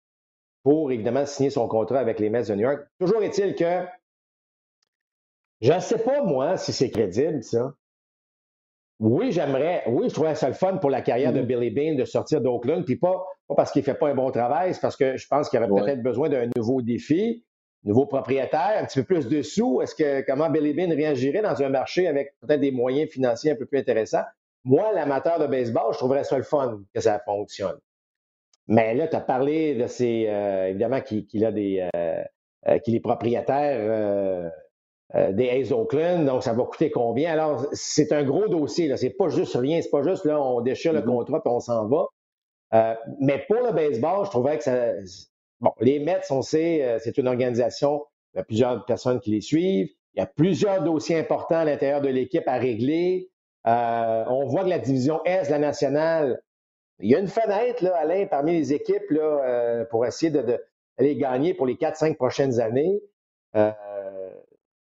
pour 0.64 0.92
évidemment 0.92 1.26
signer 1.26 1.50
son 1.50 1.68
contrat 1.68 2.00
avec 2.00 2.20
les 2.20 2.30
Mets 2.30 2.44
de 2.44 2.56
New 2.56 2.62
York. 2.62 2.82
Toujours 3.00 3.24
est-il 3.24 3.56
que 3.56 3.86
je 5.62 5.74
ne 5.74 5.80
sais 5.80 6.00
pas, 6.00 6.24
moi, 6.24 6.58
si 6.58 6.72
c'est 6.72 6.90
crédible, 6.90 7.44
ça. 7.44 7.74
Oui, 9.00 9.32
j'aimerais, 9.32 9.84
oui, 9.88 10.10
je 10.10 10.14
trouverais 10.14 10.36
ça 10.36 10.48
le 10.48 10.54
fun 10.54 10.78
pour 10.78 10.90
la 10.90 11.02
carrière 11.02 11.32
de 11.34 11.42
mm-hmm. 11.42 11.46
Billy 11.46 11.72
Bean 11.72 11.96
de 11.96 12.06
sortir 12.06 12.42
d'Oakland, 12.42 12.84
puis 12.84 12.98
pas, 12.98 13.24
parce 13.56 13.72
qu'il 13.72 13.82
ne 13.82 13.86
fait 13.86 13.96
pas 13.96 14.10
un 14.10 14.16
bon 14.16 14.32
travail, 14.32 14.74
c'est 14.74 14.82
parce 14.82 14.98
que 14.98 15.18
je 15.18 15.28
pense 15.28 15.50
qu'il 15.50 15.60
aurait 15.60 15.84
peut-être 15.84 16.04
besoin 16.04 16.30
d'un 16.30 16.50
nouveau 16.56 16.82
défi 16.82 17.46
nouveau 17.84 18.06
propriétaire, 18.06 18.78
un 18.78 18.86
petit 18.86 19.00
peu 19.00 19.06
plus 19.06 19.28
de 19.28 19.42
sous. 19.42 19.82
Est-ce 19.82 19.96
que 19.96 20.22
comment 20.22 20.50
Billy 20.50 20.74
Bean 20.74 20.94
réagirait 20.94 21.42
dans 21.42 21.62
un 21.62 21.70
marché 21.70 22.08
avec 22.08 22.34
peut-être 22.42 22.60
des 22.60 22.72
moyens 22.72 23.10
financiers 23.10 23.52
un 23.52 23.56
peu 23.56 23.66
plus 23.66 23.80
intéressants? 23.80 24.24
Moi, 24.66 24.92
l'amateur 24.94 25.40
de 25.40 25.48
baseball, 25.48 25.94
je 25.94 25.98
trouverais 25.98 26.24
ça 26.24 26.38
le 26.38 26.44
fun 26.44 26.82
que 26.94 27.00
ça 27.00 27.20
fonctionne. 27.20 27.78
Mais 28.68 28.94
là, 28.94 29.08
tu 29.08 29.16
as 29.16 29.22
parlé 29.22 29.74
de 29.74 29.88
ces 29.88 30.28
euh, 30.28 30.68
évidemment 30.68 31.02
qu'il 31.02 31.46
a 31.46 31.52
des 31.52 31.90
euh, 31.96 32.24
euh, 32.68 32.78
qu'il 32.80 32.96
est 32.96 33.00
propriétaire 33.00 34.52
des 35.32 35.50
A's 35.50 35.72
Oakland, 35.72 36.26
donc 36.26 36.44
ça 36.44 36.54
va 36.54 36.64
coûter 36.66 36.92
combien? 36.92 37.32
Alors, 37.32 37.66
c'est 37.72 38.12
un 38.12 38.24
gros 38.24 38.48
dossier, 38.48 38.88
là. 38.88 38.96
C'est 38.96 39.10
pas 39.10 39.30
juste 39.30 39.56
rien, 39.56 39.82
c'est 39.82 39.90
pas 39.90 40.04
juste 40.04 40.24
là, 40.24 40.40
on 40.40 40.62
déchire 40.62 40.94
le 40.94 41.00
mm-hmm. 41.00 41.06
contrat 41.06 41.42
et 41.44 41.50
on 41.50 41.60
s'en 41.60 41.88
va. 41.88 42.06
mais 43.20 43.44
pour 43.48 43.66
le 43.66 43.74
baseball, 43.74 44.26
je 44.26 44.30
trouvais 44.30 44.58
que 44.58 44.64
ça, 44.64 44.92
Bon, 45.62 45.72
les 45.80 46.00
Mets, 46.00 46.22
on 46.30 46.42
sait, 46.42 46.84
euh, 46.84 47.00
c'est 47.00 47.18
une 47.18 47.28
organisation, 47.28 48.06
il 48.34 48.38
y 48.38 48.42
a 48.42 48.44
plusieurs 48.44 48.86
personnes 48.86 49.20
qui 49.20 49.32
les 49.32 49.42
suivent. 49.42 49.90
Il 50.16 50.20
y 50.20 50.22
a 50.22 50.26
plusieurs 50.26 50.84
dossiers 50.84 51.18
importants 51.18 51.58
à 51.58 51.66
l'intérieur 51.66 52.02
de 52.02 52.10
l'équipe 52.10 52.48
à 52.48 52.58
régler. 52.58 53.30
Euh, 53.68 54.24
on 54.28 54.46
voit 54.46 54.64
que 54.64 54.70
la 54.70 54.80
division 54.80 55.22
S 55.26 55.48
de 55.48 55.54
la 55.54 55.60
nationale, 55.60 56.42
il 57.00 57.10
y 57.10 57.16
a 57.16 57.20
une 57.20 57.28
fenêtre, 57.28 57.84
là, 57.84 57.96
Alain, 57.98 58.26
parmi 58.28 58.54
les 58.54 58.74
équipes 58.74 59.10
là, 59.10 59.22
euh, 59.22 59.86
pour 59.86 60.06
essayer 60.06 60.32
d'aller 60.32 61.16
gagner 61.16 61.54
pour 61.54 61.66
les 61.66 61.76
4-5 61.76 62.16
prochaines 62.16 62.60
années. 62.60 63.02
Euh, 63.56 63.72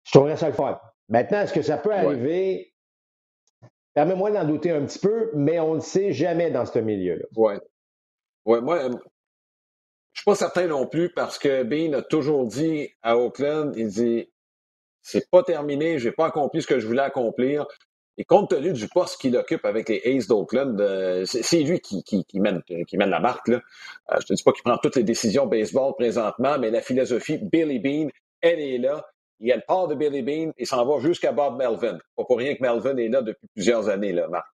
je 0.03 0.11
trouverais 0.11 0.37
ça 0.37 0.47
le 0.47 0.53
fun. 0.53 0.79
Maintenant, 1.09 1.41
est-ce 1.41 1.53
que 1.53 1.61
ça 1.61 1.77
peut 1.77 1.93
arriver? 1.93 2.73
Permets-moi 3.93 4.31
d'en 4.31 4.45
douter 4.45 4.71
un 4.71 4.85
petit 4.85 4.99
peu, 4.99 5.31
mais 5.33 5.59
on 5.59 5.75
ne 5.75 5.79
sait 5.79 6.11
jamais 6.11 6.51
dans 6.51 6.65
ce 6.65 6.79
milieu-là. 6.79 7.25
Oui. 7.35 7.55
Ouais, 8.45 8.61
moi, 8.61 8.89
je 10.17 10.21
suis 10.21 10.25
pas 10.25 10.35
certain 10.35 10.65
non 10.65 10.87
plus 10.87 11.09
parce 11.09 11.37
que 11.37 11.61
Bean 11.61 11.95
a 11.95 12.01
toujours 12.01 12.47
dit 12.47 12.89
à 13.03 13.19
Oakland, 13.19 13.71
il 13.77 13.87
dit 13.87 14.27
c'est 15.03 15.29
pas 15.29 15.43
terminé, 15.43 15.99
j'ai 15.99 16.11
pas 16.11 16.25
accompli 16.25 16.63
ce 16.63 16.65
que 16.67 16.79
je 16.79 16.87
voulais 16.87 17.03
accomplir. 17.03 17.67
Et 18.17 18.25
compte 18.25 18.49
tenu 18.49 18.73
du 18.73 18.87
poste 18.87 19.21
qu'il 19.21 19.37
occupe 19.37 19.63
avec 19.63 19.89
les 19.89 20.01
Aces 20.03 20.27
d'Oakland, 20.27 20.81
euh, 20.81 21.23
c'est 21.25 21.61
lui 21.61 21.79
qui, 21.79 22.03
mène, 22.39 22.63
la 22.91 23.19
marque. 23.19 23.47
Là. 23.47 23.61
Euh, 24.11 24.15
je 24.19 24.25
te 24.25 24.33
dis 24.33 24.41
pas 24.41 24.53
qu'il 24.53 24.63
prend 24.63 24.79
toutes 24.79 24.95
les 24.95 25.03
décisions 25.03 25.45
baseball 25.45 25.93
présentement, 25.95 26.57
mais 26.57 26.71
la 26.71 26.81
philosophie 26.81 27.37
Billy 27.37 27.77
Bean, 27.77 28.09
elle 28.41 28.59
est 28.59 28.79
là. 28.79 29.05
Il 29.39 29.47
y 29.47 29.51
a 29.51 29.55
le 29.55 29.61
part 29.67 29.87
de 29.87 29.93
Billy 29.93 30.23
Bean 30.23 30.51
et 30.57 30.65
s'en 30.65 30.83
va 30.83 30.99
jusqu'à 30.99 31.31
Bob 31.31 31.57
Melvin. 31.57 31.99
Pas 32.15 32.23
pour 32.23 32.39
rien 32.39 32.55
que 32.55 32.63
Melvin 32.63 32.97
est 32.97 33.09
là 33.09 33.21
depuis 33.21 33.47
plusieurs 33.53 33.87
années, 33.87 34.13
là, 34.13 34.27
Marc. 34.29 34.47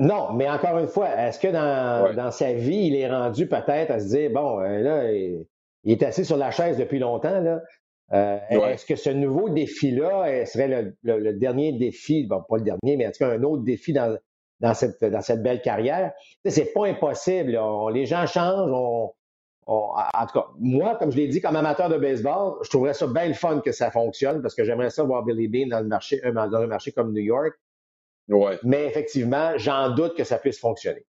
Non, 0.00 0.32
mais 0.32 0.48
encore 0.48 0.78
une 0.78 0.88
fois, 0.88 1.10
est-ce 1.14 1.38
que 1.38 1.48
dans, 1.48 2.14
dans, 2.14 2.30
sa 2.30 2.54
vie, 2.54 2.86
il 2.86 2.96
est 2.96 3.08
rendu 3.10 3.46
peut-être 3.46 3.90
à 3.90 4.00
se 4.00 4.08
dire, 4.08 4.30
bon, 4.30 4.58
euh, 4.58 4.78
là, 4.78 5.12
il, 5.12 5.46
est 5.84 6.02
assis 6.02 6.24
sur 6.24 6.38
la 6.38 6.50
chaise 6.50 6.78
depuis 6.78 6.98
longtemps, 6.98 7.40
là. 7.40 7.60
Euh, 8.12 8.38
est-ce 8.48 8.86
que 8.86 8.96
ce 8.96 9.10
nouveau 9.10 9.50
défi-là 9.50 10.26
euh, 10.26 10.44
serait 10.46 10.94
le, 11.02 11.32
dernier 11.34 11.72
défi, 11.72 12.24
bon, 12.24 12.42
pas 12.48 12.56
le 12.56 12.64
dernier, 12.64 12.96
mais 12.96 13.06
en 13.06 13.10
tout 13.10 13.18
cas 13.18 13.28
un 13.28 13.42
autre 13.44 13.62
défi 13.62 13.92
dans, 13.92 14.16
dans, 14.58 14.74
cette, 14.74 15.04
dans 15.04 15.20
cette 15.20 15.42
belle 15.42 15.60
carrière? 15.60 16.12
C'est 16.44 16.72
pas 16.72 16.86
impossible. 16.86 17.56
les 17.92 18.06
gens 18.06 18.26
changent. 18.26 18.72
On, 18.72 19.12
en 19.66 20.26
tout 20.26 20.32
cas, 20.32 20.46
moi, 20.58 20.96
comme 20.96 21.12
je 21.12 21.18
l'ai 21.18 21.28
dit, 21.28 21.40
comme 21.40 21.54
amateur 21.54 21.88
de 21.88 21.98
baseball, 21.98 22.54
je 22.64 22.70
trouverais 22.70 22.94
ça 22.94 23.06
bien 23.06 23.28
le 23.28 23.34
fun 23.34 23.60
que 23.60 23.70
ça 23.70 23.92
fonctionne 23.92 24.42
parce 24.42 24.56
que 24.56 24.64
j'aimerais 24.64 24.90
ça 24.90 25.04
voir 25.04 25.24
Billy 25.24 25.46
Bean 25.46 25.68
dans 25.68 25.80
le 25.80 25.86
marché, 25.86 26.20
dans 26.34 26.52
un 26.56 26.66
marché 26.66 26.90
comme 26.90 27.12
New 27.12 27.22
York. 27.22 27.52
Ouais. 28.30 28.58
Mais 28.62 28.86
effectivement, 28.86 29.52
j'en 29.56 29.90
doute 29.90 30.16
que 30.16 30.24
ça 30.24 30.38
puisse 30.38 30.58
fonctionner. 30.58 31.04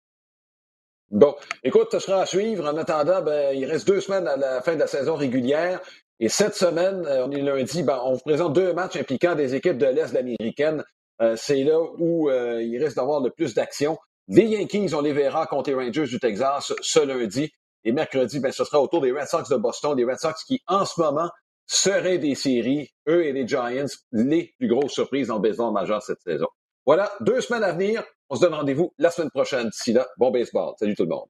Bon, 1.10 1.36
écoute, 1.64 1.88
ce 1.92 2.00
sera 2.00 2.22
à 2.22 2.26
suivre. 2.26 2.68
En 2.68 2.78
attendant, 2.78 3.22
ben, 3.22 3.56
il 3.56 3.66
reste 3.66 3.88
deux 3.88 4.02
semaines 4.02 4.28
à 4.28 4.38
la 4.38 4.62
fin 4.62 4.76
de 4.76 4.80
la 4.80 4.88
saison 4.88 5.16
régulière. 5.16 5.82
Et 6.20 6.30
cette 6.30 6.56
semaine, 6.56 7.06
euh, 7.06 7.26
on 7.26 7.32
est 7.32 7.42
lundi, 7.42 7.84
ben, 7.84 8.00
on 8.04 8.14
vous 8.14 8.20
présente 8.20 8.54
deux 8.54 8.74
matchs 8.74 8.98
impliquant 8.98 9.36
des 9.36 9.56
équipes 9.56 9.78
de 9.78 9.86
l'Est 9.86 10.16
américaine. 10.16 10.84
Euh, 11.22 11.36
c'est 11.36 11.64
là 11.64 11.80
où 11.98 12.30
euh, 12.30 12.62
il 12.62 12.84
risque 12.84 12.98
d'avoir 12.98 13.22
le 13.22 13.30
plus 13.32 13.54
d'action. 13.54 13.98
Les 14.28 14.44
Yankees, 14.44 14.94
on 14.94 15.02
les 15.02 15.14
verra 15.14 15.48
contre 15.48 15.70
les 15.70 15.76
Rangers 15.76 16.06
du 16.06 16.20
Texas 16.20 16.74
ce 16.82 17.00
lundi. 17.00 17.52
Et 17.84 17.92
mercredi, 17.94 18.40
ben, 18.40 18.52
ce 18.52 18.66
sera 18.66 18.82
autour 18.82 19.02
des 19.02 19.12
Red 19.12 19.28
Sox 19.28 19.50
de 19.50 19.56
Boston, 19.56 19.96
des 19.96 20.04
Red 20.04 20.20
Sox 20.20 20.44
qui, 20.46 20.62
en 20.68 20.86
ce 20.86 21.00
moment, 21.00 21.30
seraient 21.68 22.18
des 22.18 22.36
séries, 22.36 22.90
eux 23.08 23.26
et 23.26 23.32
les 23.32 23.48
Giants, 23.48 23.86
les 24.12 24.54
plus 24.58 24.68
grosses 24.68 24.94
surprises 24.94 25.30
le 25.30 25.40
baseball 25.40 25.72
majeur 25.72 26.02
cette 26.02 26.22
saison. 26.22 26.48
Voilà, 26.88 27.12
deux 27.20 27.42
semaines 27.42 27.66
à 27.66 27.74
venir. 27.74 28.02
On 28.30 28.38
se 28.38 28.42
donne 28.42 28.54
rendez-vous 28.54 28.94
la 28.98 29.12
semaine 29.12 29.30
prochaine. 29.30 29.68
D'ici 29.68 29.92
là, 29.92 30.08
bon 30.18 30.32
baseball. 30.32 30.74
Salut 30.80 30.96
tout 30.96 31.04
le 31.04 31.10
monde. 31.10 31.28